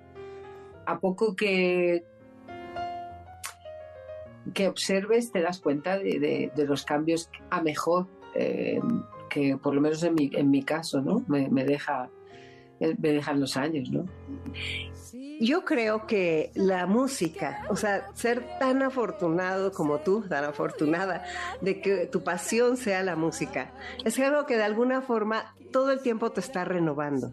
a 0.86 0.98
poco 0.98 1.36
que 1.36 2.02
que 4.52 4.66
observes 4.66 5.30
te 5.30 5.40
das 5.40 5.60
cuenta 5.60 5.98
de, 5.98 6.50
los 6.56 6.84
cambios 6.84 7.30
a 7.48 7.62
mejor 7.62 8.08
eh, 8.34 8.80
que 9.30 9.56
por 9.56 9.72
lo 9.72 9.80
menos 9.80 10.02
en 10.02 10.16
mi, 10.16 10.32
en 10.34 10.50
mi 10.50 10.64
caso 10.64 11.00
no 11.00 11.24
me, 11.28 11.48
deja 11.64 12.10
me 12.80 13.12
dejan 13.12 13.38
los 13.38 13.56
años 13.56 13.88
no 13.92 14.06
yo 15.40 15.64
creo 15.64 16.06
que 16.06 16.50
la 16.54 16.86
música, 16.86 17.62
o 17.68 17.76
sea, 17.76 18.08
ser 18.14 18.46
tan 18.58 18.82
afortunado 18.82 19.72
como 19.72 19.98
tú, 19.98 20.22
tan 20.28 20.44
afortunada 20.44 21.24
de 21.60 21.80
que 21.80 22.06
tu 22.06 22.22
pasión 22.22 22.76
sea 22.76 23.02
la 23.02 23.16
música, 23.16 23.72
es 24.04 24.18
algo 24.18 24.46
que 24.46 24.56
de 24.56 24.64
alguna 24.64 25.02
forma 25.02 25.54
todo 25.72 25.90
el 25.90 26.00
tiempo 26.00 26.30
te 26.30 26.40
está 26.40 26.64
renovando. 26.64 27.32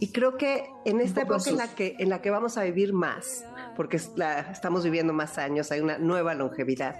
Y 0.00 0.12
creo 0.12 0.36
que 0.36 0.68
en 0.84 1.00
esta 1.00 1.22
época 1.22 1.50
en 1.50 1.56
la 1.56 1.68
que, 1.68 1.96
en 1.98 2.08
la 2.08 2.20
que 2.20 2.30
vamos 2.30 2.56
a 2.58 2.64
vivir 2.64 2.92
más, 2.92 3.44
porque 3.76 3.96
estamos 3.96 4.84
viviendo 4.84 5.12
más 5.12 5.38
años, 5.38 5.70
hay 5.70 5.80
una 5.80 5.98
nueva 5.98 6.34
longevidad. 6.34 6.96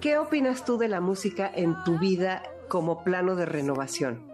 ¿Qué 0.00 0.16
opinas 0.16 0.64
tú 0.64 0.78
de 0.78 0.88
la 0.88 1.00
música 1.00 1.50
en 1.54 1.76
tu 1.84 1.98
vida 1.98 2.42
como 2.68 3.04
plano 3.04 3.36
de 3.36 3.44
renovación? 3.44 4.29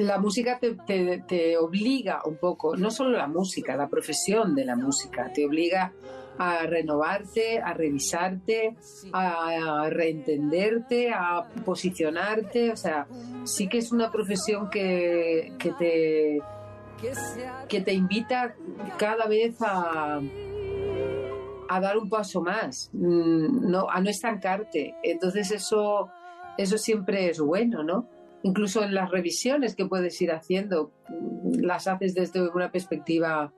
La 0.00 0.18
música 0.18 0.58
te, 0.58 1.56
obliga 1.58 2.20
un 2.24 2.36
poco, 2.36 2.76
no 2.76 2.90
solo 2.90 3.10
la 3.10 3.26
música, 3.26 3.76
la 3.76 3.88
profesión 3.88 4.54
de 4.54 4.64
la 4.64 4.76
música, 4.76 5.32
te 5.32 5.46
obliga 5.46 5.92
a 6.38 6.66
renovarte, 6.66 7.60
a 7.60 7.74
revisarte, 7.74 8.76
a, 9.12 9.88
reentenderte, 9.90 11.10
a 11.12 11.46
posicionarte. 11.64 12.72
O 12.72 12.76
sea, 12.76 13.06
sí 13.44 13.68
que 13.68 13.78
es 13.78 13.92
una 13.92 14.10
profesión 14.10 14.70
que, 14.70 15.52
que, 15.58 15.72
te, 15.72 16.42
que 17.68 17.80
te 17.80 17.92
invita 17.92 18.54
cada 18.96 19.26
vez 19.26 19.56
a, 19.60 20.20
a 21.68 21.80
dar 21.80 21.98
un 21.98 22.08
paso 22.08 22.40
más, 22.40 22.90
mm, 22.92 23.70
no, 23.70 23.88
a 23.90 24.00
no 24.00 24.10
estancarte. 24.10 24.96
Entonces 25.02 25.50
eso, 25.50 26.08
eso 26.56 26.78
siempre 26.78 27.28
es 27.28 27.38
bueno, 27.38 27.82
¿no? 27.82 28.08
Incluso 28.42 28.82
en 28.82 28.94
las 28.94 29.10
revisiones 29.10 29.76
que 29.76 29.86
puedes 29.86 30.20
ir 30.22 30.30
haciendo, 30.32 30.92
mm, 31.08 31.60
las 31.60 31.86
haces 31.86 32.14
desde 32.14 32.48
una 32.48 32.70
perspectiva 32.70 33.52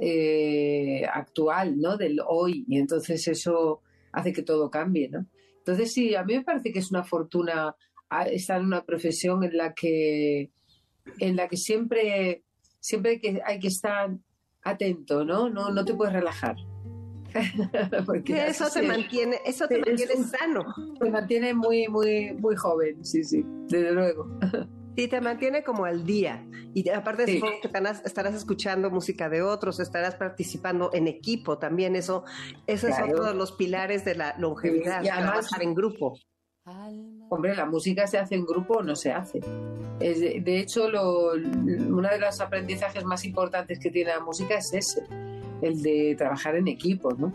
eh, 0.00 1.04
actual, 1.12 1.78
¿no? 1.80 1.96
Del 1.96 2.20
hoy, 2.24 2.64
y 2.68 2.78
entonces 2.78 3.26
eso 3.26 3.82
hace 4.12 4.32
que 4.32 4.42
todo 4.42 4.70
cambie, 4.70 5.08
¿no? 5.08 5.26
Entonces 5.58 5.92
sí, 5.92 6.14
a 6.14 6.24
mí 6.24 6.36
me 6.36 6.44
parece 6.44 6.72
que 6.72 6.78
es 6.78 6.90
una 6.90 7.02
fortuna 7.02 7.74
estar 8.30 8.60
en 8.60 8.66
una 8.66 8.84
profesión 8.84 9.44
en 9.44 9.56
la 9.56 9.74
que, 9.74 10.50
en 11.18 11.36
la 11.36 11.48
que 11.48 11.56
siempre, 11.56 12.44
siempre 12.80 13.12
hay 13.12 13.20
que, 13.20 13.42
hay 13.44 13.58
que 13.58 13.68
estar 13.68 14.10
atento, 14.62 15.24
¿no? 15.24 15.50
No, 15.50 15.70
no 15.70 15.84
te 15.84 15.94
puedes 15.94 16.14
relajar. 16.14 16.56
Porque 18.06 18.46
eso 18.46 18.68
te 18.70 18.82
mantiene, 18.82 19.36
eso 19.44 19.66
te 19.66 19.78
mantiene 19.78 20.14
sano. 20.24 20.74
Te 21.00 21.10
mantiene 21.10 21.54
muy, 21.54 21.88
muy, 21.88 22.32
muy 22.34 22.56
joven, 22.56 23.04
sí, 23.04 23.24
sí, 23.24 23.44
desde 23.68 23.92
luego. 23.92 24.28
Sí, 24.96 25.06
te 25.06 25.20
mantiene 25.20 25.62
como 25.62 25.84
al 25.84 26.04
día. 26.04 26.44
Y 26.74 26.88
aparte 26.88 27.24
de 27.24 27.34
supongo 27.34 27.60
que 27.60 27.68
estarás, 27.68 28.34
escuchando 28.34 28.90
música 28.90 29.28
de 29.28 29.42
otros, 29.42 29.78
estarás 29.78 30.16
participando 30.16 30.90
en 30.92 31.06
equipo 31.06 31.56
también. 31.56 31.94
Eso, 31.94 32.24
eso 32.66 32.88
es 32.88 32.96
otro 32.98 33.26
de 33.26 33.34
los 33.34 33.52
pilares 33.52 34.04
de 34.04 34.16
la 34.16 34.34
longevidad, 34.38 35.04
y 35.04 35.06
trabajar 35.06 35.62
en 35.62 35.76
grupo. 35.76 36.18
Hombre, 37.30 37.54
la 37.54 37.64
música 37.64 38.08
se 38.08 38.18
hace 38.18 38.34
en 38.34 38.44
grupo 38.44 38.78
o 38.78 38.82
no 38.82 38.96
se 38.96 39.12
hace. 39.12 39.38
de 40.00 40.58
hecho, 40.58 40.90
lo, 40.90 41.34
uno 41.34 42.08
de 42.08 42.18
los 42.18 42.40
aprendizajes 42.40 43.04
más 43.04 43.24
importantes 43.24 43.78
que 43.78 43.92
tiene 43.92 44.10
la 44.10 44.20
música 44.20 44.56
es 44.56 44.72
ese, 44.72 45.06
el 45.62 45.82
de 45.82 46.14
trabajar 46.16 46.56
en 46.56 46.68
equipo, 46.68 47.12
¿no? 47.12 47.34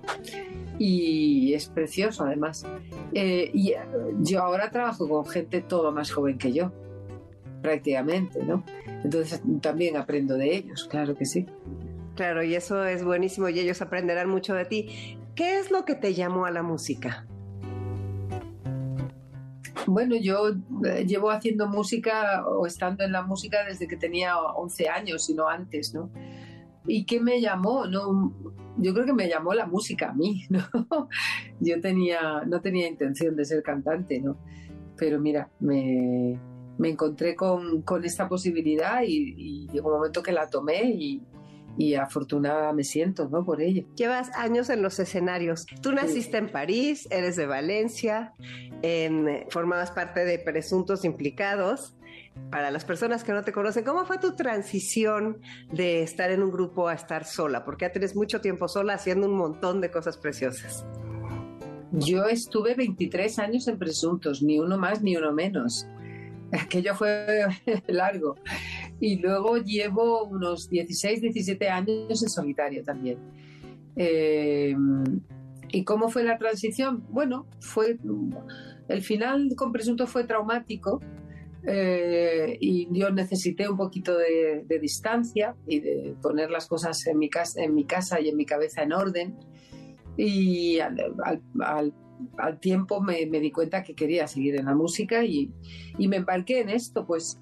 Y 0.80 1.54
es 1.54 1.68
precioso, 1.68 2.24
además. 2.24 2.66
Eh, 3.14 3.52
y 3.54 3.74
yo 4.22 4.42
ahora 4.42 4.72
trabajo 4.72 5.08
con 5.08 5.26
gente 5.26 5.62
todo 5.62 5.92
más 5.92 6.12
joven 6.12 6.38
que 6.38 6.52
yo 6.52 6.72
prácticamente, 7.62 8.44
¿no? 8.44 8.64
Entonces 9.04 9.42
también 9.62 9.98
aprendo 9.98 10.36
de 10.36 10.56
ellos, 10.56 10.88
claro 10.90 11.16
que 11.16 11.26
sí. 11.26 11.48
Claro, 12.16 12.44
y 12.44 12.54
eso 12.54 12.86
es 12.86 13.04
buenísimo 13.04 13.50
y 13.50 13.60
ellos 13.60 13.82
aprenderán 13.82 14.30
mucho 14.30 14.54
de 14.54 14.66
ti. 14.66 15.18
¿Qué 15.36 15.60
es 15.60 15.72
lo 15.72 15.84
que 15.84 15.96
te 15.96 16.14
llamó 16.14 16.46
a 16.46 16.52
la 16.52 16.62
música? 16.62 17.26
Bueno, 19.88 20.16
yo 20.16 20.50
eh, 20.86 21.06
llevo 21.06 21.32
haciendo 21.32 21.68
música 21.68 22.46
o 22.48 22.68
estando 22.68 23.04
en 23.04 23.12
la 23.12 23.24
música 23.24 23.64
desde 23.66 23.88
que 23.88 23.98
tenía 23.98 24.38
11 24.38 24.90
años, 24.90 25.30
y 25.30 25.34
no 25.34 25.50
antes, 25.50 25.94
¿no? 25.94 26.10
¿Y 26.86 27.06
qué 27.06 27.20
me 27.20 27.40
llamó? 27.40 27.86
No, 27.86 28.34
yo 28.78 28.94
creo 28.94 29.06
que 29.06 29.14
me 29.14 29.30
llamó 29.30 29.54
la 29.54 29.66
música 29.66 30.10
a 30.10 30.14
mí, 30.14 30.46
¿no? 30.50 31.10
Yo 31.60 31.80
tenía, 31.82 32.44
no 32.46 32.62
tenía 32.62 32.88
intención 32.88 33.36
de 33.36 33.46
ser 33.46 33.64
cantante, 33.64 34.20
¿no? 34.20 34.38
Pero 34.98 35.20
mira, 35.20 35.50
me, 35.60 36.40
me 36.78 36.90
encontré 36.90 37.36
con, 37.36 37.84
esta 38.04 38.28
posibilidad 38.28 39.02
y, 39.06 39.68
llegó 39.72 39.90
un 39.90 39.96
momento 39.96 40.24
que 40.24 40.32
la 40.32 40.50
tomé 40.50 40.84
y, 40.84 41.22
afortunada 41.96 42.72
me 42.72 42.84
siento 42.84 43.28
¿no? 43.30 43.44
por 43.44 43.60
ello. 43.62 43.84
Llevas 43.96 44.30
años 44.38 44.70
en 44.70 44.84
los 44.84 45.00
escenarios. 45.00 45.66
Tú 45.82 45.92
naciste 45.92 46.38
en 46.38 46.52
París, 46.52 47.08
eres 47.10 47.36
de 47.36 47.48
Valencia, 47.48 48.34
en, 48.84 49.46
formabas 49.50 49.90
parte 49.92 50.24
de 50.24 50.38
Presuntos 50.38 51.04
Implicados. 51.04 51.96
Para 52.50 52.72
las 52.72 52.86
personas 52.86 53.24
que 53.24 53.32
no 53.32 53.44
te 53.44 53.52
conocen, 53.52 53.84
¿cómo 53.84 54.06
fue 54.06 54.18
tu 54.18 54.36
transición 54.36 55.40
de 55.72 56.04
estar 56.04 56.32
en 56.32 56.44
un 56.44 56.52
grupo 56.52 56.88
a 56.88 56.94
estar 56.94 57.26
sola? 57.26 57.66
Porque 57.66 57.86
ya 57.86 57.92
tienes 57.92 58.16
mucho 58.16 58.42
tiempo 58.42 58.68
sola 58.68 58.94
haciendo 58.94 59.28
un 59.28 59.36
montón 59.36 59.82
de 59.82 59.92
cosas 59.92 60.18
preciosas. 60.18 60.86
Yo 61.92 62.26
estuve 62.26 62.76
23 62.76 63.40
años 63.40 63.68
en 63.68 63.78
Presuntos, 63.78 64.42
ni 64.42 64.60
uno 64.60 64.78
más 64.78 65.02
ni 65.02 65.16
uno 65.16 65.32
menos 65.32 65.88
aquello 66.62 66.96
fue 66.96 67.46
largo. 67.88 68.36
Y 69.00 69.18
luego 69.18 69.58
llevo 69.58 70.24
unos 70.26 70.70
16, 70.70 71.22
17 71.22 71.70
años 71.70 72.24
en 72.24 72.30
solitario 72.30 72.84
también. 72.84 73.18
Eh, 73.96 74.76
¿Y 75.70 75.84
cómo 75.84 76.10
fue 76.10 76.24
la 76.24 76.38
transición? 76.38 77.04
Bueno, 77.10 77.48
fue 77.60 77.98
el 78.88 79.02
final 79.02 79.50
con 79.56 79.72
presunto 79.72 80.08
fue 80.08 80.24
traumático 80.24 81.02
eh, 81.66 82.58
y 82.60 82.88
yo 82.92 83.10
necesité 83.12 83.70
un 83.70 83.78
poquito 83.78 84.18
de, 84.18 84.66
distancia 84.82 85.56
y 85.68 85.80
de 85.80 86.16
poner 86.22 86.50
las 86.50 86.68
cosas 86.68 87.06
en 87.08 87.18
mi, 87.18 87.30
casa, 87.30 87.64
en 87.64 87.74
mi 87.74 87.86
casa 87.86 88.20
y 88.20 88.30
en 88.30 88.38
mi 88.38 88.46
cabeza 88.46 88.84
en 88.84 88.94
orden. 88.94 89.38
Y 90.18 90.80
al, 90.80 90.96
al 91.62 91.94
al 92.38 92.60
tiempo 92.60 93.02
me, 93.02 93.26
di 93.26 93.52
cuenta 93.52 93.84
que 93.84 93.96
quería 93.96 94.28
seguir 94.28 94.56
en 94.56 94.66
la 94.66 94.76
música 94.76 95.24
y, 95.24 95.52
me 95.98 96.18
embarqué 96.18 96.62
en 96.62 96.70
esto. 96.70 97.06
Pues 97.06 97.40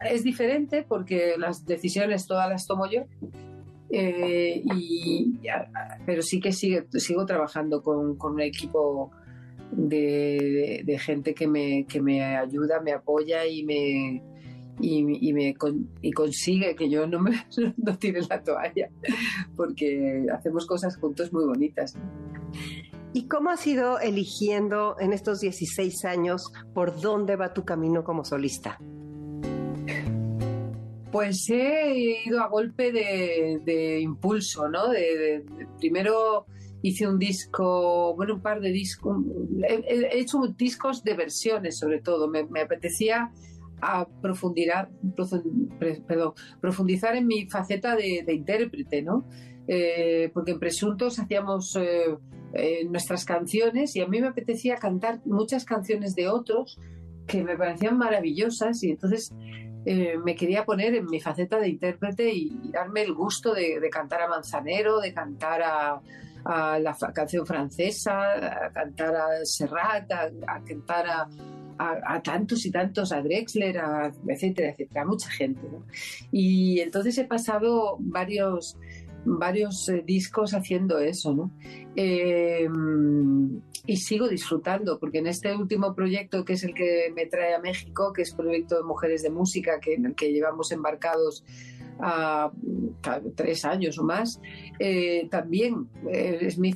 es 0.00 0.24
diferente 0.24 0.84
porque 0.86 1.34
las 1.38 1.64
decisiones 1.64 2.26
todas 2.26 2.48
las 2.48 2.66
tomo 2.66 2.86
yo, 2.90 3.02
eh, 3.90 4.62
pero 6.06 6.22
sí 6.22 6.40
que 6.40 6.52
sigo 6.52 7.26
trabajando 7.26 7.82
con, 7.82 8.16
un 8.20 8.40
equipo 8.40 9.10
de, 9.72 10.98
gente 11.00 11.34
que 11.34 11.46
me, 11.46 11.86
que 11.86 12.00
me 12.00 12.22
ayuda, 12.22 12.80
me 12.80 12.92
apoya 12.92 13.46
y 13.46 13.64
me, 13.64 14.22
y, 14.80 15.32
me 15.32 15.54
y 16.00 16.12
consigue 16.12 16.76
que 16.76 16.88
yo 16.88 17.06
no 17.06 17.20
me 17.20 17.32
no 17.76 17.98
tire 17.98 18.20
la 18.28 18.42
toalla 18.42 18.88
porque 19.56 20.26
hacemos 20.32 20.66
cosas 20.66 20.96
juntos 20.96 21.32
muy 21.32 21.44
bonitas. 21.44 21.96
¿Y 23.14 23.28
cómo 23.28 23.50
has 23.50 23.66
ido 23.66 24.00
eligiendo 24.00 24.96
en 24.98 25.12
estos 25.12 25.40
16 25.40 26.04
años 26.06 26.50
por 26.72 26.98
dónde 26.98 27.36
va 27.36 27.52
tu 27.52 27.64
camino 27.64 28.04
como 28.04 28.24
solista? 28.24 28.78
Pues 31.10 31.46
he 31.50 32.22
ido 32.24 32.40
a 32.40 32.48
golpe 32.48 32.90
de, 32.90 34.00
impulso, 34.00 34.66
¿no? 34.70 34.88
De, 34.88 35.44
primero 35.78 36.46
hice 36.82 37.06
un 37.06 37.18
disco, 37.18 38.14
bueno, 38.16 38.34
un 38.34 38.42
par 38.42 38.60
de 38.60 38.70
discos, 38.70 39.16
he, 39.68 40.18
hecho 40.18 40.38
discos 40.56 41.02
de 41.04 41.14
versiones 41.14 41.78
sobre 41.78 42.00
todo, 42.00 42.28
me, 42.28 42.60
apetecía 42.60 43.30
a 43.80 44.06
profundizar, 44.20 44.90
perdón, 46.06 46.34
profundizar 46.60 47.16
en 47.16 47.26
mi 47.26 47.46
faceta 47.46 47.96
de, 47.96 48.24
intérprete, 48.28 49.02
¿no? 49.02 49.26
Eh, 49.66 50.30
porque 50.34 50.52
en 50.52 50.58
Presuntos 50.58 51.18
hacíamos... 51.18 51.76
Eh, 51.76 52.16
eh, 52.54 52.84
nuestras 52.84 53.24
canciones 53.24 53.96
y 53.96 54.02
a 54.02 54.06
mí 54.06 54.20
me 54.20 54.28
apetecía 54.28 54.76
cantar 54.76 55.22
muchas 55.24 55.64
canciones 55.64 56.14
de 56.14 56.28
otros 56.28 56.78
que 57.26 57.42
me 57.42 57.56
parecían 57.56 57.96
maravillosas 57.96 58.82
y 58.82 58.90
entonces 58.90 59.32
eh, 59.84 60.18
me 60.22 60.36
quería 60.36 60.64
poner 60.64 60.94
en 60.94 61.06
mi 61.06 61.18
faceta 61.18 61.58
de 61.58 61.70
intérprete 61.70 62.32
y, 62.32 62.70
darme 62.70 63.02
el 63.02 63.14
gusto 63.14 63.54
de, 63.54 63.80
cantar 63.90 64.22
a 64.22 64.28
Manzanero, 64.28 65.00
de 65.00 65.12
cantar 65.12 65.62
a, 65.62 66.00
la 66.44 66.96
canción 67.14 67.46
francesa, 67.46 68.66
a 68.66 68.72
cantar 68.72 69.14
a 69.14 69.44
Serrat, 69.44 70.10
a, 70.12 70.60
cantar 70.64 71.28
a, 71.78 72.22
tantos 72.22 72.64
y 72.66 72.70
tantos, 72.70 73.12
a 73.12 73.22
Drexler, 73.22 73.80
etcétera, 74.28 74.70
etcétera, 74.70 75.02
a 75.02 75.04
mucha 75.04 75.30
gente. 75.30 75.60
Y 76.30 76.80
entonces 76.80 77.16
he 77.18 77.24
pasado 77.24 77.96
varios 77.98 78.76
varios 79.24 79.88
eh, 79.88 80.02
discos 80.04 80.52
haciendo 80.52 80.98
eso, 80.98 81.32
¿no? 81.32 81.50
Em, 81.94 83.60
y 83.86 83.96
sigo 83.96 84.28
disfrutando, 84.28 84.98
porque 84.98 85.18
en 85.18 85.26
este 85.26 85.54
último 85.54 85.94
proyecto, 85.94 86.44
que 86.44 86.54
es 86.54 86.64
el 86.64 86.74
que 86.74 87.12
me 87.14 87.26
trae 87.26 87.54
a 87.54 87.60
México, 87.60 88.12
que 88.12 88.22
es 88.22 88.32
proyecto 88.32 88.76
de 88.76 88.84
Mujeres 88.84 89.22
de 89.22 89.30
Música, 89.30 89.80
que 89.80 90.32
llevamos 90.32 90.72
embarcados 90.72 91.44
a, 92.02 92.50
tres 93.36 93.64
años 93.64 93.98
o 93.98 94.04
más, 94.04 94.40
eh, 94.78 95.28
también 95.30 95.88
eh, 96.10 96.38
es 96.42 96.58
mi, 96.58 96.74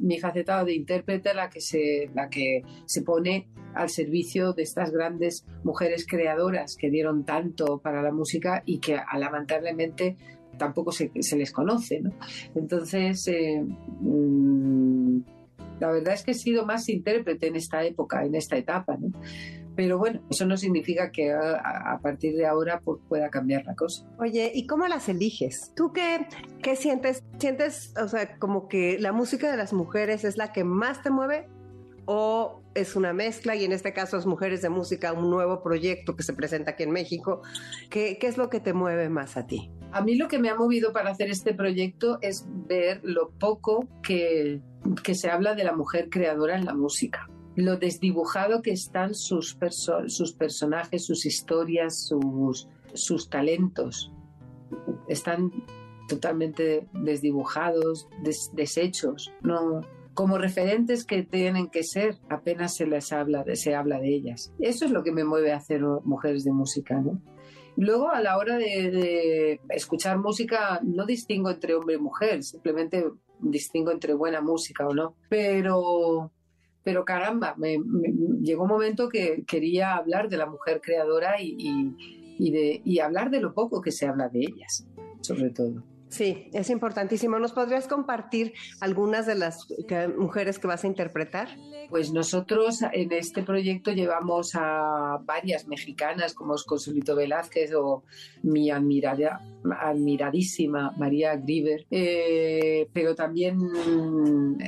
mi 0.00 0.18
faceta 0.18 0.64
de 0.64 0.74
intérprete 0.74 1.32
la 1.32 1.48
que, 1.48 1.60
se, 1.60 2.10
la 2.14 2.28
que 2.28 2.62
se 2.84 3.02
pone 3.02 3.48
al 3.74 3.88
servicio 3.88 4.52
de 4.52 4.64
estas 4.64 4.90
grandes 4.90 5.46
mujeres 5.62 6.06
creadoras 6.06 6.76
que 6.76 6.90
dieron 6.90 7.24
tanto 7.24 7.78
para 7.78 8.02
la 8.02 8.12
música 8.12 8.62
y 8.66 8.78
que 8.78 8.98
lamentablemente 9.16 10.16
tampoco 10.58 10.90
se, 10.90 11.10
les 11.14 11.52
conoce, 11.52 12.00
¿no? 12.00 12.12
Entonces, 12.56 13.28
eh, 13.28 13.62
mm, 14.00 15.20
la 15.78 15.92
verdad 15.92 16.14
es 16.14 16.24
que 16.24 16.32
he 16.32 16.34
sido 16.34 16.66
más 16.66 16.88
intérprete 16.88 17.46
en 17.46 17.54
esta 17.54 17.84
época, 17.84 18.24
en 18.24 18.34
esta 18.34 18.56
etapa, 18.56 18.96
¿no? 18.96 19.12
Pero 19.78 19.96
bueno, 19.96 20.20
eso 20.28 20.44
no 20.44 20.56
significa 20.56 21.12
que 21.12 21.32
a, 21.32 22.00
partir 22.02 22.34
de 22.34 22.48
ahora 22.48 22.80
pues, 22.80 22.98
pueda 23.08 23.30
cambiar 23.30 23.64
la 23.64 23.76
cosa. 23.76 24.04
Oye, 24.18 24.50
¿y 24.52 24.66
cómo 24.66 24.88
las 24.88 25.08
eliges? 25.08 25.72
¿Tú 25.76 25.92
qué, 25.92 26.26
qué 26.64 26.74
sientes? 26.74 27.22
¿Sientes, 27.38 27.94
o 27.96 28.08
sea, 28.08 28.40
como 28.40 28.66
que 28.66 28.98
la 28.98 29.12
música 29.12 29.48
de 29.48 29.56
las 29.56 29.72
mujeres 29.72 30.24
es 30.24 30.36
la 30.36 30.52
que 30.52 30.64
más 30.64 31.04
te 31.04 31.10
mueve? 31.10 31.46
¿O 32.06 32.60
es 32.74 32.96
una 32.96 33.12
mezcla 33.12 33.54
y 33.54 33.64
en 33.64 33.70
este 33.70 33.92
caso 33.92 34.18
es 34.18 34.26
Mujeres 34.26 34.62
de 34.62 34.68
Música, 34.68 35.12
un 35.12 35.30
nuevo 35.30 35.62
proyecto 35.62 36.16
que 36.16 36.24
se 36.24 36.32
presenta 36.32 36.72
aquí 36.72 36.82
en 36.82 36.90
México? 36.90 37.42
¿Qué, 37.88 38.18
qué 38.18 38.26
es 38.26 38.36
lo 38.36 38.50
que 38.50 38.58
te 38.58 38.72
mueve 38.72 39.08
más 39.08 39.36
a 39.36 39.46
ti? 39.46 39.70
A 39.92 40.02
mí 40.02 40.16
lo 40.16 40.26
que 40.26 40.40
me 40.40 40.48
ha 40.48 40.56
movido 40.56 40.92
para 40.92 41.10
hacer 41.10 41.30
este 41.30 41.54
proyecto 41.54 42.18
es 42.20 42.44
ver 42.66 42.98
lo 43.04 43.30
poco 43.30 43.86
que, 44.02 44.60
que 45.04 45.14
se 45.14 45.30
habla 45.30 45.54
de 45.54 45.62
la 45.62 45.72
mujer 45.72 46.08
creadora 46.10 46.56
en 46.56 46.64
la 46.64 46.74
música 46.74 47.28
lo 47.62 47.76
desdibujado 47.76 48.62
que 48.62 48.70
están 48.70 49.14
sus, 49.14 49.56
personajes, 49.56 51.04
sus 51.04 51.26
historias, 51.26 52.08
sus, 52.94 53.30
talentos. 53.30 54.12
Están 55.08 55.50
totalmente 56.08 56.88
desdibujados, 56.92 58.08
deshechos, 58.52 59.32
no 59.42 59.80
como 60.14 60.36
referentes 60.36 61.04
que 61.04 61.22
tienen 61.22 61.68
que 61.68 61.84
ser, 61.84 62.16
apenas 62.28 62.74
se 62.74 62.86
les 62.86 63.12
habla, 63.12 63.44
se 63.54 63.76
habla 63.76 64.00
de 64.00 64.16
ellas. 64.16 64.52
Eso 64.58 64.84
es 64.84 64.90
lo 64.90 65.04
que 65.04 65.12
me 65.12 65.22
mueve 65.22 65.52
a 65.52 65.58
hacer 65.58 65.80
mujeres 66.04 66.42
de 66.42 66.50
música, 66.50 67.00
¿no? 67.00 67.22
Luego, 67.76 68.10
a 68.10 68.20
la 68.20 68.36
hora 68.36 68.58
de, 68.58 68.90
de, 68.90 69.60
escuchar 69.68 70.18
música, 70.18 70.80
no 70.82 71.06
distingo 71.06 71.50
entre 71.50 71.76
hombre 71.76 71.94
y 71.94 71.98
mujer, 71.98 72.42
simplemente 72.42 73.04
distingo 73.38 73.92
entre 73.92 74.14
buena 74.14 74.40
música 74.40 74.88
o 74.88 74.92
no. 74.92 75.14
Pero 75.28 76.32
pero 76.88 77.04
caramba, 77.04 77.54
me, 77.58 77.76
llegó 78.40 78.62
un 78.62 78.70
momento 78.70 79.10
que 79.10 79.44
quería 79.46 79.94
hablar 79.94 80.30
de 80.30 80.38
la 80.38 80.46
mujer 80.46 80.80
creadora 80.82 81.34
y, 81.38 81.92
de, 82.50 82.80
y 82.82 83.00
hablar 83.00 83.28
de 83.28 83.42
lo 83.42 83.52
poco 83.52 83.82
que 83.82 83.90
se 83.90 84.06
habla 84.06 84.30
de 84.30 84.38
ellas, 84.40 84.88
sobre 85.20 85.50
todo. 85.50 85.84
Sí, 86.08 86.48
es 86.52 86.70
importantísimo. 86.70 87.38
¿Nos 87.38 87.52
podrías 87.52 87.86
compartir 87.86 88.54
algunas 88.80 89.26
de 89.26 89.34
las 89.34 89.66
mujeres 90.16 90.58
que 90.58 90.66
vas 90.66 90.84
a 90.84 90.86
interpretar? 90.86 91.48
Pues 91.90 92.12
nosotros 92.12 92.80
en 92.92 93.12
este 93.12 93.42
proyecto 93.42 93.92
llevamos 93.92 94.52
a 94.54 95.18
varias 95.24 95.66
mexicanas 95.66 96.34
como 96.34 96.54
es 96.54 96.64
Consulito 96.64 97.14
Velázquez 97.14 97.72
o 97.74 98.04
mi 98.42 98.70
admirada, 98.70 99.40
admiradísima 99.80 100.92
María 100.98 101.36
Griver, 101.36 101.86
eh, 101.90 102.88
pero 102.92 103.14
también 103.14 103.58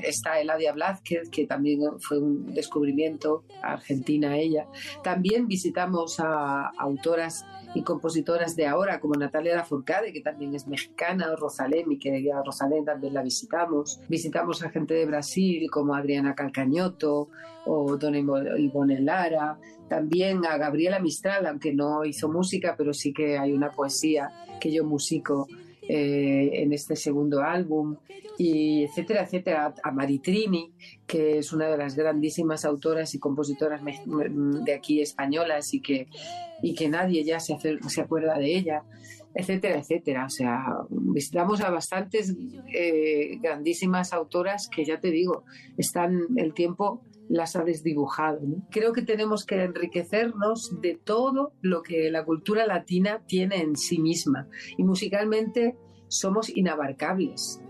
está 0.02 0.40
Eladia 0.40 0.72
Blázquez, 0.72 1.30
que 1.30 1.46
también 1.46 1.80
fue 2.00 2.18
un 2.18 2.54
descubrimiento 2.54 3.44
argentina 3.62 4.36
ella. 4.36 4.66
También 5.02 5.46
visitamos 5.46 6.20
a 6.20 6.70
autoras 6.78 7.44
y 7.74 7.82
compositoras 7.82 8.56
de 8.56 8.66
ahora, 8.66 9.00
como 9.00 9.14
Natalia 9.14 9.56
Lafourcade, 9.56 10.12
que 10.12 10.20
también 10.20 10.54
es 10.54 10.66
mexicana, 10.66 11.29
Rosalén, 11.36 11.88
mi 11.88 11.98
querida 11.98 12.42
Rosalén, 12.44 12.84
también 12.84 13.14
la 13.14 13.22
visitamos. 13.22 14.00
Visitamos 14.08 14.62
a 14.62 14.70
gente 14.70 14.94
de 14.94 15.06
Brasil, 15.06 15.68
como 15.70 15.94
Adriana 15.94 16.34
Calcañoto 16.34 17.28
o 17.66 17.96
Don 17.96 18.14
Ivone 18.14 19.00
Lara. 19.00 19.58
También 19.88 20.44
a 20.46 20.56
Gabriela 20.56 21.00
Mistral, 21.00 21.46
aunque 21.46 21.72
no 21.72 22.04
hizo 22.04 22.28
música, 22.28 22.74
pero 22.76 22.94
sí 22.94 23.12
que 23.12 23.38
hay 23.38 23.52
una 23.52 23.70
poesía 23.70 24.30
que 24.60 24.72
yo 24.72 24.84
musico 24.84 25.48
eh, 25.88 26.62
en 26.62 26.72
este 26.72 26.94
segundo 26.94 27.40
álbum, 27.40 27.96
y 28.38 28.84
etcétera, 28.84 29.24
etcétera, 29.24 29.74
a 29.82 29.90
Maritrini, 29.90 30.72
que 31.06 31.38
es 31.38 31.52
una 31.52 31.68
de 31.68 31.76
las 31.76 31.94
grandísimas 31.94 32.64
autoras 32.64 33.14
y 33.14 33.18
compositoras 33.18 33.82
de 33.84 34.72
aquí 34.72 35.02
españolas 35.02 35.74
y 35.74 35.82
que, 35.82 36.06
y 36.62 36.74
que 36.74 36.88
nadie 36.88 37.22
ya 37.22 37.38
se, 37.38 37.58
se 37.86 38.00
acuerda 38.00 38.38
de 38.38 38.56
ella, 38.56 38.82
etcétera, 39.34 39.78
etcétera. 39.78 40.26
O 40.26 40.30
sea, 40.30 40.64
visitamos 40.90 41.60
a 41.60 41.70
bastantes 41.70 42.36
eh, 42.74 43.38
grandísimas 43.40 44.12
autoras 44.12 44.68
que 44.68 44.84
ya 44.84 45.00
te 45.00 45.10
digo, 45.10 45.44
están 45.76 46.26
el 46.36 46.54
tiempo 46.54 47.02
las 47.30 47.54
ha 47.54 47.62
desdibujado. 47.62 48.40
Creo 48.70 48.92
que 48.92 49.02
tenemos 49.02 49.46
que 49.46 49.62
enriquecernos 49.62 50.80
de 50.80 50.96
todo 50.96 51.52
lo 51.60 51.82
que 51.82 52.10
la 52.10 52.24
cultura 52.24 52.66
latina 52.66 53.22
tiene 53.24 53.62
en 53.62 53.76
sí 53.76 54.00
misma. 54.00 54.48
Y 54.76 54.82
musicalmente 54.82 55.76
somos 56.08 56.50
inabarcables. 56.50 57.62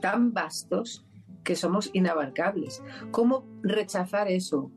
Tan 0.00 0.32
vastos 0.32 1.06
que 1.44 1.54
somos 1.54 1.90
inabarcables. 1.92 2.82
¿Cómo 3.10 3.44
rechazar 3.62 4.28
eso? 4.28 4.72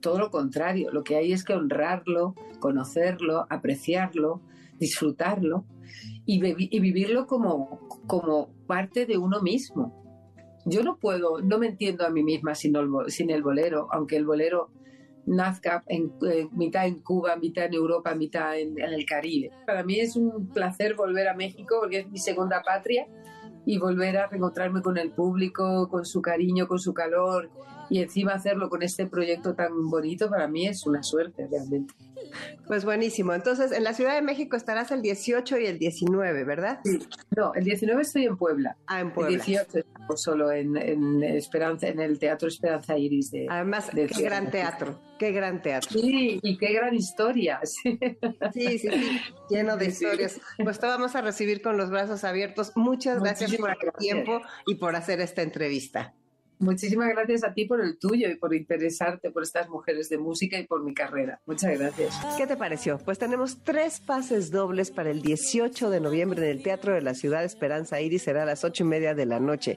Todo 0.00 0.18
lo 0.18 0.32
contrario, 0.32 0.90
lo 0.90 1.04
que 1.04 1.14
hay 1.14 1.32
es 1.32 1.44
que 1.44 1.54
honrarlo, 1.54 2.34
conocerlo, 2.58 3.46
apreciarlo, 3.48 4.42
disfrutarlo 4.82 5.64
y, 6.26 6.40
vivirlo 6.40 7.26
como, 7.26 7.80
parte 8.66 9.06
de 9.06 9.16
uno 9.16 9.40
mismo 9.40 10.00
yo 10.64 10.84
no 10.84 10.96
puedo, 10.96 11.40
no 11.40 11.58
me 11.58 11.66
entiendo 11.66 12.06
a 12.06 12.10
mí 12.10 12.22
misma 12.22 12.54
sin 12.54 12.76
el, 12.76 12.88
sin 13.08 13.42
bolero, 13.42 13.88
aunque 13.90 14.16
el 14.16 14.24
bolero 14.24 14.70
nazca 15.26 15.82
en, 15.88 16.12
mitad 16.52 16.86
en 16.86 17.00
Cuba, 17.00 17.34
mitad 17.34 17.64
en 17.64 17.74
Europa, 17.74 18.14
mitad 18.14 18.56
en, 18.56 18.78
en, 18.78 18.92
el 18.92 19.04
Caribe. 19.04 19.50
Para 19.66 19.82
mí 19.82 19.98
es 19.98 20.14
un 20.14 20.48
placer 20.50 20.94
volver 20.94 21.26
a 21.26 21.34
México 21.34 21.78
porque 21.80 22.00
es 22.00 22.08
mi 22.08 22.18
segunda 22.18 22.62
patria 22.62 23.08
y 23.66 23.78
volver 23.78 24.16
a 24.18 24.28
reencontrarme 24.28 24.82
con 24.82 24.98
el 24.98 25.10
público, 25.10 25.88
con 25.88 26.04
su 26.04 26.22
cariño, 26.22 26.68
con 26.68 26.78
su 26.78 26.94
calor 26.94 27.50
y 27.90 28.00
encima 28.00 28.32
hacerlo 28.32 28.70
con 28.70 28.82
este 28.82 29.06
proyecto 29.06 29.54
tan 29.54 29.90
bonito 29.90 30.30
para 30.30 30.48
mí 30.48 30.66
es 30.66 30.86
una 30.86 31.02
suerte 31.02 31.46
realmente. 31.50 31.94
Pues 32.66 32.84
buenísimo. 32.84 33.34
Entonces, 33.34 33.72
en 33.72 33.84
la 33.84 33.94
Ciudad 33.94 34.14
de 34.14 34.22
México 34.22 34.56
estarás 34.56 34.90
el 34.90 35.02
18 35.02 35.58
y 35.58 35.66
el 35.66 35.78
19, 35.78 36.44
¿verdad? 36.44 36.80
Sí. 36.84 36.98
No, 37.36 37.54
el 37.54 37.64
19 37.64 38.02
estoy 38.02 38.24
en 38.26 38.36
Puebla. 38.36 38.76
Ah, 38.86 39.00
en 39.00 39.12
Puebla. 39.12 39.36
El 39.36 39.42
18 39.42 39.78
estamos 39.78 40.22
solo 40.22 40.50
en, 40.52 41.22
Esperanza, 41.22 41.88
en 41.88 42.00
el 42.00 42.18
Teatro 42.18 42.48
Esperanza 42.48 42.96
Iris. 42.96 43.30
De, 43.30 43.46
Además, 43.48 43.90
qué 43.90 44.06
gran 44.22 44.50
teatro, 44.50 45.00
qué 45.18 45.32
gran 45.32 45.62
teatro. 45.62 45.90
Sí, 45.90 46.40
y 46.42 46.58
qué 46.58 46.72
gran 46.72 46.94
historia. 46.94 47.60
Sí, 48.52 48.78
sí, 48.78 48.88
sí, 48.90 49.20
lleno 49.48 49.76
de 49.76 49.86
historias. 49.86 50.40
Pues 50.62 50.78
te 50.78 50.86
vamos 50.86 51.14
a 51.14 51.22
recibir 51.22 51.62
con 51.62 51.76
los 51.76 51.90
brazos 51.90 52.24
abiertos. 52.24 52.72
Muchas 52.74 53.20
gracias 53.22 53.54
por 53.56 53.70
el 53.70 53.92
tiempo 53.98 54.42
y 54.66 54.74
por 54.74 54.94
hacer 54.96 55.20
esta 55.20 55.42
entrevista. 55.42 56.14
Muchísimas 56.62 57.08
gracias 57.08 57.42
a 57.42 57.52
ti 57.52 57.64
por 57.64 57.80
el 57.80 57.98
tuyo 57.98 58.28
y 58.30 58.36
por 58.36 58.54
interesarte 58.54 59.32
por 59.32 59.42
estas 59.42 59.68
mujeres 59.68 60.08
de 60.08 60.16
música 60.16 60.58
y 60.58 60.64
por 60.64 60.84
mi 60.84 60.94
carrera. 60.94 61.40
Muchas 61.44 61.76
gracias. 61.76 62.14
¿Qué 62.38 62.46
te 62.46 62.56
pareció? 62.56 62.98
Pues 62.98 63.18
tenemos 63.18 63.64
tres 63.64 64.00
pases 64.00 64.52
dobles 64.52 64.92
para 64.92 65.10
el 65.10 65.22
18 65.22 65.90
de 65.90 66.00
noviembre 66.00 66.44
en 66.44 66.56
el 66.56 66.62
Teatro 66.62 66.94
de 66.94 67.02
la 67.02 67.14
Ciudad 67.14 67.42
Esperanza 67.42 68.00
Iris. 68.00 68.22
Será 68.22 68.44
a 68.44 68.46
las 68.46 68.62
ocho 68.62 68.84
y 68.84 68.86
media 68.86 69.14
de 69.14 69.26
la 69.26 69.40
noche. 69.40 69.76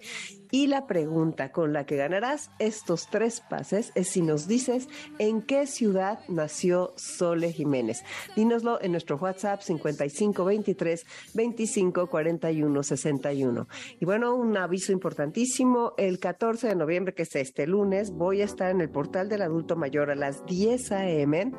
Y 0.55 0.67
la 0.67 0.87
pregunta 0.87 1.51
con 1.51 1.73
la 1.73 1.85
que 1.85 1.97
ganarás 1.97 2.49
estos 2.59 3.09
tres 3.09 3.41
pases 3.41 3.91
es 3.93 4.07
si 4.07 4.21
nos 4.21 4.47
dices 4.47 4.87
en 5.19 5.41
qué 5.41 5.67
ciudad 5.67 6.19
nació 6.29 6.93
Sole 6.95 7.51
Jiménez. 7.51 8.05
Dínoslo 8.37 8.81
en 8.81 8.93
nuestro 8.93 9.17
WhatsApp 9.17 9.59
5523 9.59 11.05
25 11.33 12.07
41 12.07 12.83
61. 12.83 13.67
Y 13.99 14.05
bueno, 14.05 14.33
un 14.33 14.55
aviso 14.55 14.93
importantísimo. 14.93 15.91
El 15.97 16.19
14 16.19 16.69
de 16.69 16.75
noviembre, 16.75 17.13
que 17.13 17.23
es 17.23 17.35
este 17.35 17.67
lunes, 17.67 18.11
voy 18.11 18.39
a 18.39 18.45
estar 18.45 18.71
en 18.71 18.79
el 18.79 18.89
portal 18.89 19.27
del 19.27 19.41
adulto 19.41 19.75
mayor 19.75 20.09
a 20.09 20.15
las 20.15 20.45
10 20.45 20.91
a.m. 20.93 21.51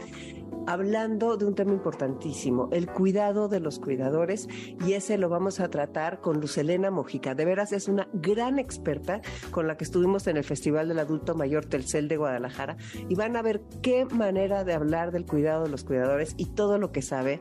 hablando 0.66 1.36
de 1.36 1.44
un 1.44 1.54
tema 1.54 1.74
importantísimo, 1.74 2.70
el 2.72 2.86
cuidado 2.86 3.48
de 3.48 3.60
los 3.60 3.78
cuidadores, 3.78 4.48
y 4.86 4.94
ese 4.94 5.18
lo 5.18 5.28
vamos 5.28 5.60
a 5.60 5.68
tratar 5.68 6.22
con 6.22 6.40
Lucelena 6.40 6.90
Mojica. 6.90 7.34
De 7.34 7.44
veras 7.44 7.72
es 7.72 7.88
una 7.88 8.08
gran 8.14 8.58
experta 8.86 9.20
con 9.50 9.66
la 9.66 9.76
que 9.76 9.84
estuvimos 9.84 10.26
en 10.28 10.36
el 10.36 10.44
Festival 10.44 10.88
del 10.88 11.00
Adulto 11.00 11.34
Mayor 11.34 11.66
Telcel 11.66 12.06
de 12.08 12.16
Guadalajara, 12.16 12.76
y 13.08 13.14
van 13.14 13.36
a 13.36 13.42
ver 13.42 13.62
qué 13.82 14.04
manera 14.04 14.64
de 14.64 14.74
hablar 14.74 15.10
del 15.10 15.26
cuidado 15.26 15.64
de 15.64 15.70
los 15.70 15.82
cuidadores 15.82 16.34
y 16.36 16.46
todo 16.46 16.78
lo 16.78 16.92
que 16.92 17.02
sabe 17.02 17.40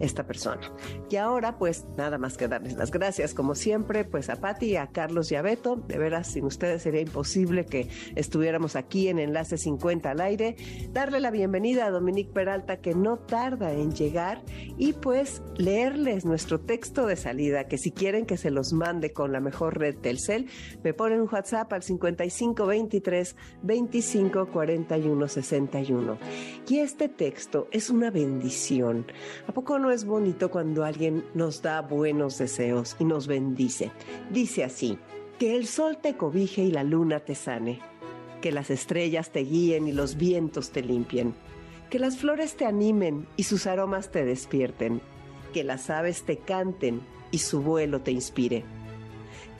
esta 0.00 0.26
persona. 0.26 0.70
Y 1.10 1.16
ahora, 1.16 1.58
pues 1.58 1.86
nada 1.96 2.18
más 2.18 2.36
que 2.36 2.48
darles 2.48 2.74
las 2.74 2.90
gracias, 2.90 3.32
como 3.32 3.54
siempre, 3.54 4.04
pues 4.04 4.28
a 4.28 4.36
Patti 4.36 4.76
a 4.76 4.88
Carlos 4.88 5.32
y 5.32 5.36
a 5.36 5.42
Beto. 5.42 5.76
De 5.76 5.98
veras, 5.98 6.28
sin 6.28 6.44
ustedes 6.44 6.82
sería 6.82 7.00
imposible 7.00 7.64
que 7.64 7.88
estuviéramos 8.14 8.76
aquí 8.76 9.08
en 9.08 9.18
Enlace 9.18 9.56
50 9.56 10.10
al 10.10 10.20
aire. 10.20 10.56
Darle 10.90 11.20
la 11.20 11.30
bienvenida 11.30 11.86
a 11.86 11.90
Dominique 11.90 12.32
Peralta, 12.32 12.80
que 12.80 12.94
no 12.94 13.18
tarda 13.18 13.72
en 13.72 13.92
llegar, 13.92 14.42
y 14.76 14.92
pues 14.92 15.42
leerles 15.56 16.24
nuestro 16.24 16.60
texto 16.60 17.06
de 17.06 17.16
salida, 17.16 17.64
que 17.64 17.78
si 17.78 17.92
quieren 17.92 18.26
que 18.26 18.36
se 18.36 18.50
los 18.50 18.72
mande 18.72 19.12
con 19.12 19.32
la 19.32 19.40
mejor 19.40 19.78
red 19.78 19.96
Telcel, 19.96 20.48
me 20.82 20.94
ponen 20.94 21.20
un 21.20 21.28
WhatsApp 21.30 21.72
al 21.72 21.82
5523 21.82 23.36
25 23.62 24.46
41 24.46 25.28
61. 25.28 26.18
Y 26.68 26.78
este 26.78 27.08
texto 27.08 27.68
es 27.70 27.90
una 27.90 28.10
bendición. 28.10 29.06
¿A 29.46 29.52
poco 29.52 29.78
no 29.78 29.90
es 29.90 30.04
bonito 30.04 30.50
cuando 30.50 30.84
alguien 30.84 31.24
nos 31.34 31.62
da 31.62 31.80
buenos 31.82 32.38
deseos 32.38 32.96
y 32.98 33.04
nos 33.04 33.26
bendice? 33.26 33.90
Dice 34.30 34.64
así. 34.64 34.98
Que 35.38 35.56
el 35.56 35.66
sol 35.66 35.98
te 36.00 36.16
cobije 36.16 36.62
y 36.62 36.70
la 36.70 36.84
luna 36.84 37.20
te 37.20 37.34
sane. 37.34 37.80
Que 38.40 38.52
las 38.52 38.70
estrellas 38.70 39.30
te 39.30 39.40
guíen 39.40 39.88
y 39.88 39.92
los 39.92 40.16
vientos 40.16 40.70
te 40.70 40.82
limpien. 40.82 41.34
Que 41.90 41.98
las 41.98 42.16
flores 42.16 42.56
te 42.56 42.64
animen 42.64 43.26
y 43.36 43.44
sus 43.44 43.66
aromas 43.66 44.10
te 44.10 44.24
despierten. 44.24 45.00
Que 45.52 45.64
las 45.64 45.90
aves 45.90 46.22
te 46.22 46.38
canten 46.38 47.00
y 47.30 47.38
su 47.38 47.60
vuelo 47.60 48.00
te 48.00 48.12
inspire. 48.12 48.64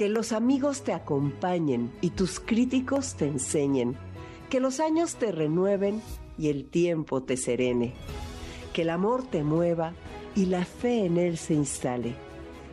Que 0.02 0.08
los 0.08 0.32
amigos 0.32 0.82
te 0.82 0.92
acompañen 0.92 1.92
y 2.00 2.10
tus 2.10 2.40
críticos 2.40 3.14
te 3.14 3.28
enseñen. 3.28 3.96
Que 4.50 4.58
los 4.58 4.80
años 4.80 5.14
te 5.14 5.30
renueven 5.30 6.02
y 6.36 6.48
el 6.48 6.64
tiempo 6.64 7.22
te 7.22 7.36
serene. 7.36 7.94
Que 8.72 8.82
el 8.82 8.90
amor 8.90 9.22
te 9.22 9.44
mueva 9.44 9.92
y 10.34 10.46
la 10.46 10.64
fe 10.64 11.04
en 11.04 11.18
Él 11.18 11.38
se 11.38 11.54
instale. 11.54 12.16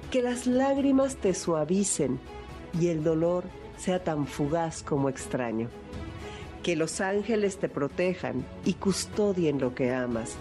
Que 0.10 0.24
las 0.24 0.48
lágrimas 0.48 1.18
te 1.18 1.36
suavicen 1.36 2.20
y 2.82 2.88
el 2.88 3.04
dolor 3.04 3.44
sea 3.78 4.04
tan 4.04 4.26
fugaz 4.26 4.82
como 4.82 5.08
extraño. 5.08 5.70
Que 6.64 6.76
los 6.76 7.00
ángeles 7.00 7.60
te 7.60 7.70
protejan 7.70 8.44
y 8.66 8.74
custodien 8.74 9.60
lo 9.60 9.76
que 9.76 9.94
amas. 9.94 10.34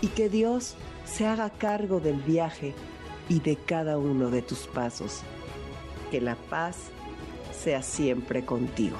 Y 0.00 0.08
que 0.08 0.28
Dios 0.28 0.74
se 1.04 1.24
haga 1.24 1.50
cargo 1.50 2.00
del 2.00 2.16
viaje 2.16 2.74
y 3.28 3.38
de 3.38 3.54
cada 3.54 3.96
uno 3.96 4.28
de 4.28 4.42
tus 4.42 4.66
pasos. 4.66 5.22
Que 6.16 6.22
la 6.22 6.34
paz 6.34 6.76
sea 7.52 7.82
siempre 7.82 8.42
contigo. 8.42 8.96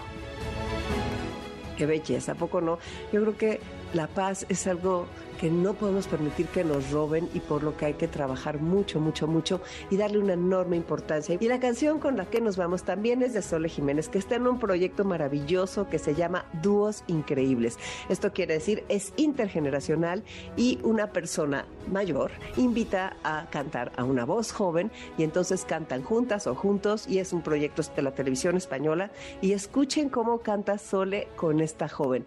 Qué 1.79 1.87
belleza, 1.87 2.33
¿a 2.33 2.35
poco 2.35 2.61
no? 2.61 2.79
Yo 3.11 3.23
creo 3.23 3.39
que 3.39 3.61
la 3.95 4.07
paz 4.07 4.45
es 4.51 4.67
algo 4.67 5.07
que 5.37 5.51
no 5.51 5.75
podemos 5.75 6.07
permitir 6.07 6.47
que 6.47 6.65
nos 6.65 6.91
roben 6.91 7.29
y 7.35 7.41
por 7.41 7.63
lo 7.63 7.77
que 7.77 7.87
hay 7.87 7.95
que 7.95 8.09
trabajar 8.09 8.61
mucho, 8.61 9.01
mucho, 9.01 9.27
mucho 9.27 9.61
y 9.91 9.97
darle 9.97 10.19
una 10.19 10.33
enorme 10.33 10.77
importancia. 10.77 11.37
Y 11.39 11.49
la 11.49 11.61
canción 11.61 11.99
con 11.99 12.17
la 12.17 12.27
que 12.27 12.41
nos 12.41 12.57
vamos 12.57 12.83
también 12.83 13.23
es 13.23 13.35
de 13.35 13.43
Sole 13.43 13.69
Jiménez, 13.69 14.09
que 14.09 14.19
está 14.19 14.37
en 14.37 14.47
un 14.47 14.59
proyecto 14.59 15.05
maravilloso 15.05 15.89
que 15.89 15.99
se 15.99 16.15
llama 16.15 16.47
Dúos 16.63 17.05
Increíbles. 17.07 17.79
Esto 18.09 18.33
quiere 18.33 18.55
decir 18.55 18.85
es 18.89 19.13
intergeneracional 19.17 20.25
y 20.57 20.79
una 20.83 21.13
persona 21.13 21.67
mayor 21.91 22.33
invita 22.57 23.17
a 23.23 23.49
cantar 23.51 23.93
a 23.97 24.05
una 24.05 24.25
voz 24.25 24.53
joven 24.53 24.91
y 25.19 25.23
entonces 25.23 25.65
cantan 25.65 26.03
juntas 26.03 26.47
o 26.47 26.55
juntos 26.55 27.07
y 27.07 27.19
es 27.19 27.33
un 27.33 27.43
proyecto 27.43 27.83
de 27.95 28.03
la 28.03 28.13
televisión 28.13 28.57
española 28.57 29.11
y 29.41 29.53
escuchen 29.53 30.09
cómo 30.09 30.39
canta 30.39 30.79
Sole 30.79 31.29
con 31.37 31.61
esta 31.61 31.89
joven. 31.89 32.25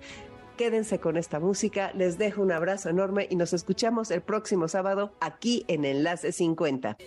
Quédense 0.60 0.99
con 0.99 1.16
esta 1.16 1.39
música, 1.39 1.93
les 1.95 2.18
dejo 2.18 2.41
un 2.41 2.51
abrazo 2.51 2.89
enorme 2.89 3.26
y 3.30 3.38
nos 3.38 3.53
escuchamos 3.53 4.12
el 4.12 4.22
próximo 4.22 4.68
sábado 4.68 5.14
aquí 5.22 5.64
en 5.70 5.86
Enlace 5.86 6.34
50. 6.34 6.97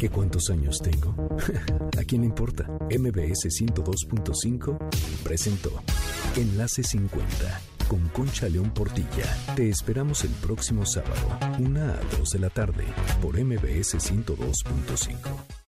¿Qué 0.00 0.10
cuántos 0.10 0.50
años 0.50 0.82
tengo? 0.82 1.14
¿A 1.96 2.02
quién 2.02 2.24
importa? 2.24 2.64
MBS 2.90 3.46
102.5 3.46 4.76
presentó 5.22 5.70
Enlace 6.34 6.82
50 6.82 7.60
con 7.86 8.08
Concha 8.08 8.48
León 8.48 8.74
Portilla. 8.74 9.36
Te 9.54 9.68
esperamos 9.68 10.24
el 10.24 10.32
próximo 10.32 10.84
sábado, 10.84 11.38
una 11.60 11.94
a 11.94 12.00
2 12.18 12.28
de 12.28 12.38
la 12.40 12.50
tarde, 12.50 12.86
por 13.20 13.38
MBS 13.40 13.98
102.5. 13.98 15.61